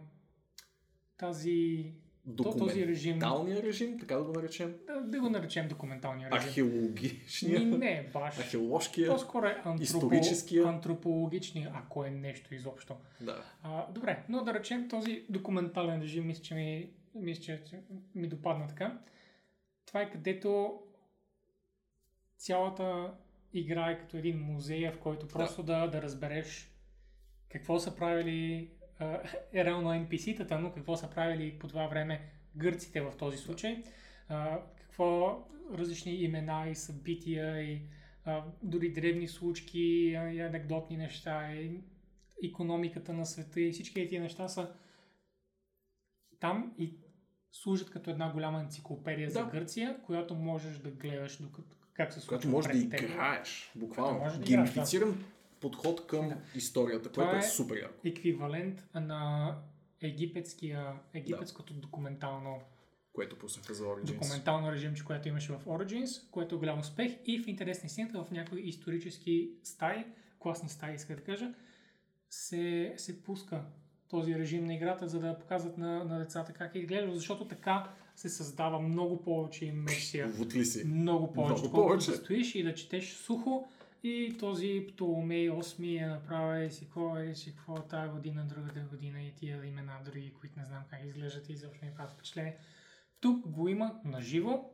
[1.17, 1.91] тази...
[2.35, 3.19] Този режим...
[3.19, 4.75] Документалния режим, така да го наречем.
[4.87, 6.47] Да, да го наречем документалния режим.
[6.47, 7.59] Археологичния.
[7.59, 8.39] Ми, не баш.
[8.39, 9.09] Археоложкия.
[9.09, 9.83] По-скоро е антропо...
[9.83, 10.67] Историческия.
[10.67, 12.95] антропологичния, ако е нещо изобщо.
[13.21, 13.43] Да.
[13.63, 17.81] А, добре, но да речем този документален режим, мисля, че ми, мисля, че
[18.15, 18.99] ми допадна така.
[19.85, 20.79] Това е където
[22.37, 23.13] цялата
[23.53, 26.71] игра е като един музей, в който просто да, да разбереш
[27.49, 28.71] какво са правили
[29.53, 32.21] е реално NPC-тата, но какво са правили по това време
[32.55, 33.83] гърците в този случай.
[34.27, 35.39] А, какво
[35.73, 37.81] различни имена и събития и
[38.25, 41.81] а, дори древни случки и анекдотни неща и
[42.43, 44.71] економиката на света и всички тези неща са
[46.39, 46.93] там и
[47.51, 49.51] служат като една голяма енциклопедия за Да.
[49.51, 53.71] Гърция, която можеш да гледаш докато, как се случва Която може да играеш.
[53.75, 54.19] Буквално.
[54.19, 55.13] Да играеш, да.
[55.61, 56.37] Подход към Да.
[56.55, 57.93] историята, което е е- супер яко.
[58.05, 59.55] еквивалент на
[60.01, 62.59] египетския, египетското документално,
[63.13, 64.03] Което пуснаха за Origins.
[64.03, 68.23] документално режимче, което имаше в Origins, което е голям успех и в интерес на истината
[68.23, 70.05] в някои исторически стаи,
[70.39, 71.53] класни стаи, иска да кажа,
[72.29, 73.63] се, се пуска
[74.07, 77.91] този режим на играта, за да показват на, на децата как е изглежда, защото така
[78.15, 80.27] се създава много повече имерсия.
[80.85, 81.61] Много повече.
[81.61, 82.11] Много повече.
[82.11, 83.69] да стоиш и да четеш сухо
[84.03, 88.79] и този Птоломей 8 е направил и си какво е, си какво тая година, другата
[88.79, 92.57] година и тия имена други, които не знам как изглеждат и изобщо ми правят впечатление.
[93.21, 94.73] Тук го има наживо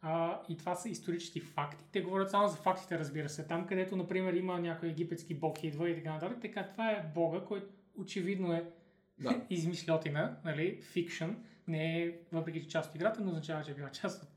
[0.00, 1.84] а, и това са исторически факти.
[1.92, 3.46] Те говорят само за фактите, разбира се.
[3.46, 7.40] Там, където, например, има някой египетски бог идва и така нататък, така това е бога,
[7.40, 7.66] който
[7.96, 8.70] очевидно е
[9.18, 9.46] Да.
[9.50, 11.30] измишлетина, нали, фикшн,
[11.68, 14.28] не е, въпреки че част от играта, но означава, че е била част от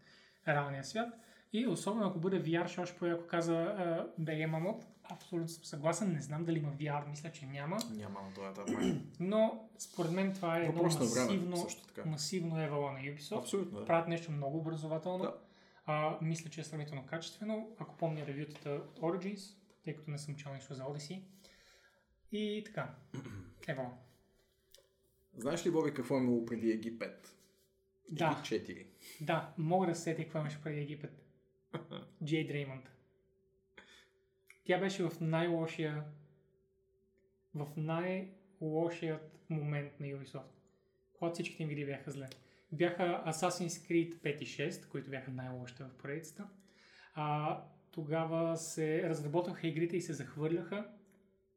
[0.48, 1.14] реалния свят.
[1.54, 6.14] И особено ако бъде VR, ще още по-яко каза uh, BG Mamot, абсолютно съм съгласен,
[6.14, 8.70] не знам дали има VR, мисля, че няма, Няма на този етап.
[9.20, 12.10] но според мен това е едно Въпрос време, масивно, така.
[12.10, 13.40] масивно евала на Ubisoft.
[13.40, 13.86] Абсолютно, да.
[13.86, 15.24] Правят нещо много образователно.
[15.24, 15.38] Да.
[15.86, 17.76] А, мисля, че е сравнително качествено.
[17.80, 21.22] Ако помня ревютата от Origins, тъй като не съм чел нищо за Odyssey.
[22.32, 22.96] И така.
[23.68, 23.98] Ево.
[25.38, 27.36] Знаеш ли, Боби, какво е имало преди Египет?
[28.12, 28.42] Да.
[28.50, 28.88] Египет 4.
[29.22, 31.23] Да, мога да се сетя какво имаше преди Египет.
[32.24, 32.92] Джей Дреймонд.
[34.64, 36.04] Тя беше в най-лошия
[37.56, 40.44] в най-лошият момент на Ubisoft.
[41.14, 42.30] Когато всичките им игри бяха зле.
[42.72, 46.48] Бяха Assassin's Creed 5 и 6, които бяха най-лошите в поредицата.
[47.14, 50.90] А, тогава се разработваха игрите и се захвърляха.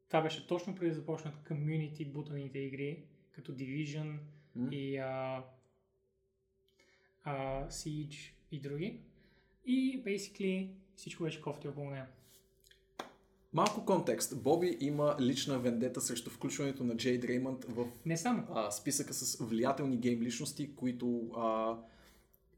[0.07, 4.17] Това беше точно преди да започнат community бутаните игри, като Division
[4.55, 4.69] М.
[4.71, 5.43] и а,
[7.23, 9.01] а, Siege и други.
[9.67, 12.05] И basically всичко беше кофти около нея.
[13.53, 14.41] Малко контекст.
[14.43, 18.47] Боби има лична вендета срещу включването на Джей Дреймънд в Не само.
[18.53, 21.75] а, списъка с влиятелни гейм личности, които а,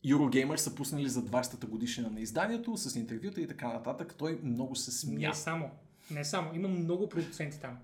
[0.05, 4.15] Eurogamer са пуснали за 20-та годишнина на изданието, с интервюта и така нататък.
[4.17, 5.19] Той много се смя.
[5.19, 5.71] Не само.
[6.11, 6.55] Не само.
[6.55, 7.77] Има много продуценти там.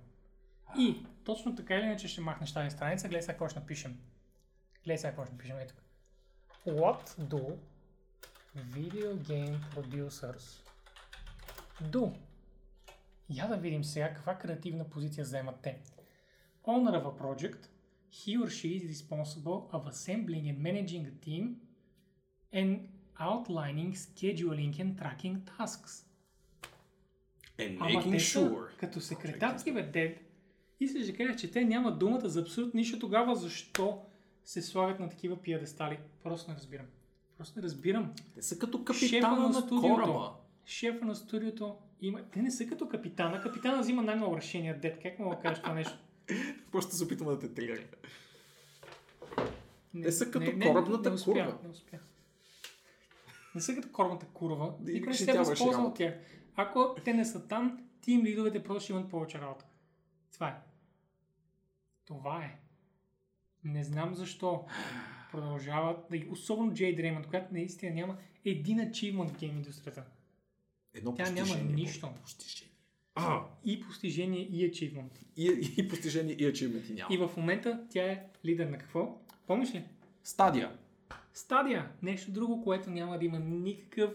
[0.77, 3.07] И точно така или иначе ще махнеш тази страница.
[3.07, 3.97] Гледай сега какво ще напишем.
[4.83, 5.57] Гледай сега какво ще напишем.
[5.59, 5.73] Ето.
[6.67, 7.55] What do
[8.55, 10.61] video game producers
[11.81, 12.13] do?
[13.29, 15.81] Я да видим сега каква креативна позиция заемат те.
[16.63, 17.69] Owner of a project,
[18.11, 21.55] he or she is responsible of assembling and managing a team
[22.53, 22.79] and
[23.19, 26.05] outlining, scheduling and tracking tasks.
[27.59, 28.77] And Ама making са sure.
[28.77, 30.19] като секретарски бе дед.
[30.79, 34.05] Искаш да кажеш, че те нямат думата за абсолютно нищо тогава, защо
[34.45, 35.99] се слагат на такива пиадестали?
[36.23, 36.85] Просто не разбирам.
[37.37, 38.13] Просто не разбирам.
[38.35, 40.31] Те са като капитана на на кораба.
[40.65, 42.21] Шефа на студиото има...
[42.31, 43.41] Те не са като капитана.
[43.41, 45.01] Капитана взима най-много решения, дед.
[45.01, 45.97] Как мога да кажеш това нещо?
[46.71, 47.83] Просто се опитвам да те тригъря.
[49.93, 51.57] Не, Те са като не, корабната не, не успях, курва.
[51.63, 52.01] Не успях.
[53.55, 54.73] Не са като корабната курва.
[54.81, 56.13] Никой не се възползва от тях.
[56.55, 59.65] Ако те не са там, тим лидовете просто ще имат повече работа.
[60.33, 60.55] Това е.
[62.05, 62.59] Това е.
[63.63, 64.65] Не знам защо
[65.35, 66.17] продължават да.
[66.29, 70.03] Особено Джей Дреймонд, която наистина няма един ачивмент в гейм индустрията.
[70.93, 72.09] Едно Тя няма нищо.
[72.21, 72.71] Постижение.
[73.15, 75.19] А, И постижение, и ачивмент.
[75.37, 77.13] и, и постижение, и ачивменти няма.
[77.15, 79.21] И в момента тя е лидер на какво?
[79.47, 79.83] Помниш ли?
[80.23, 80.71] Стадия.
[81.33, 81.89] Стадия.
[82.01, 84.11] Нещо друго, което няма да има никакъв...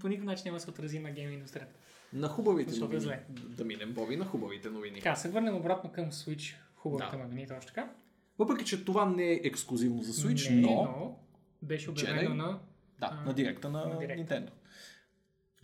[0.00, 1.74] По никакъв начин няма да се отрази на гейм индустрията.
[2.12, 3.00] На хубавите е новини.
[3.00, 3.24] зле.
[3.30, 4.94] Да минем, Боби, на хубавите новини.
[5.00, 6.54] Така, се върнем обратно към Switch.
[6.74, 7.22] Хубавите Да.
[7.22, 7.92] новини, точно така.
[8.38, 10.68] Въпреки, че това не е ексклюзивно за Switch, Не, но...
[10.68, 11.18] но
[11.62, 12.36] беше обявено Jedi?
[12.36, 12.58] на...
[13.00, 14.34] Да, А, на директа на, на директа.
[14.34, 14.50] Nintendo.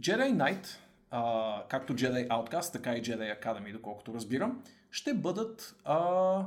[0.00, 0.66] Jedi Knight,
[1.10, 6.46] а, както Jedi Outcast, така и Jedi Academy, доколкото разбирам, ще бъдат а,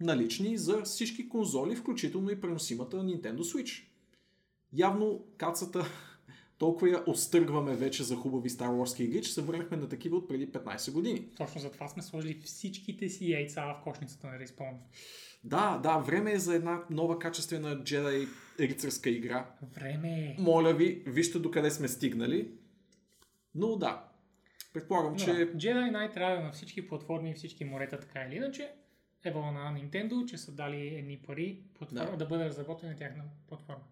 [0.00, 3.84] налични за всички конзоли, включително и преносимата Nintendo Switch.
[4.72, 5.84] Явно кацата
[6.62, 10.28] толкова я отстъргваме вече за хубави Star Wars игри, че се върнахме на такива от
[10.28, 11.28] преди 15 години.
[11.36, 14.74] Точно за това сме сложили всичките си яйца в кошницата на Respawn.
[15.44, 18.28] Да, да, време е за една нова качествена Jedi
[18.60, 19.50] рицарска игра.
[19.74, 20.36] Време е.
[20.38, 22.50] Моля ви, вижте докъде сме стигнали.
[23.54, 24.04] Но да,
[24.72, 25.32] предполагам, Но че...
[25.32, 28.72] да, Jedi Knight трябва на всички платформи и всички морета, така или иначе.
[29.24, 32.16] Е вълна на Nintendo, че са дали едни пари платформа, Да.
[32.16, 32.26] да.
[32.26, 33.84] бъде разработен на тяхна платформа.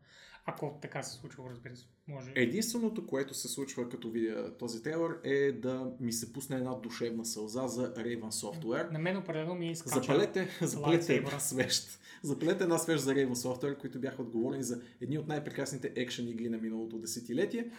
[0.55, 1.85] Ако така се случва, разбира се.
[2.09, 2.33] Може.
[2.35, 7.25] Единственото, което се случва като видя този трейлър е да ми се пусне една душевна
[7.25, 8.91] сълза за Raven Software.
[8.93, 10.01] На мен определено ми е изкача.
[10.01, 12.01] Запалете, запалете една свещ.
[12.23, 16.49] Запалете една свещ за Raven Software, които бяха отговорени за едни от най-прекрасните екшен игри
[16.49, 17.71] на миналото десетилетие.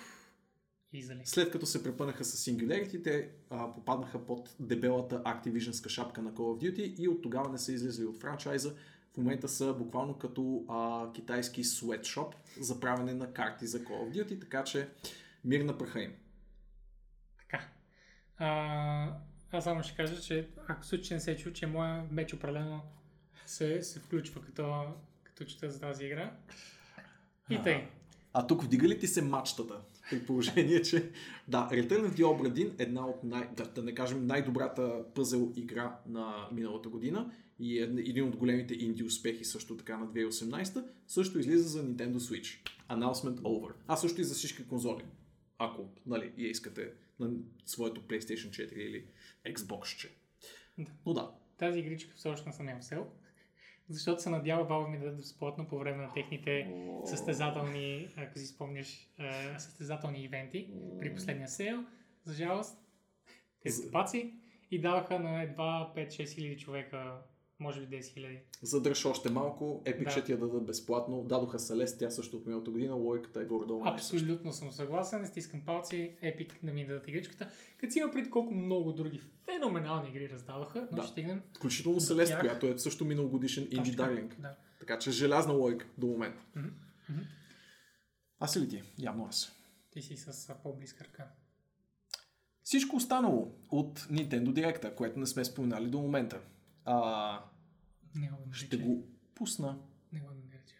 [0.93, 1.22] Изали.
[1.26, 6.39] След като се препънаха с Singularity, те а, попаднаха под дебелата Activision-ска шапка на Call
[6.39, 8.76] of Duty и от тогава не са излезли от франчайза.
[9.13, 14.11] В момента са буквално като а, китайски sweatshop за правене на карти за Call of
[14.11, 14.89] Duty, така че
[15.45, 16.13] мир на праха им.
[17.38, 17.67] Така.
[18.38, 19.13] А,
[19.51, 22.81] аз само ще кажа, че ако случай не се чу, че моя меч определено
[23.45, 24.85] се, се включва като,
[25.23, 26.33] като чета за тази игра.
[27.49, 27.88] И тъй.
[28.33, 29.81] А тук вдига ли ти се мачтата?
[30.09, 31.11] При положение, че
[31.47, 35.51] да, Return of the Obra Dinn, една от най, да, да не кажем най-добрата пъзел
[35.55, 37.31] игра на миналата година
[37.61, 42.17] и е един от големите инди успехи също така на 2018, също излиза за Nintendo
[42.17, 42.69] Switch.
[42.89, 43.73] Announcement over.
[43.88, 45.03] А също и за всички конзоли.
[45.57, 47.31] Ако, нали, я искате на
[47.65, 49.05] своето PlayStation 4 или
[49.45, 50.09] Xbox.
[50.77, 50.91] Да.
[51.05, 51.31] Но да,
[51.61, 53.07] Тази игричка все още не съм я взел.
[53.89, 56.73] Защото се надява Valve ми да даде безплатно по време на техните
[57.05, 60.69] състезателни, ако си спомняш, е, състезателни ивенти
[60.99, 61.85] при последния сейл.
[62.23, 62.77] За жалост,
[63.63, 64.33] те са тъпаци
[64.71, 67.21] и даваха на едва 5-6 хиляди човека,
[67.61, 68.39] може би 10 хиляди.
[68.61, 70.09] задръж още малко, Epic Да.
[70.11, 71.23] ще ти я дадат безплатно.
[71.23, 73.83] Дадоха Celeste, тя също от миналата година, логиката е горе-долу.
[73.83, 74.15] най-съща.
[74.15, 77.49] Абсолютно съм съгласен, стискам палци, Epic да ми дадат игричката.
[77.77, 81.03] Като си има пред колко много други феноменални игри раздаваха, но Да.
[81.03, 82.39] ще стигнем Включително Celeste, тях.
[82.39, 83.81] която е също миналогодишен така.
[83.81, 84.39] Darling.
[84.39, 84.55] Да.
[84.79, 86.41] Така че желязна логика до момента.
[86.55, 86.67] Мгм,
[87.09, 87.21] мгм.
[88.39, 88.83] Аз ли ти?
[88.99, 89.51] Явно аз.
[89.91, 91.27] Ти си с по-близка ръка.
[92.63, 96.39] Всичко останало от Nintendo Direct, което не сме споменали до момента.
[96.85, 97.43] А,
[98.15, 99.79] Не го ще го пусна.
[100.13, 100.77] Не го наричай.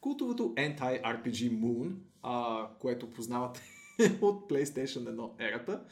[0.00, 3.62] Култовото Anti-RPG Moon, а, което познавате
[4.20, 5.84] от PlayStation 1 ерата,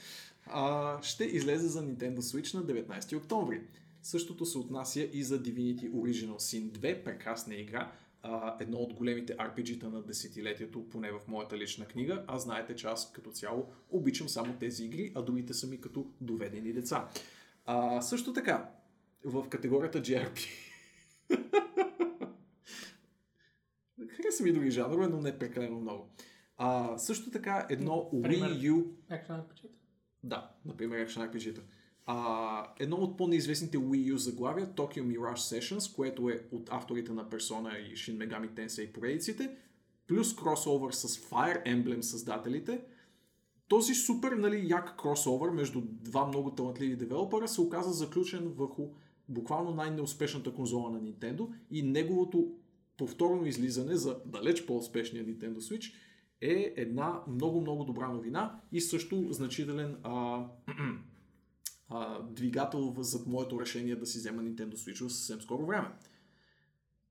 [0.47, 3.63] а, ще излезе за Nintendo Switch на 19 октомври.
[4.03, 9.37] Същото се отнася и за Divinity Original Sin 2, прекрасна игра, а, едно от големите
[9.37, 12.25] RPG-та на десетилетието, поне в моята лична книга.
[12.27, 16.07] А знаете, че аз като цяло обичам само тези игри, а другите са ми като
[16.21, 17.09] доведени деца.
[17.67, 18.71] А, също така,
[19.25, 20.49] в категорията JRP
[24.17, 26.09] Хареса ми други жанрове, но не прекалено много.
[26.57, 28.51] А, също така едно Пример.
[28.51, 28.85] Wii U...
[29.11, 29.69] Action RPG?
[30.25, 31.63] Да, например Action RPG-та.
[32.07, 37.29] А, едно от по-неизвестните Wii U заглавия, Tokyo Mirage Sessions, което е от авторите на
[37.29, 39.57] Persona и Shin Megami Tensei и поредиците,
[40.07, 42.85] плюс кросовър с Fire Emblem създателите.
[43.69, 48.89] Този супер нали, як кросовър между два много талантливи девелопера се оказа заключен върху
[49.29, 52.55] буквално най-неуспешната конзола на Nintendo и неговото
[52.97, 55.95] повторно излизане за далеч по-успешния Nintendo Switch
[56.41, 60.45] е една много-много добра новина и също значителен а,
[61.89, 65.89] а, двигател зад моето решение да си взема Nintendo Switch в съвсем скоро време.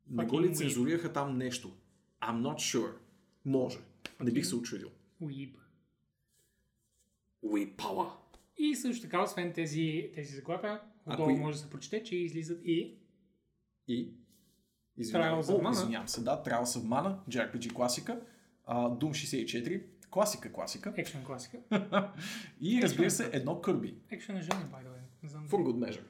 [0.10, 1.72] Не го ли цензурираха там нещо?
[2.22, 2.94] I'm not sure.
[3.46, 3.80] Може.
[4.24, 4.90] Не бих се очудил.
[7.46, 8.12] We power.
[8.58, 12.62] И също така, освен тези, тези заглавия, отдолу и- може да се прочете, че излизат
[12.64, 12.98] и
[13.88, 14.14] И...
[14.98, 18.22] Извинявам, О, извинявам се, да, Trials of Mana, JRPG класика,
[18.66, 20.94] а, Doom 64, класика, класика.
[20.98, 21.60] екшен класика.
[22.62, 23.96] И разбира се, едно Kirby.
[24.10, 25.00] Екшен е жанр, by the way.
[25.24, 26.04] Не знам For good measure.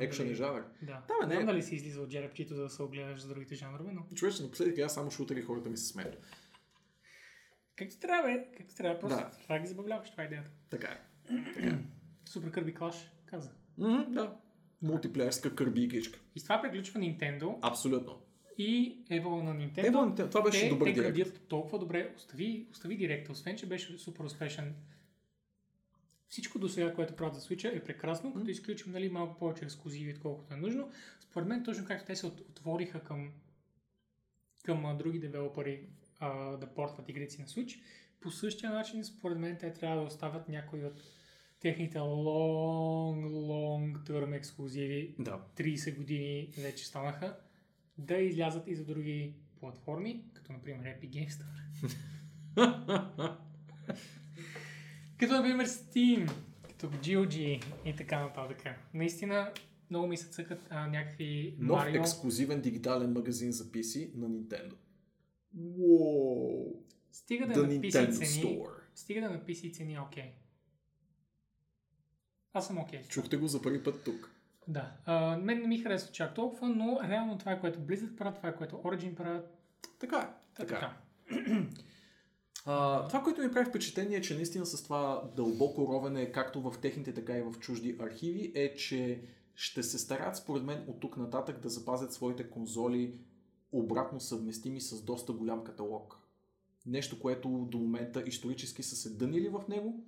[0.00, 0.62] Екшен е жанр.
[0.82, 1.02] Да.
[1.08, 1.34] Да, не бе, не.
[1.34, 4.42] знам дали си излиза от JRPG-то, за да се огледаш за другите жанрове, но Човече,
[4.42, 6.18] напоследък аз само шутери хората ми се смеят.
[7.76, 8.48] както трябва, бе.
[8.56, 8.98] Както трябва.
[9.00, 9.30] Просто Да.
[9.32, 10.50] това ги забавляваш, това е идеята.
[10.70, 11.00] Така е.
[12.24, 13.50] Супер Кърби Клаш, каза.
[13.78, 14.36] Мгм, да.
[14.82, 16.18] Мултиплеерска Kirby игричка.
[16.34, 17.58] И с това приключва Nintendo.
[17.62, 18.20] Абсолютно.
[18.58, 19.90] и Evo на Nintendo.
[19.90, 21.16] Evo, това беше те, добър те директ.
[21.16, 22.12] градят толкова добре.
[22.16, 24.74] Остави, остави директа, освен че беше супер успешен.
[26.28, 30.12] Всичко до сега, което правят за Switch е прекрасно, като изключим нали, малко повече ексклюзиви,
[30.12, 30.90] отколкото е нужно.
[31.20, 33.30] Според мен, точно както те се от- отвориха към,
[34.64, 35.86] към а, други девелопери
[36.20, 37.80] а, да портват игрите си на Switch,
[38.20, 41.00] по същия начин, според мен, те трябва да оставят някои от
[41.64, 45.40] техните long, long term ексклюзиви Да.
[45.56, 47.36] 30 години вече станаха,
[47.98, 51.60] да излязат и за други платформи, като например Epic Games Store.
[55.18, 56.32] като например Steam,
[56.62, 58.62] като GOG и така нататък.
[58.94, 59.52] Наистина
[59.90, 62.00] много ми се цъкат а, някакви Нов Марио.
[62.00, 64.74] ексклюзивен дигитален магазин за PC на Nintendo.
[65.58, 66.72] Wow.
[67.12, 68.44] Стига да The на PC Nintendo цени.
[68.44, 68.72] Store.
[68.94, 70.43] Стига да на PC цени, окей.
[72.54, 73.00] Аз съм окей.
[73.00, 73.10] това.
[73.10, 74.30] Чухте го за първи път тук.
[74.68, 74.92] Да.
[75.04, 78.48] А, мен не ми харесва чак толкова, но реално това е което Blizzard правят, това
[78.48, 79.58] е което Origin правят.
[79.98, 80.54] Така е.
[80.56, 80.96] Така
[81.30, 81.34] е.
[82.66, 86.80] А, това, което ми прави впечатление е, че наистина с това дълбоко ровене, както в
[86.80, 89.22] техните, така и в чужди архиви, е, че
[89.54, 93.18] ще се старат, според мен, от тук нататък да запазят своите конзоли
[93.72, 96.18] обратно съвместими с доста голям каталог.
[96.86, 100.04] Нещо, което до момента исторически са се дънили в него.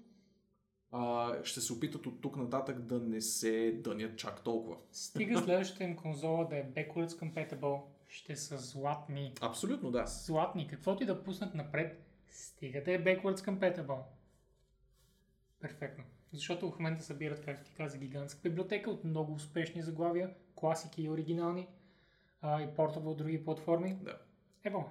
[0.98, 4.77] А, ще се опитат от тук нататък да не се дънят чак толкова.
[4.93, 9.32] Стига следващата им конзола да е backwards compatible, ще са златни.
[9.40, 10.06] Абсолютно, да.
[10.06, 10.68] Златни.
[10.68, 13.98] Каквото и да пуснат напред, стига да е backwards compatible.
[15.60, 16.05] Перфектно.
[16.32, 21.10] Защото в момента събират, както ти каза, гигантска библиотека от много успешни заглавия, класики и
[21.10, 21.68] оригинални,
[22.40, 23.98] а, и портове от други платформи.
[24.02, 24.18] Да.
[24.64, 24.90] Ево,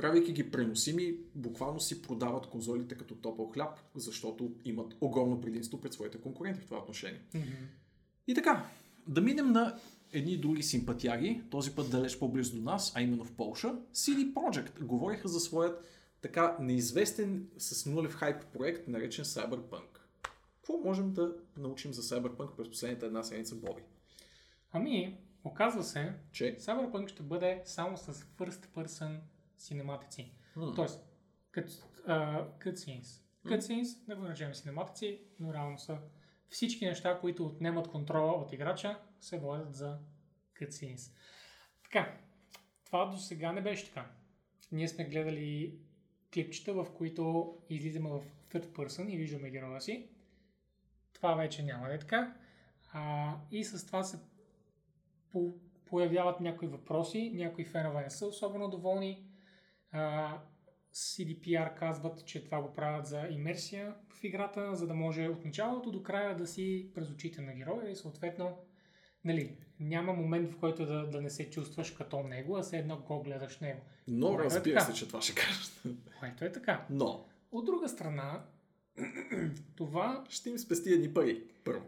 [0.00, 5.92] Правейки ги преносими, буквално си продават конзолите като топъл хляб, защото имат огромно предимство пред
[5.92, 7.20] своите конкуренти в това отношение.
[8.26, 8.66] И така,
[9.08, 9.78] да минем на
[10.12, 13.74] едни други симпатяги, този път далеч по-близо до нас, а именно в Полша.
[13.94, 15.84] CD Projekt говориха за своят
[16.22, 19.98] така неизвестен с нулев хайп проект, наречен Cyberpunk.
[20.56, 23.82] Какво можем да научим за Cyberpunk през последната една седмица, Боби?
[24.72, 26.56] Ами, оказва се, Че?
[26.60, 29.16] Cyberpunk ще бъде само с first person
[29.60, 30.32] синематици.
[30.56, 30.72] М.
[30.74, 31.06] Тоест,
[31.52, 31.82] cut,
[32.64, 33.22] cutscenes.
[33.46, 35.98] Cutscenes, да го наречем синематици, но реално са
[36.48, 39.98] всички неща, които отнемат контрола от играча, се водят за
[40.60, 41.16] cutscenes.
[41.82, 42.18] Така,
[42.84, 44.10] това до сега не беше така.
[44.72, 45.78] Ние сме гледали
[46.34, 50.08] клипчета, в които излизаме в third person и виждаме героя си.
[51.12, 52.36] Това вече няма да е така.
[52.92, 54.18] А, и с това се
[55.32, 55.54] по-
[55.86, 59.29] появяват някои въпроси, някои фенове не са особено доволни.
[59.92, 60.38] А,
[60.94, 65.90] CDPR казват, че това го правят за имерсия в играта, за да може от началото
[65.90, 68.58] до края да си през очите на героя и съответно
[69.24, 72.98] нали, няма момент в който да, да не се чувстваш като него, а все едно
[72.98, 73.80] го гледаш него.
[74.08, 74.92] Но Добре, разбира така.
[74.92, 75.82] се, че това ще кажат.
[76.20, 76.86] Което е така.
[76.90, 78.44] Но От друга страна,
[79.76, 81.42] това ще им спести едни пари.
[81.64, 81.84] Първо.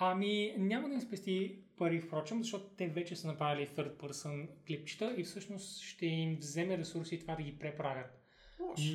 [0.00, 5.14] Ами, няма да им спести пари, впрочем, защото те вече са направили third person клипчета
[5.16, 8.14] и всъщност ще им вземе ресурси това да ги преправят.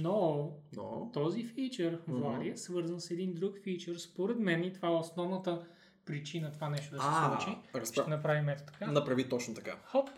[0.01, 1.10] Но Но.
[1.14, 3.95] този фичър, Влади, е свързан с един друг фичър.
[3.95, 5.68] Според мен и това е основната
[6.05, 7.57] причина това нещо да се А, случи.
[7.69, 8.07] Ще разбра.
[8.07, 8.91] направим ето така.
[8.91, 9.80] Направи точно така.
[9.85, 10.10] Хоп.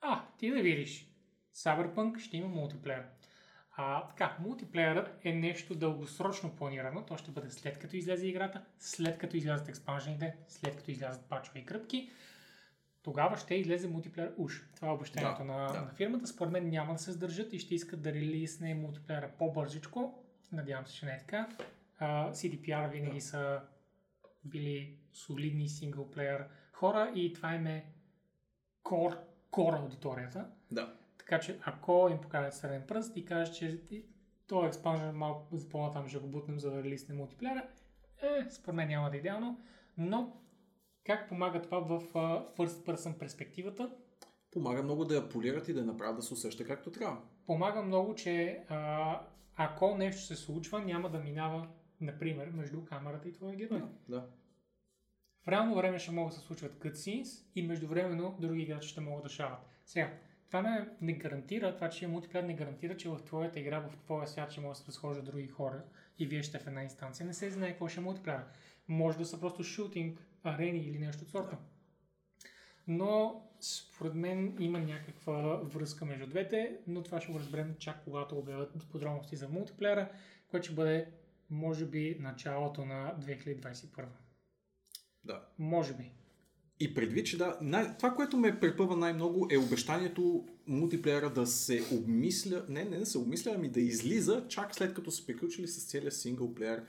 [0.00, 1.10] А, ти да видиш.
[1.54, 3.02] Cyberpunk ще има мултиплеер.
[3.78, 7.02] А, така, мултиплеерът е нещо дългосрочно планирано.
[7.02, 11.58] То ще бъде след като излезе играта, след като излязат експанжените, след като излязат пачове
[11.60, 12.10] и кръпки.
[13.02, 14.62] Тогава ще излезе мултиплеер уж.
[14.76, 15.80] Това е обещанието Да, на, да.
[15.80, 16.26] на фирмата.
[16.26, 20.24] Според мен няма да се сдържат и ще искат да релисне мултиплеера по-бързичко.
[20.52, 21.48] Надявам се, че не е така.
[21.98, 23.60] А, CDPR винаги са
[24.44, 27.84] били солидни синглплеер хора и това им е
[28.82, 29.18] кор,
[29.50, 30.46] кор аудиторията.
[30.70, 30.94] Да.
[31.26, 33.80] Така че ако им покажат среден пръст и кажат, че
[34.46, 37.68] този експанжен малко за по-натам ще го бутнем за да релисне мултиплеера,
[38.22, 39.60] е, според мен няма да е идеално,
[39.98, 40.36] но
[41.04, 43.90] как помага това в а, first person перспективата?
[44.52, 47.20] Помага много да я полират и да я направят да се усеща както трябва.
[47.46, 49.20] Помага много, че а,
[49.56, 51.68] ако нещо се случва, няма да минава,
[52.00, 53.82] например, между камерата и твоя герой.
[54.08, 54.26] Да.
[55.44, 59.22] В реално време ще могат да се случват cutscenes и междувременно други играчи ще могат
[59.22, 59.58] да шават.
[59.84, 60.12] Сега,
[60.46, 63.96] това не, не гарантира, това, че е мултиплеер не гарантира, че в твоята игра, в
[63.96, 65.84] твоя свят ще могат да се разхождат други хора
[66.18, 67.26] и вие ще в една инстанция.
[67.26, 68.44] Не се знае какво ще е мултиплеер.
[68.88, 71.56] Може да са просто шутинг, арени или нещо от сорта.
[72.86, 78.38] Но според мен има някаква връзка между двете, но това ще го разберем чак когато
[78.38, 80.10] обявят подробности за мултиплеера,
[80.48, 81.08] което ще бъде
[81.50, 84.06] може би началото на 2021.
[85.24, 85.48] Да.
[85.58, 86.12] Може би.
[86.80, 91.84] И предвид, че да, най- това, което ме препъва най-много е обещанието мултиплеера да се
[91.92, 95.84] обмисля, не, не да се обмисля, ами да излиза чак след като са приключили с
[95.84, 96.82] целия синглплеер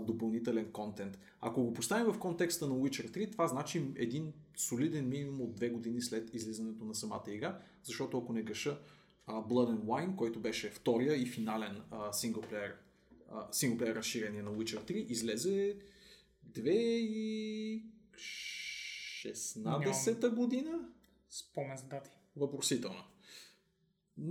[0.00, 1.18] допълнителен контент.
[1.40, 5.68] Ако го поставим в контекста на Witcher 3, това значи един солиден минимум от две
[5.68, 8.78] години след излизането на самата игра, защото ако не греша,
[9.28, 12.74] Blood and Wine, който беше втория и финален а, синглплеер,
[13.32, 15.76] а, синглплеер разширение на Witcher 3, излезе
[19.24, 20.88] 2016 година?
[21.30, 22.10] Спомен за дати.
[22.36, 23.04] Въпросителна.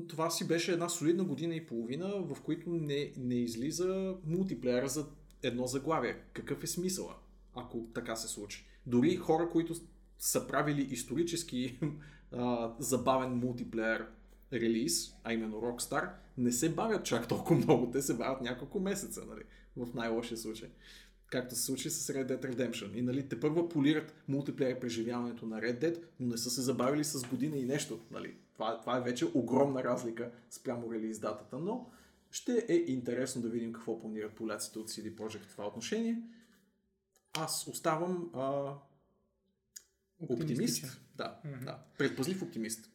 [0.08, 5.08] Това си беше една солидна година и половина, в които не, не излиза мултиплеера за
[5.44, 6.18] едно заглавие.
[6.34, 7.16] Какъв е смисъла,
[7.56, 8.66] ако така се случи?
[8.86, 9.76] Дори хора, които
[10.20, 11.80] са правили исторически
[12.32, 14.08] а, забавен мултиплеер
[14.54, 17.92] релиз, а именно Rockstar, не се бавят чак толкова много.
[17.92, 19.42] Те се бавят няколко месеца, нали?
[19.78, 20.70] В най-лошия случай.
[21.34, 22.94] Както се случи с Red Dead Redemption.
[22.94, 27.04] И нали, те първа полират мултиплеер преживяването на Red Dead, но не са се забавили
[27.04, 28.00] с година и нещо.
[28.12, 28.36] Нали?
[28.54, 31.90] Това, това е вече огромна разлика спрямо релиз датата, но
[32.32, 36.22] ще е интересно да видим какво планират поляците от CD Projekt в това отношение.
[37.34, 38.74] Аз оставам а,
[40.30, 41.02] оптимист.
[41.16, 41.66] Да, Мгм.
[41.66, 41.80] да.
[41.98, 42.90] Предпазлив оптимист.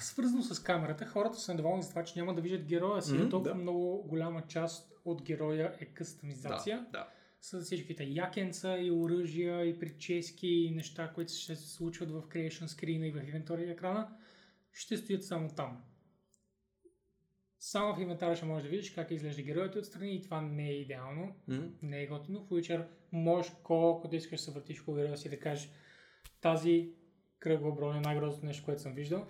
[0.00, 3.12] Свързано с камерата, хората са недоволни за това, че няма да виждат героя си.
[3.14, 3.60] Мгм, Mm, толкова да.
[3.60, 6.86] много голяма част от героя е кастомизация.
[6.92, 7.08] Да, да.
[7.42, 12.66] С всичките якенца и оръжия и прически и неща, които ще се случват в Creation
[12.66, 14.08] Screen и в инвентори екрана,
[14.72, 15.82] ще стоят само там.
[17.58, 20.80] Само в инвентара ще можеш да видиш как изглежда героят отстрани и това не е
[20.80, 21.36] идеално.
[21.48, 21.66] Мгм.
[21.82, 22.44] не е готино.
[22.44, 25.70] В Witcher можеш колко да искаш да се въртиш по героя си да кажеш
[26.40, 26.90] тази
[27.38, 29.26] кръгла броня е най-грозното нещо, което съм виждал.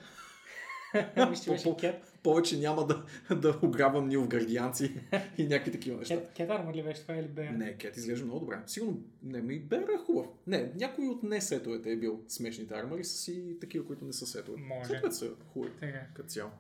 [1.45, 2.12] Че беше Кет.
[2.23, 3.05] Повече няма да,
[3.36, 5.01] да ограбвам ни в градианци
[5.39, 6.15] и някакви такива неща.
[6.16, 7.51] Кет, Кет Армор ли беше това или Беар?
[7.51, 8.61] Не, Кет изглежда много добре.
[8.66, 10.27] Сигурно не ми Бер е хубав.
[10.47, 14.27] Не, някой от не сетовете е бил смешните армари, са си такива, които не са
[14.27, 14.61] сетове.
[14.61, 14.89] Може.
[14.89, 15.73] Сетовете са хубави
[16.15, 16.51] като цяло.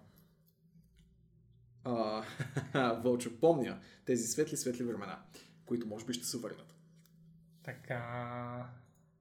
[1.84, 2.24] А,
[3.04, 5.18] Вълчо, помня тези светли, светли времена,
[5.66, 6.74] които може би ще се върнат.
[7.64, 8.66] така.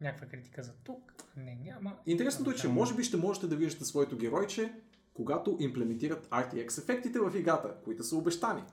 [0.02, 1.14] Някаква критика за тук?
[1.38, 1.98] Не, няма.
[2.06, 4.74] Интересното е, че може би ще можете да виждате своето геройче,
[5.14, 8.64] когато имплементират RTX ефектите в играта, които са обещани.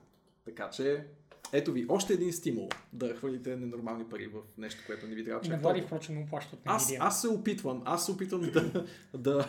[0.44, 1.04] Така че,
[1.52, 5.40] ето ви, още един стимул да хвърлите ненормални пари в нещо, което не ви трябва
[5.40, 8.86] чак на Влади, впрочем, му плащат от Аз, аз се опитвам, аз се опитвам да,
[9.14, 9.46] да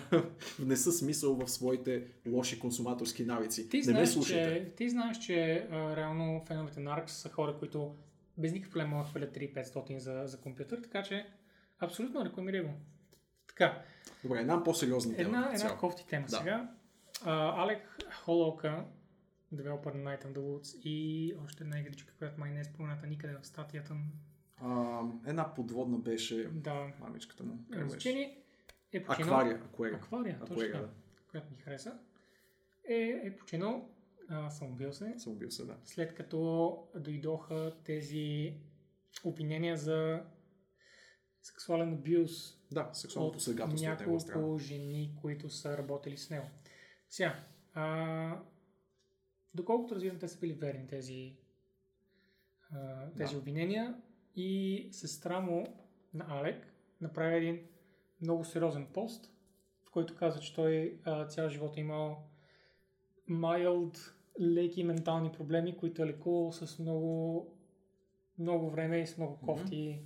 [0.59, 3.69] внеса смисъл в своите лоши консуматорски навици.
[3.69, 4.65] Ти не ме знаеш, слушайте.
[4.65, 7.95] че, ти знаеш, че а, реално феновете на Arx са хора, които
[8.37, 11.25] без никакъв проблем могат да хвалят 3500 за, за компютър, така че
[11.79, 12.69] абсолютно рекламирай го.
[13.47, 13.81] Така,
[14.23, 15.27] Добре, една по-сериозна тема.
[15.27, 16.37] Една, една кофти тема Да.
[16.37, 16.69] сега.
[17.25, 18.85] А, Алек Холока,
[19.51, 23.07] девелопър на Night of the Woods и още една игричка, която май не е спомената
[23.07, 23.95] никъде в статията.
[24.57, 27.57] А, една подводна беше Да, мамичката му.
[27.71, 28.35] Как е.
[28.91, 29.35] Е починал.
[29.35, 29.95] Аквария, аквария.
[29.95, 30.89] Аквария, точно да.
[31.31, 31.99] която ми хареса.
[32.89, 33.89] Е, е починал,
[34.29, 35.77] а, самоубил се, Съм убил се, да.
[35.85, 38.53] след като дойдоха тези
[39.23, 40.23] обвинения за
[41.41, 46.45] сексуален абюз Да, сексуалното от посегателство от няколко жени, които са работили с него.
[47.09, 48.41] Сега, а,
[49.53, 51.35] доколкото разбирам, те са били верни тези,
[52.71, 53.39] а, тези Да.
[53.39, 54.01] обвинения
[54.35, 55.67] и сестра му
[56.13, 57.59] на Алек направи един
[58.21, 59.31] много сериозен пост,
[59.83, 62.29] в който каза, че той а, цял живот е имал
[63.29, 63.97] mild,
[64.41, 67.47] леки ментални проблеми, които е лекувал с много,
[68.37, 70.01] много време и с много кофти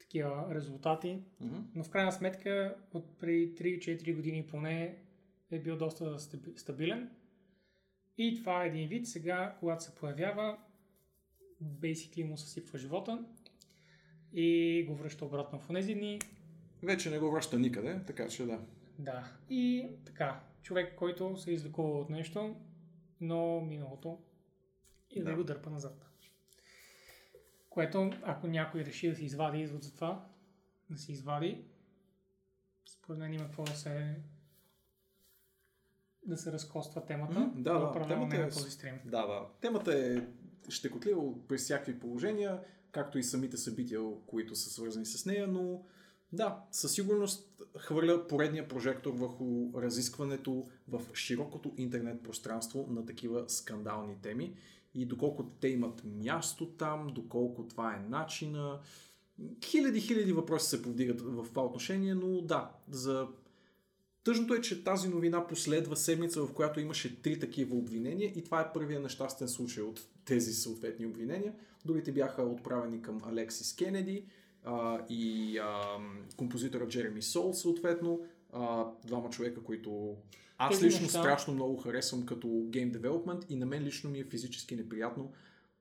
[0.00, 1.22] такива резултати.
[1.40, 1.56] Мгм.
[1.74, 5.03] Но в крайна сметка, от преди 3-4 години поне
[5.56, 7.10] е бил доста стаби- стабилен.
[8.18, 9.06] И това е един вид.
[9.06, 10.58] Сега, когато се появява,
[11.62, 13.24] basically му съсипва живота
[14.32, 16.18] и го връща обратно в тези дни.
[16.82, 18.60] Вече не го връща никъде, така че да.
[18.98, 19.32] Да.
[19.50, 22.56] И така, човек, който се излекува от нещо,
[23.20, 24.18] но миналото
[25.10, 25.36] и да, Да.
[25.36, 26.06] го дърпа назад.
[27.70, 30.28] Което, ако някой реши да си извади извод за това,
[30.90, 31.64] да си извади,
[32.86, 34.16] според мен има какво да се
[36.26, 37.40] да се разкоства темата.
[37.40, 38.94] М, да, да, определено темата е този стрим.
[39.04, 39.40] Да, да.
[39.60, 40.26] Темата е
[40.68, 42.60] щекотлива при всякакви положения,
[42.92, 45.82] както и самите събития, които са свързани с нея, но
[46.32, 54.16] да, със сигурност хвърля поредния прожектор върху разискването в широкото интернет пространство на такива скандални
[54.22, 54.54] теми
[54.94, 58.80] и доколко те имат място там, доколко това е начина.
[59.64, 63.28] Хиляди, хиляди въпроси се повдигат в това отношение, но да, за
[64.24, 68.60] Тъжното е, че тази новина последва седмица, в която имаше три такива обвинения и това
[68.60, 71.52] е първия нещастен случай от тези съответни обвинения.
[71.84, 74.24] Другите бяха отправени към Алексис Кенеди,
[74.64, 75.82] а, и а,
[76.36, 78.20] композитора Джереми Сол, съответно.
[78.52, 80.16] А, двама човека, които
[80.58, 84.18] аз Тези лично неща- страшно много харесвам като гейм девелопмент и на мен лично ми
[84.20, 85.32] е физически неприятно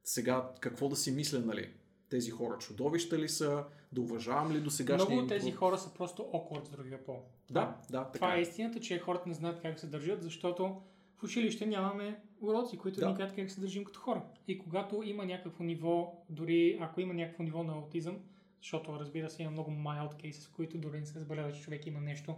[0.04, 1.70] сега какво да си мисля, нали?
[2.14, 3.66] Тези хора чудовища ли са?
[3.92, 7.22] Да уважавам ли до сегашния Много от тези хора са просто awkward с другия пол.
[7.52, 8.42] Да, да, така Това е е.
[8.42, 10.82] истината, че хората не знаят как се държат, защото
[11.16, 13.10] в училище нямаме уроци, които Да.
[13.10, 14.24] ни казват как се държим като хора.
[14.48, 18.20] И когато има някакво ниво, дори ако има някакво ниво на аутизъм,
[18.62, 22.02] защото разбира се има много mild cases, които дори не се забелязва, че човек има
[22.02, 22.36] нещо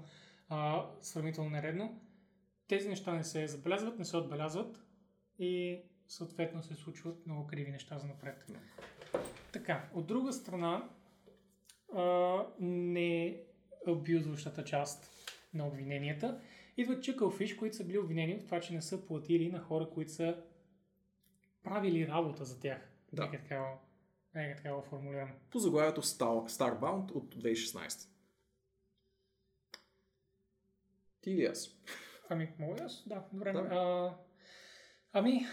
[0.50, 2.02] а, сравнително нередно,
[2.68, 4.80] тези неща не се забелязват, не се отбелязват
[5.40, 8.46] и съответно се случват много криви неща за напред.
[9.54, 10.90] Така, от друга страна,
[11.96, 13.42] а, не
[13.88, 15.12] абюзващата част
[15.54, 16.42] на обвиненията,
[16.78, 20.12] идват чъкълфиш, които са били обвинени в това, че не са платили на хора, които
[20.12, 20.44] са
[21.64, 22.90] правили работа за тях.
[23.14, 23.26] Да.
[23.26, 23.74] Нека така,
[24.36, 25.32] нека така го формулирам.
[25.52, 28.10] По заглавието Star, Starbound от 2016.
[31.22, 31.78] Ти или аз?
[32.30, 33.04] Ами, мога аз?
[33.08, 33.52] Да, добре.
[33.52, 33.60] Да.
[33.60, 34.14] А,
[35.14, 35.46] ами,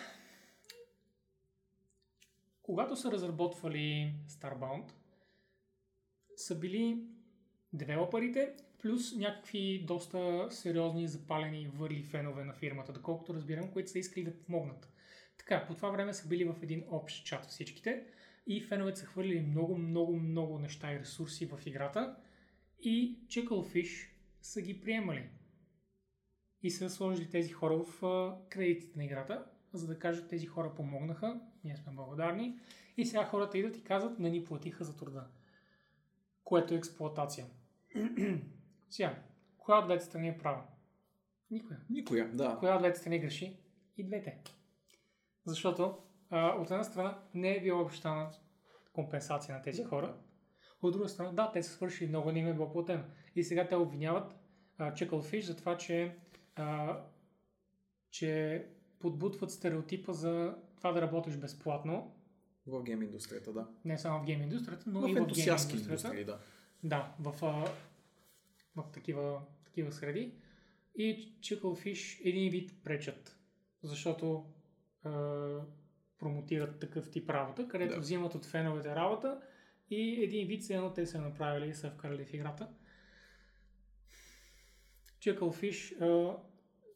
[2.72, 4.92] когато са разработвали Starbound,
[6.36, 7.04] са били
[7.72, 14.24] девелоперите, плюс някакви доста сериозни запалени върли фенове на фирмата, доколкото разбирам, които са искали
[14.24, 14.92] да помогнат.
[15.38, 18.06] Така, по това време са били в един общ чат всичките
[18.46, 22.16] и феновете са хвърлили много, много, много неща и ресурси в играта
[22.80, 24.08] и Chucklefish
[24.42, 25.30] са ги приемали
[26.62, 28.02] и са сложили тези хора в
[28.48, 32.58] кредитите на играта, за да кажат тези хора помогнаха, ние сме благодарни
[32.96, 35.26] и сега хората идват и казват не ни платиха за труда,
[36.44, 37.46] което е експлоатация.
[38.90, 39.22] сега,
[39.58, 40.62] коя от двете страни е права?
[41.50, 41.80] Никоя.
[41.90, 42.56] Никоя, да.
[42.60, 43.56] Коя от двете страни греши?
[43.96, 44.38] И двете.
[45.44, 45.98] Защото
[46.30, 48.30] а, от една страна не е била обещана
[48.92, 49.88] компенсация на тези Да.
[49.88, 50.14] хора,
[50.82, 53.04] от друга страна, да, те са свършили много, не им е било платено.
[53.36, 54.34] И сега те обвиняват
[54.78, 56.16] Chucklefish за това, че,
[56.56, 56.98] а,
[58.10, 58.66] че
[59.02, 62.16] подбутват стереотипа за това да работиш безплатно,
[62.66, 63.68] В гейм индустрията, да.
[63.84, 66.24] не само в гейм индустрията, но в и в гейм индустрията.
[66.24, 66.38] да.
[66.84, 67.66] Да, в, а,
[68.76, 70.34] в такива, такива среди.
[70.96, 73.38] И Chucklefish един вид пречат,
[73.82, 74.44] защото
[75.04, 75.10] а,
[76.18, 78.00] промотират такъв тип работа, където Да.
[78.00, 79.40] взимат от феновете работа
[79.90, 82.68] и един вид се едно те са направили и са вкарали в играта.
[85.20, 86.36] Chucklefish, а,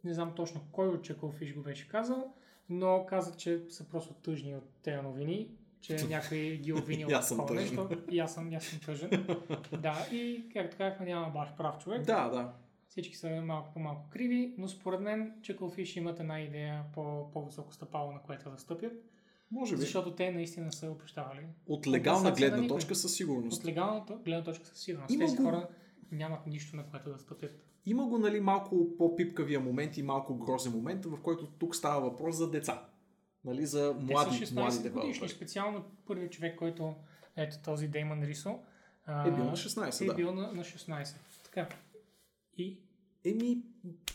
[0.04, 2.34] не знам точно кой от Chucklefish го беше казал,
[2.68, 5.48] но каза, че са просто тъжни от тези новини,
[5.80, 7.62] че някой ги обвинил такова тъжен.
[7.62, 7.88] нещо.
[8.10, 9.10] И аз съм, аз съм тъжен.
[9.72, 12.02] да, и както казахме, няма баш прав човек.
[12.02, 12.52] Да, да.
[12.88, 18.12] Всички са малко по-малко криви, но според мен Chucklefish имат една идея по по-високо стъпало,
[18.12, 18.92] на което да стъпят,
[19.50, 19.80] Може би.
[19.80, 21.40] защото те наистина са обещавали.
[21.66, 23.60] От легална гледна точка със сигурност.
[23.60, 25.14] От легалната гледна точка със сигурност.
[25.14, 25.68] Има Тези го- хора
[26.12, 27.50] нямат нищо на което да стъпят.
[27.86, 32.36] Има го, нали, малко по-пипкавия момент и малко грозен момент, в който тук става въпрос
[32.36, 32.88] за деца.
[33.44, 35.28] Нали, за Те млади, са 16 млади годишни.
[35.28, 36.94] Специално първият човек, който
[37.36, 38.58] ето този Деймон Рисо,
[39.06, 40.14] а, Е бил на 16, е да.
[40.14, 41.16] бил на, на 16.
[41.44, 41.68] Така.
[42.56, 42.80] И
[43.26, 43.62] Еми,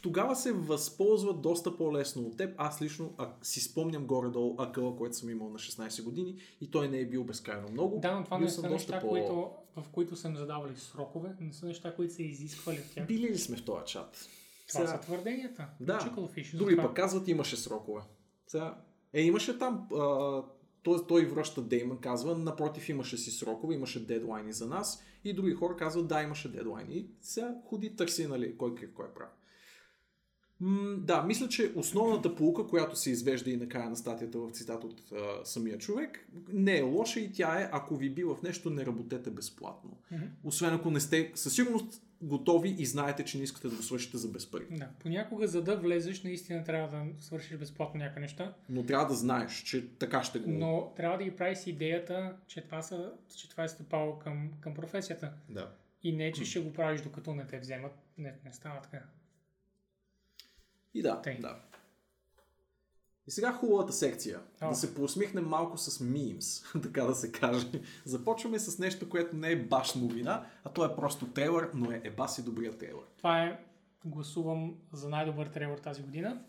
[0.02, 2.56] тогава се възползват доста по-лесно от теб.
[2.58, 6.88] Аз лично а, си спомням горе-долу акъла, който съм имал на 16 години и той
[6.88, 8.00] не е бил безкрайно много.
[8.00, 11.54] да, но това Бил не са неща, по- които, в които съм задавали срокове, не
[11.54, 13.08] са неща, които са изисквали от тях.
[13.08, 14.30] Били ли сме в този чат?
[14.68, 15.68] Това Сега- са твърденията.
[15.80, 16.00] Да.
[16.00, 16.58] Chucklefish.
[16.58, 18.02] Други пък казват, имаше срокове.
[18.48, 18.78] Сега,
[19.14, 20.42] е, имаше там, а,
[20.84, 25.54] той, той връща Деймон, казва, напротив имаше си срокове, имаше дедлайни за нас и други
[25.54, 26.94] хора казват, да, имаше дедлайни.
[26.96, 29.30] И сега ходи търси, нали, кой крив, кой е прав.
[30.62, 34.84] М, да, мисля, че основната полука, която се извежда и накрая на статията в цитат
[34.84, 38.70] от а, самия човек, не е лоша и тя е, ако ви би в нещо,
[38.70, 39.98] не работете безплатно.
[40.44, 44.18] Освен ако не сте със сигурност готови и знаете, че не искате да го свършите
[44.18, 44.66] за без пари.
[44.72, 49.14] Да, понякога за да влезеш, наистина трябва да свършиш безплатно някакви неща, Но трябва да
[49.14, 50.52] знаеш, че така ще го...
[50.52, 54.52] но трябва да ги правиш с идеята, че това, са, че това е стъпало към,
[54.60, 55.34] към професията.
[55.50, 55.72] Да.
[56.04, 57.92] И не, че ще го правиш докато не те вземат.
[58.18, 59.04] Не, не става така.
[60.94, 61.40] И да, Тъй.
[61.40, 61.56] да.
[63.28, 64.40] И сега хубавата секция.
[64.62, 64.70] О.
[64.70, 67.68] Да се поусмихнем малко с мимс, така да се каже.
[68.06, 72.02] Започваме с нещо, което не е баш новина, а то е просто трейлър, но е
[72.04, 73.04] еба си добрия трейлър.
[73.18, 73.60] Това е,
[74.06, 76.42] гласувам за най-добър трейлър тази година.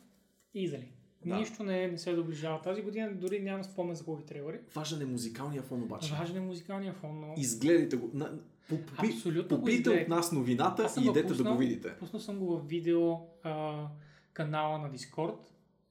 [0.55, 0.89] Изали.
[1.27, 1.36] Да.
[1.36, 4.60] Нищо не, не се доближава тази година, дори нямам спомен за хубави трейлери.
[4.74, 6.14] Важен е музикалния фон обаче.
[6.14, 7.35] Важен е музикалния фон, но...
[7.36, 8.10] Изгледайте го.
[8.14, 8.39] На,
[8.69, 10.02] попи, Абсолютно го попийте изгледайте.
[10.02, 11.52] от нас новината и го идете да пуснал.
[11.52, 11.97] го видите.
[11.98, 13.12] Пуснал съм го в видео
[13.43, 13.86] а,
[14.32, 15.38] канала на Discord.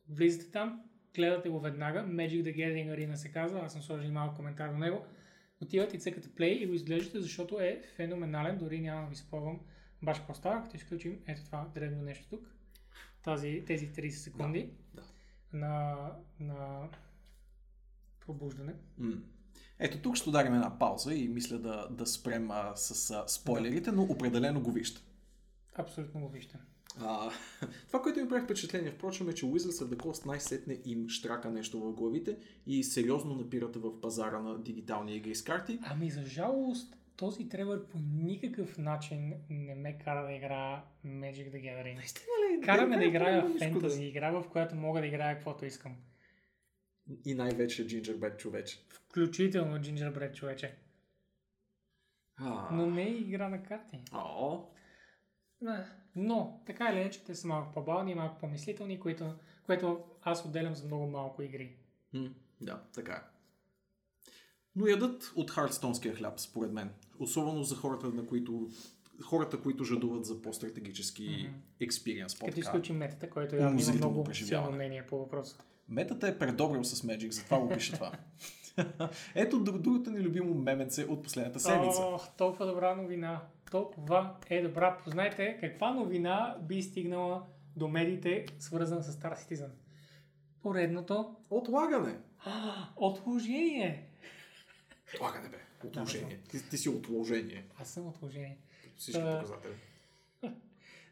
[0.09, 0.81] Влизате там,
[1.15, 1.99] гледате го веднага.
[1.99, 3.59] Magic the Gathering Arena се казва.
[3.59, 5.05] Аз съм сложил малко коментар до него.
[5.61, 9.59] отивате и цъкате play и го изглеждате, защото е феноменален, дори няма да ви спомням
[10.01, 12.55] баш по-стара, като изключим ето това древно нещо тук,
[13.23, 15.03] тази, тези 30 секунди Да,
[15.53, 15.95] на,
[16.39, 16.89] на
[18.25, 18.73] пробуждане.
[18.97, 19.15] М.
[19.79, 23.91] Ето тук ще ударим една пауза и мисля да, да спрем а, с а, спойлерите,
[23.91, 25.01] но определено го вижте.
[25.75, 26.57] Абсолютно го вижте.
[26.99, 27.31] А,
[27.87, 31.49] това, което ми прави впечатление, впрочем, е, че Wizards of the Coast най-сетне им штрака
[31.49, 32.37] нещо в главите
[32.67, 35.79] и сериозно напират в пазара на дигитални игри с карти.
[35.83, 41.61] Ами за жалост, този тревър по никакъв начин не ме кара да играя Magic the
[41.61, 41.95] Gathering.
[41.95, 42.61] Наистина ли?
[42.65, 45.95] Кара ме да играя Нищо фентази, игра в която мога да играя каквото искам.
[47.25, 48.79] И най-вече Gingerbread човече.
[48.89, 50.75] Включително Gingerbread човече.
[52.37, 53.99] А, Но не е игра на карти.
[54.13, 54.65] О,
[55.61, 55.85] Не.
[56.15, 59.33] Но, така или иначе, те са малко по-бални, малко по-мислителни, които,
[59.65, 61.75] което аз отделям за много малко игри.
[62.13, 62.29] М,
[62.61, 63.21] да, така е.
[64.75, 66.93] Но ядат от хардстонския хляб, според мен.
[67.19, 68.69] Особено за хората, на които
[69.21, 72.33] хората, които жадуват за по-стратегически експириенс.
[72.33, 72.59] Като по-така.
[72.59, 75.57] изключим метата, който явно има много силно мнение по въпроса.
[75.89, 78.11] Метата е предобрил с Magic, затова го пише това.
[79.35, 82.01] Ето друг- другото ни любимо меменце от последната седмица.
[82.01, 83.41] О, толкова добра новина.
[83.71, 84.97] Толкова е добра.
[84.97, 87.43] Познайте каква новина би стигнала
[87.75, 89.69] до медиите, свързана с Star Citizen.
[90.61, 92.19] Поредното Отлагане.
[92.97, 94.07] отложение.
[95.15, 95.57] Отлагане, бе.
[95.83, 96.39] Отложение.
[96.41, 97.65] Ти, ти си отложение.
[97.77, 98.57] Аз съм отложение.
[98.97, 99.73] Всички Та- показатели.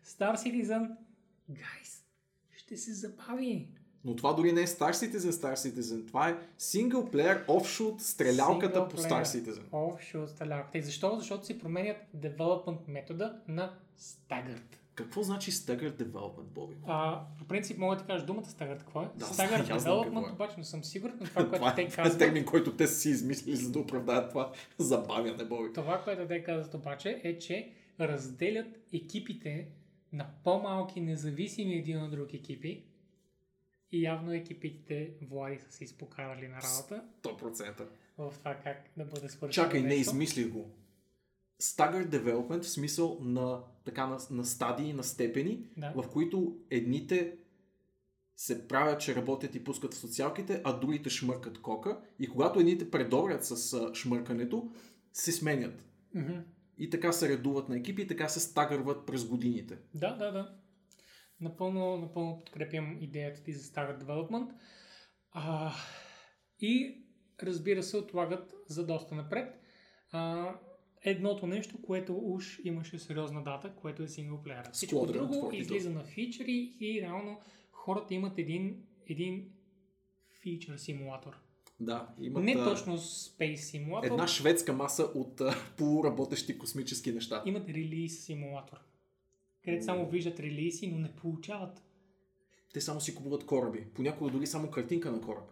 [0.05, 0.95] Star Citizen,
[1.49, 2.03] гайс,
[2.55, 3.67] ще се забави.
[4.05, 6.07] Но това дори не е Star Citizen, Star Citizen.
[6.07, 9.61] Това е синглплеер офшут стрелялката по Star Citizen.
[9.71, 10.77] О, ще оставлявате.
[10.77, 11.15] И защо?
[11.19, 14.75] Защото си променят development метода на Staggered.
[14.95, 16.75] Какво значи Staggered Development, Боби?
[16.87, 19.09] А, по принцип мога да ти кажа думата Staggered, какво е?
[19.15, 20.33] Да, Staggered какво Development, е.
[20.33, 22.75] обаче не съм сигурен, но това, което Това те е, това е казват, термин, който
[22.75, 25.73] те си измислили, за да оправдаят това забавяне, Боби.
[25.73, 29.67] това, което те казват обаче е, че разделят екипите
[30.13, 32.83] на по-малки независими един от друг екипи
[33.91, 37.85] и явно екипите Влади са се изпокарали на работа 100%.
[38.17, 40.01] в това как да бъде свършено Чакай, не нещо.
[40.01, 40.69] измислих го.
[41.61, 45.93] Staggered Development в смисъл на, така, на, на стадии, на степени, Да.
[45.95, 47.37] в които едните
[48.35, 51.99] се правят, че работят и пускат в социалките, а другите шмъркат кока.
[52.19, 54.71] И когато едните предобрят с шмъркането,
[55.13, 55.85] се сменят.
[56.15, 56.33] Мгм.
[56.77, 59.77] И така се редуват на екипи и така се стагърват през годините.
[59.93, 60.55] Да, да, да.
[61.41, 64.51] Напълно, напълно подкрепям идеята ти за Staggered Development.
[65.31, 65.73] А,
[66.59, 67.03] и
[67.43, 69.61] разбира се, отлагат за доста напред.
[70.11, 70.53] А,
[71.01, 74.69] едното нещо, което уж имаше сериозна дата, което е синглплеера.
[74.71, 75.53] Всичко Squadron друго 42.
[75.53, 77.39] излиза на фичери и реално
[77.71, 79.49] хората имат един, един
[80.41, 81.39] фичър симулатор.
[81.79, 87.43] Да, имат Не а, точно Space симулатор, една шведска маса от а, полуработещи космически неща.
[87.45, 88.77] имат релиз симулатор.
[89.63, 91.83] Където само виждат релизи, но не получават.
[92.73, 93.85] Те само си купуват кораби.
[93.95, 95.51] Понякога дори само картинка на кораб.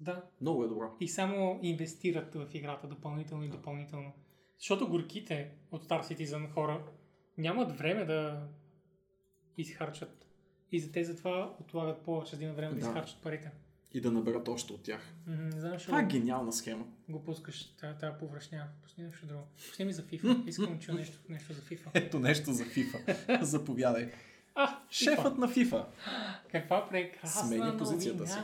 [0.00, 0.96] Да, Много е добро.
[1.00, 4.12] и само инвестират в играта допълнително и допълнително.
[4.58, 6.84] Защото горките от Star Citizen хора
[7.38, 8.48] нямат време да
[9.56, 10.26] изхарчат.
[10.72, 12.86] И за те затова отлагат повече, за да имат време да, Да.
[12.86, 13.50] изхарчат парите.
[13.94, 15.14] И да наберат още от тях.
[15.26, 16.84] Не знам, Това е гениална схема.
[17.08, 18.66] го пускаш тази, тази повръшня.
[18.82, 19.42] Пусни нещо друго.
[19.68, 20.46] Пусни ми за FIFA.
[20.48, 21.90] Искам чуя нещо, нещо за FIFA.
[21.94, 23.42] Ето нещо за FIFA.
[23.42, 24.12] Заповядай.
[24.54, 25.84] А, Шефът на FIFA.
[26.50, 28.38] Каква прекрасна Сменя позицията си.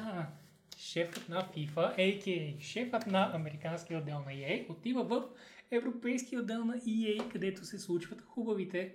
[0.79, 2.61] Шефът на FIFA, a.k.a.
[2.61, 5.23] шефът на американския отдел на EA, отива в
[5.71, 8.95] европейския отдел на EA, където се случват хубавите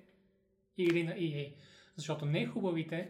[0.78, 1.54] игри на EA.
[1.96, 3.10] Защото не хубавите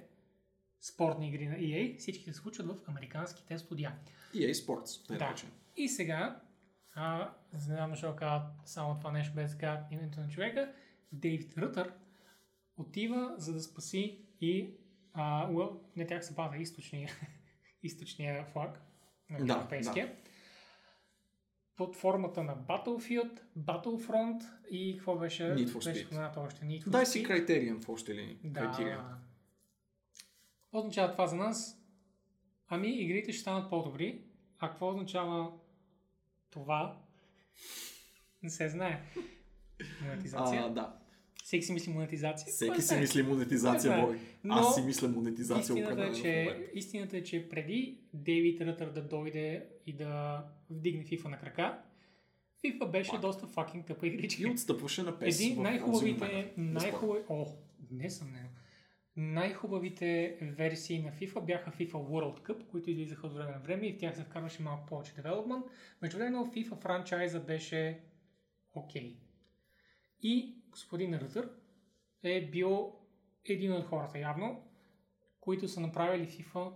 [0.82, 3.95] спортни игри на EA, всички се случват в американските студия.
[4.36, 5.18] EA Sports.
[5.18, 5.36] Да.
[5.78, 6.41] И сега,
[6.94, 10.74] а, знам защо казват само това нещо без да името на човека,
[11.12, 11.94] Дейвид Рътър
[12.78, 14.74] отива за да спаси и
[15.14, 17.10] а, well, не тях се пада източния,
[17.84, 18.82] източния флаг
[19.30, 20.16] на Да, европейския.
[21.76, 25.44] Под формата на Battlefield, Battlefront и какво беше?
[25.44, 26.45] Need for Speed.
[26.45, 28.38] още Need for Дай си Criterion в още линии.
[28.44, 28.60] Да.
[28.60, 29.02] Criterion.
[30.72, 31.81] Какво означава това за нас?
[32.68, 34.22] Ами, игрите ще станат по-добри.
[34.60, 35.52] А какво означава
[36.49, 36.98] това?
[38.43, 39.02] Не се знае.
[40.02, 40.61] Монетизация.
[40.61, 40.99] А, да.
[41.43, 42.45] Всеки си мисли монетизация.
[42.45, 42.99] Кой Всеки си знае?
[42.99, 44.06] мисли монетизация?
[44.06, 44.19] Бой.
[44.43, 49.07] Но Аз си мисля монетизация Истината е, че, истината е, че преди Дейвид Рътър да
[49.07, 51.81] дойде и да вдигне FIFA на крака,
[52.65, 53.22] FIFA беше Пак.
[53.22, 54.41] доста факинг тъпа игричка.
[54.41, 57.22] И отстъпваше на PES Един най-хубавите, най-хубави...
[57.30, 57.48] О,
[57.91, 58.49] несъмнено.
[59.16, 63.94] Най-хубавите версии на FIFA бяха FIFA World Cup, които излизаха от време на време и
[63.94, 65.66] в тях се вкарваше малко повече девелопмент.
[66.02, 68.04] Между време FIFA франчайза беше
[68.74, 69.02] окей.
[69.02, 69.18] Okay.
[70.22, 71.50] И господин Рътър
[72.24, 72.96] е бил
[73.46, 74.68] един от хората явно,
[75.40, 76.74] които са направили FIFA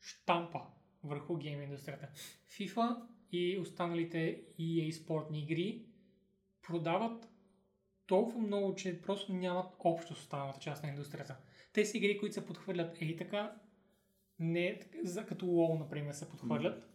[0.00, 0.60] штампа
[1.04, 2.08] върху гейм индустрията.
[2.46, 3.02] FIFA
[3.32, 5.86] и останалите EA спортни игри
[6.62, 7.31] продават
[8.06, 11.36] толкова много, че просто нямат общо с останалата част на индустрията.
[11.72, 13.56] Те са игри, които се подхвърлят ей така,
[14.38, 16.88] не за като WoW, например, се подхвърлят,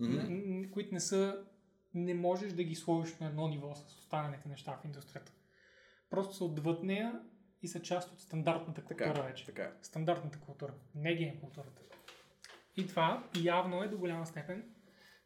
[0.00, 0.70] mm-hmm.
[0.70, 1.44] които не са,
[1.94, 5.32] не можеш да ги сложиш на едно ниво с останалите неща в индустрията.
[6.10, 7.20] Просто са отвъд нея
[7.62, 9.46] и са част от стандартната култура така, вече.
[9.46, 9.72] Така.
[9.82, 11.82] Стандартната култура, не гейм културата.
[12.76, 14.74] И това явно е до голяма степен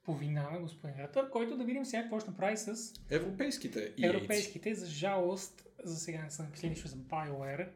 [0.07, 4.09] по вина на господин Ратър, който да видим сега какво ще направи с европейските EA.
[4.09, 7.69] Европейските, за жалост, за сега не съм написали нищо за BioWare.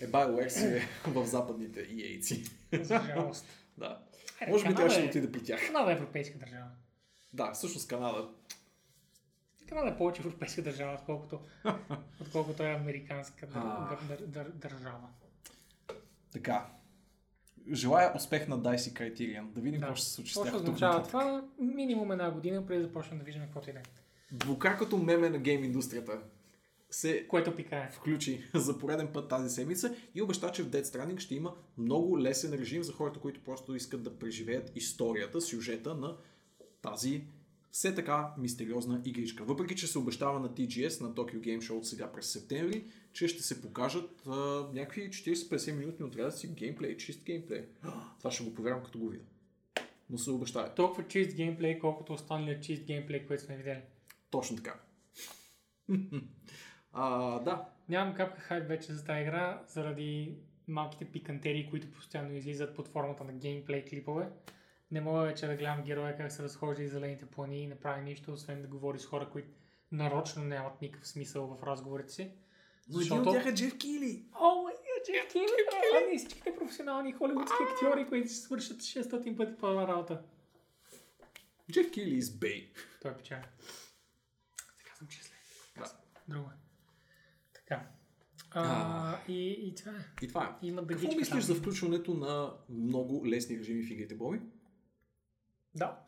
[0.00, 2.50] Е, BioWare си е в западните EA-ци.
[2.82, 3.46] За жалост.
[3.78, 4.02] да.
[4.40, 5.66] Айде, Може би трябваше да отиде при тях.
[5.66, 6.70] Канада е европейска държава.
[7.32, 8.28] Да, всъщност Канада.
[9.68, 11.40] Канада е повече европейска държава, отколкото,
[12.20, 15.08] отколкото е американска дър, дър, дър, държава.
[16.32, 16.66] Така,
[17.72, 19.52] желая успех на DICE Criterion.
[19.52, 19.86] Да видим да.
[19.86, 20.44] какво ще се случи с тях.
[20.44, 21.44] Какво означава това?
[21.58, 23.82] Минимум една година, преди да започнем да виждаме каквото иде.
[24.32, 26.20] Двукаркото меме на гейм индустрията
[26.90, 27.90] се Което пикае.
[27.92, 32.20] включи за пореден път тази седмица и обеща, че в Dead Stranding ще има много
[32.20, 36.16] лесен режим за хората, които просто искат да преживеят историята, сюжета на
[36.82, 37.24] тази
[37.76, 39.44] все така мистериозна игричка.
[39.44, 43.28] Въпреки, че се обещава на TGS, на Tokyo Game Show от сега през септември, че
[43.28, 44.30] ще се покажат а,
[44.72, 47.64] някакви 40-50 минутни отрязъци геймплей, чист геймплей.
[48.18, 49.24] Това ще го повярвам като го видя.
[50.10, 50.74] Но се обещава.
[50.74, 53.82] Толкова чист геймплей, колкото останалият чист геймплей, който сме видели.
[54.30, 54.80] Точно така.
[56.92, 57.68] а, да.
[57.88, 60.38] Нямам капка хайп вече за тази игра, заради
[60.68, 64.28] малките пикантерии, които постоянно излизат под формата на геймплей клипове.
[64.90, 68.02] Не мога вече да гледам героя как се разхожда и зелените плани и не прави
[68.02, 69.48] нищо, освен да говори с хора, които
[69.92, 72.32] нарочно нямат никакъв смисъл в разговорите си.
[72.88, 73.20] Но защото...
[73.20, 74.24] един от тях е Джеф Кили.
[74.40, 75.44] О, е Джеф Кили!
[75.96, 80.22] А не всичките професионални холивудски актьори, които си свършат 600 пъти по работа.
[81.72, 82.72] Джеф Кили из Бей.
[83.02, 83.48] Той е печага.
[84.78, 85.38] Така съм числен.
[85.78, 85.92] Да.
[86.28, 86.50] Друго.
[87.54, 87.88] Така.
[88.50, 90.24] А, а, и, и това е.
[90.24, 90.66] И това е.
[90.66, 94.40] Има Какво мислиш за включването на много лесни режими в игрите, Боби?
[95.76, 95.98] Да,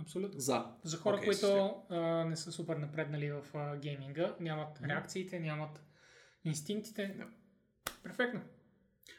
[0.00, 0.40] абсолютно.
[0.40, 0.66] За.
[0.82, 4.88] За хора, okay, които а, не са супер напреднали в а, гейминга, нямат mm-hmm.
[4.88, 5.84] реакциите, нямат
[6.44, 7.02] инстинктите.
[7.02, 7.26] Yeah.
[8.02, 8.40] Перфектно.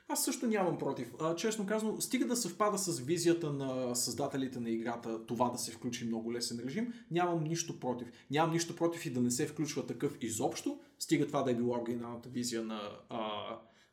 [0.07, 1.14] Аз също нямам против.
[1.22, 5.72] А, честно казано, стига да съвпада с визията на създателите на играта това да се
[5.72, 8.11] включи много лесен режим, нямам нищо против.
[8.32, 11.80] Нямам нищо против и да не се включва такъв изобщо, стига това да е била
[11.80, 13.30] оригиналната визия на а,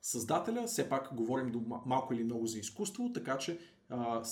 [0.03, 0.67] създателя.
[0.67, 3.59] Все пак говорим до малко или много за изкуство, така че
[3.89, 4.23] а,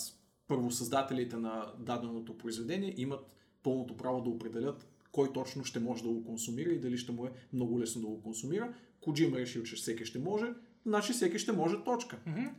[0.51, 3.27] първо създателите на даденото произведение имат
[3.62, 7.27] пълното право да определят кой точно ще може да го консумира и дали ще му
[7.27, 8.74] е много лесно да го консумира.
[9.01, 10.47] Коджима е решил, че всеки ще може,
[10.86, 12.18] значи всеки ще може точка.
[12.27, 12.51] Mm-hmm.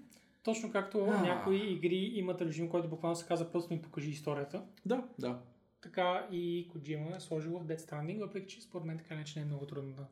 [0.43, 1.22] Точно както а...
[1.22, 4.63] някои игри имат режим, който буквално се казва просто ми покажи историята.
[4.85, 5.39] Да, да.
[5.81, 9.45] Така и Коджима е сложил в Dead Stranding, въпреки че според мен така не е
[9.45, 10.05] много трудно да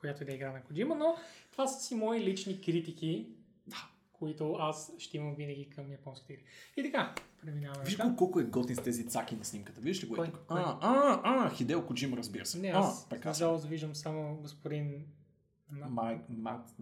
[0.00, 1.16] която и да игра на Коджима, но
[1.52, 3.26] това са си мои лични критики.
[3.66, 3.88] Да
[4.18, 6.42] които аз ще имам винаги към японските игри.
[6.76, 7.84] И така, преминаваме.
[7.84, 9.80] Виж колко, колко е готин с тези цаки на снимката.
[9.80, 10.14] Виж ли го?
[10.14, 10.32] Кой?
[10.48, 12.58] А, а, а, Хидео Коджима, разбира се.
[12.58, 15.04] Не, аз а, за жалост виждам само господин
[15.70, 16.20] Мат...
[16.28, 16.74] Мат...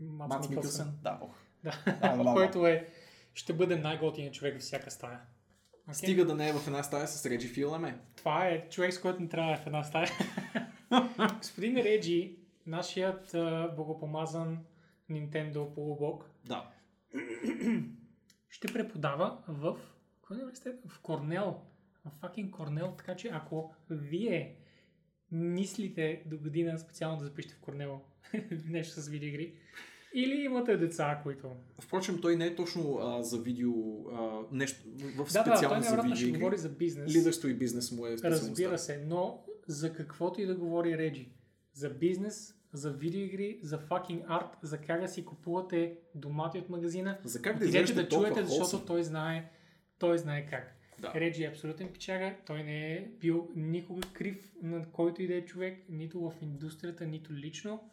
[0.00, 0.98] Мат Микълсън.
[1.02, 1.34] Да, ох.
[1.64, 2.88] Да, който е,
[3.34, 5.20] ще бъде най-готиният човек във всяка стая.
[5.88, 5.92] Okay.
[5.92, 7.98] Стига да не е в една стая с Реджи Филаме.
[8.16, 10.08] Това е човек, с който не трябва да е в една стая.
[11.38, 13.36] Господин Реджи, нашият
[13.76, 14.58] богопомазан
[15.10, 16.30] Nintendo полубок.
[16.46, 16.70] Да.
[18.48, 19.78] ще преподава в
[20.84, 21.60] В Корнел.
[22.04, 22.94] В факин Корнел.
[22.98, 24.56] Така че ако вие
[25.32, 28.00] мислите до година специално да запишете в Корнел
[28.64, 29.54] нещо с видеоигри,
[30.14, 31.56] или имате деца, които...
[31.80, 33.72] Впрочем, той не е точно а, за видео,
[34.12, 34.80] а, нещо
[35.16, 37.14] в специално да, да, той за видео ще говори за бизнес.
[37.14, 41.32] Лидерство и бизнес му е Разбира се, но за каквото и да говори Реджи.
[41.72, 47.18] За бизнес, за видеоигри, за fucking арт, за как да си купувате домати от магазина.
[47.24, 49.50] За как да Идете да чуете, защото той знае,
[49.98, 50.76] той знае как.
[51.00, 51.12] Да.
[51.14, 55.44] Реджи е абсолютен пичага, той не е бил никога крив на който и да е
[55.44, 57.90] човек, нито в индустрията, нито лично.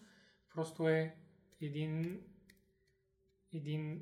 [0.56, 1.16] Просто е
[1.62, 2.22] един
[3.54, 4.02] един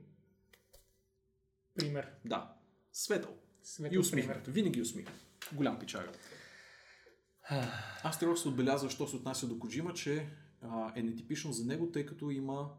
[1.75, 2.11] пример.
[2.25, 2.53] Да.
[2.91, 3.37] Светъл.
[3.63, 4.47] Светъл и усмихнат.
[4.47, 5.15] Винаги усмихнат.
[5.53, 6.11] Голям пичага.
[8.03, 10.27] Аз трябва да се отбелязва, що се отнася до Коджима, че
[10.65, 12.69] а, е нетипично за него, тъй като има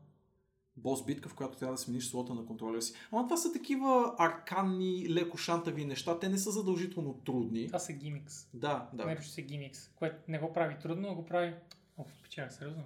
[0.77, 2.93] бос битка, в която трябва да смениш слота на контролера си.
[3.13, 7.67] Ама това са такива арканни, леко шантави неща, те не са задължително трудни.
[7.67, 8.47] Това са гимикс.
[8.55, 9.05] Да, да.
[9.05, 11.55] Нарича се гимикс, което не го прави трудно, а го прави...
[11.99, 12.83] Оф, печага, сериозно.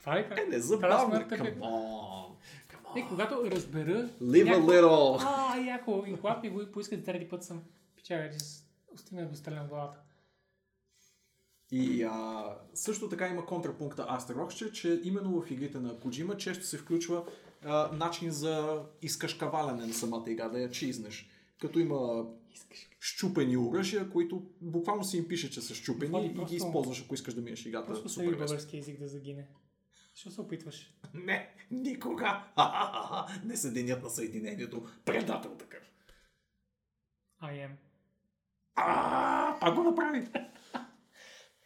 [0.00, 1.06] Това ли Е, не Това забавно.
[1.06, 2.26] смъртта Come е- on.
[2.66, 3.08] Come Е, on.
[3.08, 4.08] когато разбера...
[4.22, 5.22] Live a някакво- little.
[5.26, 6.04] А, яко.
[6.06, 7.62] И когато ми го поискат трети път съм...
[7.96, 8.44] Печага, че
[8.94, 9.98] остина да го стрелям в главата.
[11.70, 12.44] И а,
[12.74, 17.24] също така има контрапункта Aster че именно в игрите на Kojima често се включва
[17.64, 21.28] а, начин за изкашкаваляне на самата игра, да я чизнеш.
[21.60, 22.26] Като има
[23.00, 27.34] щупени оръжия, които буквално си им пише, че са щупени и ги използваш, ако искаш
[27.34, 27.86] да минеш играта.
[27.86, 28.36] Просто лесно.
[28.36, 29.48] български език да загине.
[30.14, 30.92] Защо се опитваш?
[31.14, 32.44] Не, никога.
[33.44, 34.86] Не се денят на съединението.
[35.04, 35.82] Предател такъв.
[37.42, 37.70] I am.
[38.74, 40.28] А, пак го направи.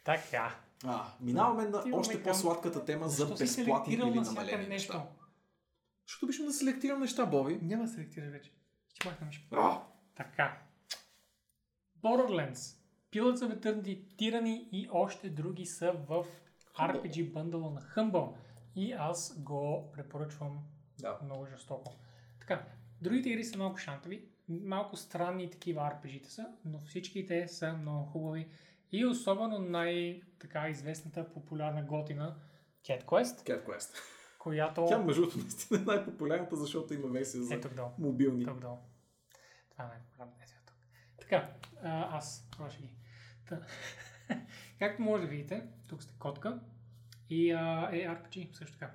[0.03, 0.55] Така.
[0.85, 4.93] А, минаваме на Отиваме още към- по-сладката тема за Защо си безплатни или намалени нещо?
[4.93, 5.07] неща.
[6.07, 7.59] Защото обичам да селектирам неща, Боби.
[7.61, 8.51] Няма да селектираш вече.
[8.93, 9.45] Ще махна мишка.
[9.51, 9.81] А,
[10.15, 10.57] Така.
[12.01, 12.77] Borderlands.
[13.11, 16.25] Pillars of Eternity, Tyranny и още други са в
[16.75, 18.33] RPG бъндъла на Humble.
[18.75, 20.59] И аз го препоръчвам
[20.99, 21.19] да.
[21.23, 21.93] много жестоко.
[22.39, 22.63] Така,
[23.01, 28.05] другите игри са малко шантови, малко странни такива RPG-та са, но всички те са много
[28.05, 28.47] хубави.
[28.91, 32.35] И особено най-така известната популярна готина
[32.83, 33.95] Cat Quest, Cat Quest.
[34.39, 34.85] която...
[34.89, 37.89] Тя между другото наистина е най-популярната, защото има версия за Е, тук долу.
[37.97, 38.45] мобилни.
[38.45, 38.77] Тук долу.
[39.71, 40.75] Това е най-популярна версия тук.
[41.21, 41.53] Така,
[41.83, 42.89] а, аз ще ги.
[43.47, 43.61] Та.
[44.79, 46.59] Както може да видите, тук сте котка
[47.29, 48.91] и а, е RPG също така.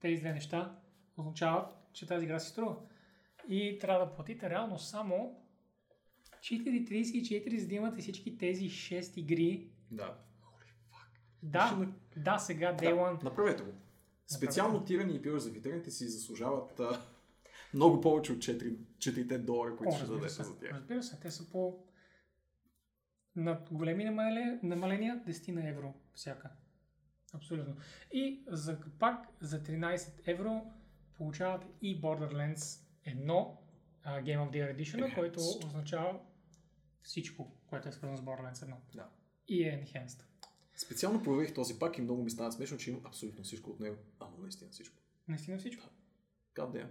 [0.00, 0.78] Тези две неща
[1.16, 2.76] означават, че тази игра си струва.
[3.48, 5.45] И трябва да платите реално само
[6.46, 9.70] 4,34 за да имате всички тези 6 игри.
[9.90, 10.18] Да.
[11.42, 13.00] Да, Ще да, сега Day да.
[13.00, 13.22] One.
[13.24, 13.70] Направете го.
[14.26, 17.00] Специално тирани и пира за витрините си заслужават а,
[17.74, 20.70] много повече от 4, 4 долара, които О, ще дадете се, за тях.
[20.72, 21.78] разбира се, те са по
[23.36, 26.50] на големи намаления, намаления 10 на евро всяка.
[27.34, 27.76] Абсолютно.
[28.12, 30.62] И за пак за 13 евро
[31.16, 33.56] получавате и Borderlands 1
[34.02, 35.14] а, Game of the Year Edition, Enhanced.
[35.14, 36.20] който означава
[37.06, 38.74] всичко, което е свързано с Borderlands 1.
[38.94, 39.08] Да.
[39.48, 40.22] И е Enhanced.
[40.76, 43.96] Специално проверих този пак и много ми стана смешно, че има абсолютно всичко от него.
[44.20, 44.96] Ама наистина всичко.
[45.28, 45.84] Наистина всичко.
[46.54, 46.88] God damn.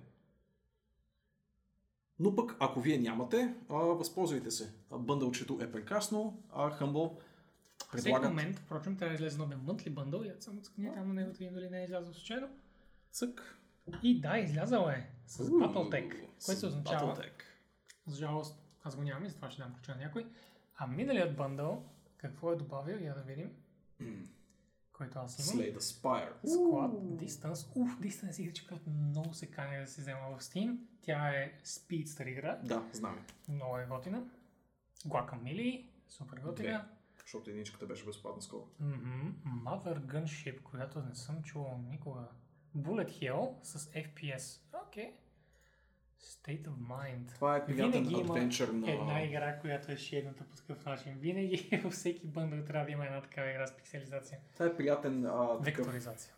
[2.20, 4.74] Но пък, ако вие нямате, а, възползвайте се.
[4.92, 7.20] Бъндълчето е прекрасно, а Humble
[7.78, 10.24] Всеки предлагат момент, впрочем, трябва да излезе новия monthly бъндъл.
[10.24, 12.50] Я само цъкни там на него да видим дали не е излязъл случайно.
[13.12, 13.58] цък.
[14.04, 17.42] И да, излязъл е с Battletech, което се означава, Battletech.
[18.08, 20.28] За жалост, аз го нямам и затова ще дам ключа на някой.
[20.76, 21.86] А миналият бъндъл,
[22.18, 23.52] какво е добавил, я да видим.
[24.94, 25.66] Който аз имам.
[25.66, 26.34] Slay the Spire.
[26.46, 27.76] Squad Distance.
[27.76, 30.78] Уф, Distance игричка, която много се кане да се взема в Steam.
[31.02, 32.56] Тя е Speedster игра.
[32.64, 33.22] Да, знаме.
[33.50, 34.24] Много е готина.
[35.08, 35.86] Guacamole.
[36.08, 36.88] Супер готина.
[37.22, 38.68] Защото единичката беше безплатна скоро.
[38.80, 39.30] Мгм.
[39.46, 42.28] Mother Gunship, която не съм чувал никога.
[42.78, 44.62] Bullet Hell с FPS.
[44.88, 45.14] Окей.
[46.26, 47.36] State of Mind.
[47.36, 48.92] Това е има адвенчър на...
[48.92, 51.18] Една игра, която е шедната по такъв начин.
[51.18, 54.40] Винаги във всеки бъндъл трябва да има една такава игра с пикселизация.
[54.54, 56.34] Това е приятен а, такъв Векторизация.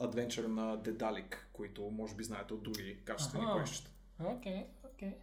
[0.00, 3.56] адвенчър на Дедалик, които може би знаете от други качествени Аха.
[3.56, 3.90] квещчета.
[4.24, 5.14] Окей, окей.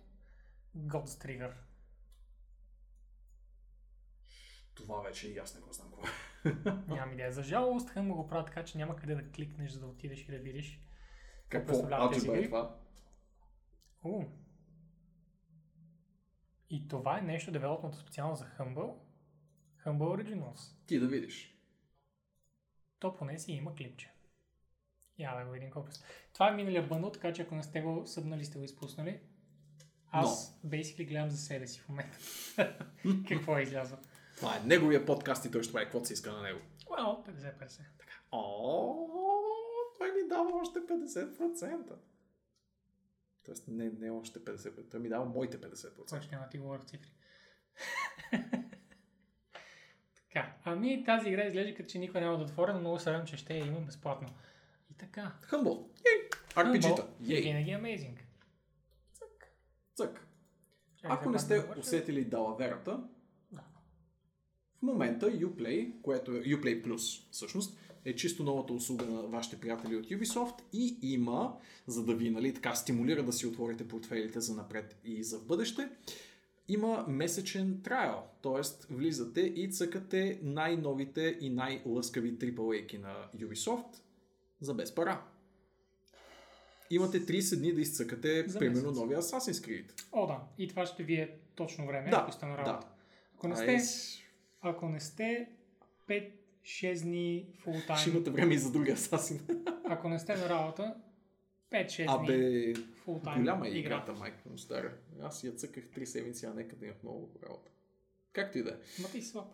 [0.77, 1.51] God's Trigger.
[4.75, 6.73] Това вече и аз не го знам какво е.
[6.95, 7.31] Нямам идея.
[7.31, 10.31] За жалост, Хъм го правят така, че няма къде да кликнеш, за да отидеш и
[10.31, 10.81] да видиш.
[11.49, 11.87] Какво?
[11.91, 12.75] Алджеба е това?
[14.07, 14.23] У.
[16.69, 18.93] И това е нещо девелопнато специално за Humble.
[19.85, 20.75] Humble Originals.
[20.85, 21.57] Ти да видиш.
[22.99, 24.13] То поне си има клипче.
[25.19, 25.91] Я да го видим колко е.
[26.33, 29.19] Това е миналия бъндъл, така че ако не сте го събнали, сте го изпуснали.
[30.11, 32.17] Аз basically гледам за себе си в момента.
[33.27, 33.97] Какво е излязло?
[34.37, 36.59] Това е неговия подкаст и той ще прави каквото си иска на него.
[36.85, 37.81] Well, 50-50.
[38.31, 39.07] О,
[39.97, 41.95] той ми дава още 50%.
[43.47, 46.09] Тоест не, не още 50%, той ми дава моите 50%.
[46.09, 47.11] Също няма ти говоря цифри.
[50.15, 53.27] така, ами тази игра изглежда като че никой няма да отворя, но много се радвам,
[53.27, 54.27] че ще я има безплатно.
[54.91, 55.35] И така.
[56.05, 56.29] Ей!
[56.55, 57.07] RPG-та.
[57.29, 57.41] Ей!
[57.41, 58.17] Винаги е amazing.
[59.13, 59.51] Цък.
[59.95, 60.27] Цък.
[60.97, 63.03] Чакай, Ако не сте да усетили далаверата,
[63.51, 63.63] Да.
[64.79, 69.95] в момента Uplay, което е Uplay Plus всъщност, е чисто новата услуга на вашите приятели
[69.95, 71.57] от Ubisoft и има,
[71.87, 75.45] за да ви нали, така стимулира да си отворите портфелите за напред и за в
[75.45, 75.89] бъдеще,
[76.67, 78.93] има месечен трайл, т.е.
[78.93, 83.95] влизате и цъкате най-новите и най-лъскави AAA на Ubisoft
[84.61, 85.21] за без пара.
[86.89, 88.97] Имате 30 дни да изцъкате, За примерно, месец.
[88.97, 89.91] новия Assassin's Creed.
[90.11, 90.39] О, да.
[90.57, 92.71] И това ще ви е точно време, Да, ако сте на работа.
[92.71, 92.87] да.
[93.35, 93.79] Ако, не А сте, е,
[94.61, 95.49] ако не сте
[96.67, 99.39] 5-6 дни full ще имате време и за други Assassin.
[99.85, 100.95] ако не сте на работа,
[101.71, 102.73] 5-6 дни Абе,
[103.07, 103.79] time голяма е игра.
[103.79, 104.93] играта, майка му стара.
[105.21, 107.71] Аз я цъках 3 седмици, а нека да имах много работа.
[108.33, 109.01] Както и да е.
[109.01, 109.45] Ма ти слаб.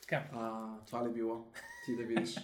[0.00, 1.52] Така, А, това ли било?
[1.86, 2.36] Ти да видиш.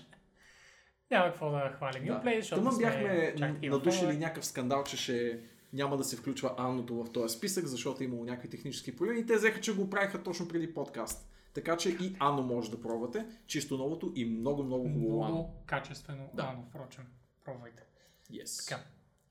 [1.10, 2.12] няма какво да хвалим Да.
[2.12, 5.40] Uplay, защото Тъмън сме бяхме надушили някакъв скандал, че ще
[5.72, 9.26] няма да се включва Анното в този списък, защото е имало някакви технически проблеми и
[9.26, 11.30] те взеха, че го правиха точно преди подкаст.
[11.54, 13.26] Така че и Ано може да пробвате.
[13.46, 15.34] Чисто новото и много, много хубаво Ано.
[15.34, 16.42] Много качествено Да.
[16.42, 17.04] Ано, впрочем.
[17.44, 17.82] Пробвайте.
[18.32, 18.68] Yes.
[18.68, 18.82] Така.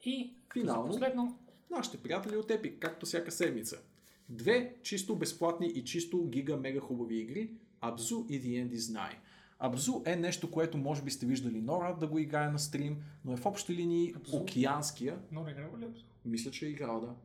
[0.06, 0.88] И Финално.
[0.88, 1.40] последно,
[1.72, 3.78] Нашите приятели от Epic, както всяка седмица.
[4.30, 7.52] Две чисто безплатни и чисто гига мега хубави игри,
[7.82, 9.16] Abzu и The End is Nigh.
[9.62, 13.34] Abzu е нещо, което може би сте виждали Нора да го играе на стрим, но
[13.34, 14.42] е в общи линии Abzu?
[14.42, 15.18] океанския.
[15.32, 16.04] много играл ли Абзу?
[16.26, 17.16] Мисля, че е играл, да.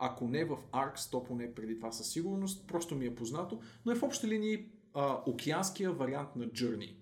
[0.00, 3.92] Ако не в Arx, то поне преди това със сигурност, просто ми е познато, но
[3.92, 6.94] е в общи линии а, океанския вариант на Journey.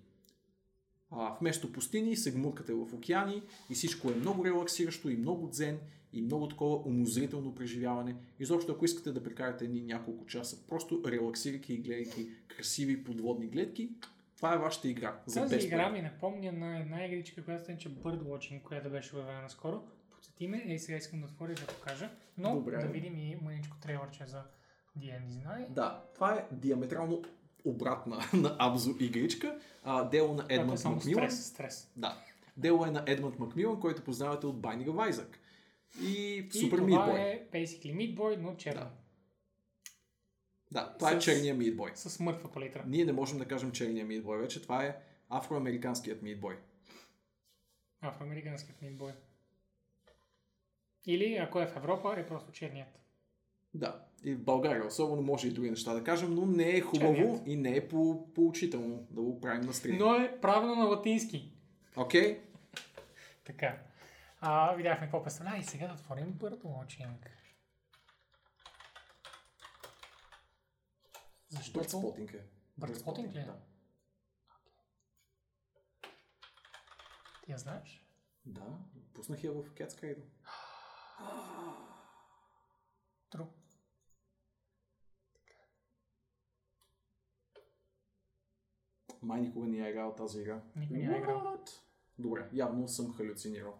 [1.11, 5.79] А, вместо пустини се гмуркате в океани и всичко е много релаксиращо и много дзен
[6.13, 8.15] и много такова умозрително преживяване.
[8.39, 13.89] Изобщо ако искате да прекарате едни няколко часа, просто релаксирайки и гледайки красиви подводни гледки,
[14.37, 15.19] това е вашата игра.
[15.25, 19.49] За Тази игра ми напомня на една игричка, която се нарича Birdwatching, която беше обявена
[19.49, 19.83] скоро.
[20.19, 22.09] Подсети ме, ей сега искам да отворя да покажа.
[22.37, 22.77] Но Добре.
[22.77, 24.43] да видим и мъничко трейлърче за
[24.97, 25.69] The End is Nigh.
[25.69, 27.21] Да, това е диаметрално
[27.65, 29.59] обратна на Абзо игричка.
[29.83, 31.31] А, дело на е Едмънд само Макмилан.
[31.31, 31.91] стрес, стрес.
[31.95, 32.23] Да.
[32.57, 35.35] Дело е на Едмънд Макмилан, който познавате от Binding of Isaac.
[36.01, 37.19] И И Супер това Meat Boy.
[37.19, 38.79] е basically Meat Boy, но черно.
[38.81, 38.89] Да.
[40.71, 41.95] Да, това е С- черния Meat Boy.
[41.95, 42.83] С мъртва палитра.
[42.87, 44.97] Ние не можем да кажем черния Boy вече, това е
[45.29, 46.55] афроамериканският Boy.
[48.01, 49.13] Афроамериканският Boy.
[51.09, 52.99] Или ако е в Европа, е просто черният.
[53.73, 57.15] Да, и в България особено може и други неща да кажем, но не е хубаво
[57.15, 57.47] Черният.
[57.47, 59.97] и не е по- поучително да го правим на стрим.
[59.97, 61.53] Но е правилно на латински.
[61.95, 62.41] Окей?
[63.45, 63.79] Така.
[64.41, 67.15] А, видяхме какво представлява и сега да отворим Birdwatching.
[71.49, 71.79] Защото...
[71.79, 72.43] Бърдспотинг е.
[72.79, 73.43] Birdspotting ли е?
[73.43, 73.55] Да.
[77.45, 78.05] Ти я знаеш?
[78.45, 78.77] Да,
[79.13, 80.23] пуснах я в Cat's Cradle.
[83.29, 83.43] Тру.
[89.21, 90.61] Май никога не е играл тази игра.
[90.75, 91.57] Никой не е играл.
[92.19, 93.79] Добре, явно съм халюцинирал.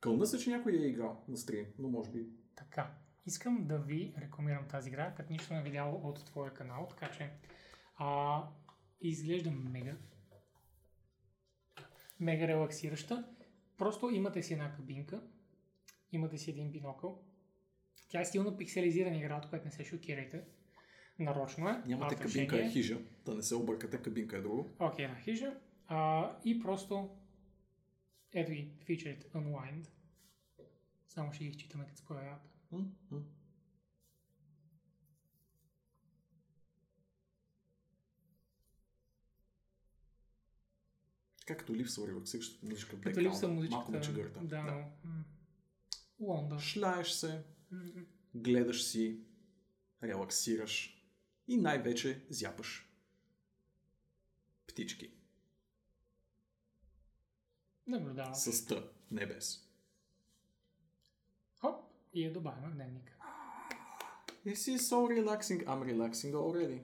[0.00, 2.26] Кълна се, че някой е играл на стрим, но може би.
[2.56, 2.94] Така.
[3.26, 7.10] Искам да ви рекламирам тази игра, като нищо не е видял от твоя канал, така
[7.10, 7.30] че
[7.96, 8.42] а,
[9.00, 9.96] изглежда мега
[12.20, 13.24] мега релаксираща.
[13.78, 15.22] Просто имате си една кабинка,
[16.12, 17.24] имате си един бинокъл.
[18.08, 20.44] Тя е силно пикселизирана игра, от което не се шокирайте.
[21.18, 21.82] Нарочно е.
[21.86, 24.76] Нямате кабинка е хижа, да не се объркате, кабинка е друго.
[24.78, 25.60] Окей, на хижа.
[25.86, 27.16] А, и просто
[28.32, 29.88] ето ги фичерите Unwind.
[31.08, 32.42] Само ще ги изчитаме като се появяват.
[32.72, 33.20] М, м.
[41.46, 43.30] Така като липсва релаксиращата музичка Като бекграунда.
[43.30, 43.90] липса Малко музичката.
[43.90, 44.40] ме чегърта.
[44.40, 45.12] Да, но...
[46.20, 46.58] Лонда.
[46.58, 47.42] Шляеш се,
[48.34, 49.20] гледаш си,
[50.02, 51.02] релаксираш
[51.48, 52.88] и най-вече зяпаш
[54.66, 55.10] птички.
[57.86, 58.36] Наблюдаваш.
[58.38, 59.68] С Т, не без.
[61.60, 61.84] Хоп,
[62.14, 63.12] и я добавим в дневника.
[64.46, 65.64] This is so relaxing.
[65.66, 66.82] I'm relaxing already.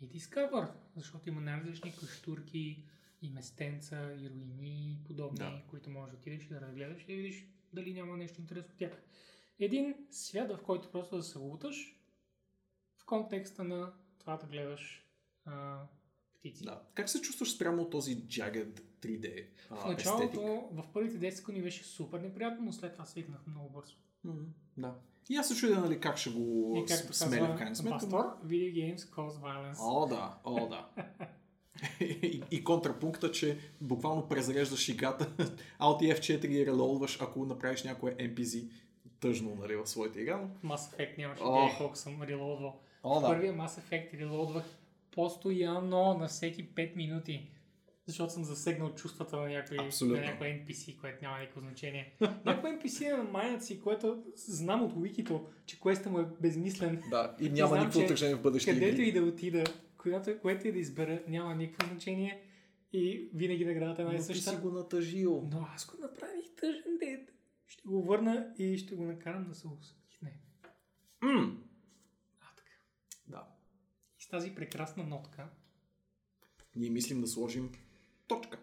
[0.00, 2.84] И Discover, защото има най-различни каштурки
[3.22, 5.62] и местенца, и руини, и подобни, Да.
[5.70, 8.78] които можеш да отидеш и да разгледаш и да видиш дали няма нещо интересно от
[8.78, 9.02] тях.
[9.58, 11.96] Един свят, в който просто да се луташ
[12.96, 15.06] в контекста на това да гледаш
[15.44, 15.78] а,
[16.34, 16.64] птици.
[16.64, 16.82] Да.
[16.94, 20.40] Как се чувстваш спрямо този jagged 3D а, В началото, естетик?
[20.72, 23.94] в първите 10 секунди беше супер неприятно, но след това свикнах много бързо.
[24.24, 24.34] М,
[24.76, 24.94] Да.
[25.30, 27.98] И аз се чудя, нали, как ще го И както с- сменя в крайна сметка.
[27.98, 29.76] Пастор, video games cause violence.
[29.80, 30.88] О, да, о, да.
[32.00, 35.26] и, и контрапункта, че буквално презареждаш играта,
[35.80, 38.68] Alt F4 и релолваш, ако направиш някое NPC
[39.20, 40.36] тъжно нали, в своята игра.
[40.36, 40.70] Но...
[40.70, 41.64] Mass Effect нямаше Ох.
[41.64, 42.80] идея колко съм релоудвал.
[43.02, 43.26] О, да.
[43.26, 44.64] Първия Mass Effect релоудвах
[45.10, 47.48] постоянно на всеки 5 минути.
[48.06, 50.20] защото съм засегнал чувствата на някой, Абсолютно.
[50.20, 52.14] на някой NPC, което няма никакво значение.
[52.44, 57.02] някой NPC е на майната си, което знам от уикито, че квеста му е безмислен.
[57.10, 59.64] Да, и няма никакво отражение в бъдещите Където и да отида,
[60.02, 62.42] което, което и да избера, няма никакво значение.
[62.92, 64.60] И винаги наградата е Но най ти си съща.
[64.60, 65.48] го натъжил.
[65.52, 67.32] Но аз го направих тъжен дед.
[67.66, 70.40] Ще го върна и ще го накарам да се усмихне.
[71.22, 71.56] М,
[72.40, 72.70] А, така.
[73.28, 73.46] Да.
[74.20, 75.48] И с тази прекрасна нотка.
[76.76, 77.72] Ние мислим да сложим
[78.26, 78.58] точка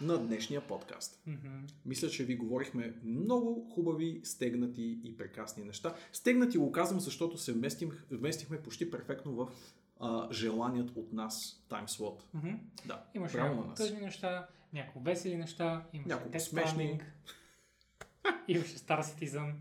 [0.00, 1.22] на днешния подкаст.
[1.26, 1.48] Мгм.
[1.84, 5.94] Мисля, че ви говорихме много хубави, стегнати и прекрасни неща.
[6.12, 9.52] Стегнати го казвам, защото се вместим, вместихме почти перфектно в
[10.00, 12.24] а, желаният от нас таймслот.
[12.34, 12.54] Мгм.
[12.86, 13.78] Да, Имаше на няколко нас.
[13.78, 17.00] тъжни неща, няколко весели неща, имаше Няколко смешни.
[18.48, 19.54] Имаше Star Citizen,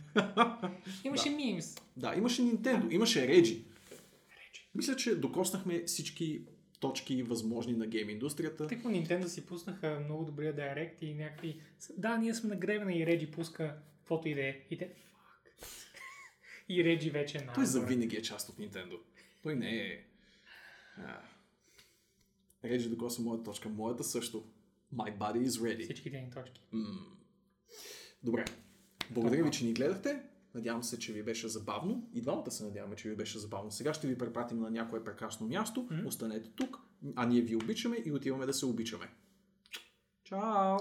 [1.04, 1.76] имаше мимс.
[1.98, 3.66] Да, имаше Nintendo, имаше Реджи.
[4.76, 6.46] Мисля, че докоснахме всички
[6.80, 8.68] точки възможни на гейм индустрията.
[8.68, 11.62] Тъй като Nintendo си пуснаха много добрия директ и някакви...
[11.98, 14.60] Да, ние сме нагребени и Реджи пуска каквото и да е.
[14.70, 14.90] И те...
[15.62, 16.00] Fuck.
[16.70, 17.54] и Реджи вече е на.
[17.54, 19.00] Той завинаги е част от Nintendo.
[19.44, 20.04] Той не е...
[20.98, 21.22] А.
[22.64, 23.70] Реджи докосва моята точка.
[23.70, 24.44] Моята също.
[24.96, 25.84] My body is ready.
[25.84, 26.62] Всичките ни точки.
[26.72, 26.84] М.
[28.24, 28.46] Добре.
[29.12, 30.24] Благодаря ви, че ни гледахте.
[30.56, 32.10] Надявам се, че ви беше забавно.
[32.14, 33.72] И двамата се надяваме, че ви беше забавно.
[33.72, 35.88] Сега ще ви препратим на някое прекрасно място.
[36.06, 36.80] Останете тук,
[37.16, 39.10] а ние ви обичаме и отиваме да се обичаме.
[40.24, 40.78] Чао!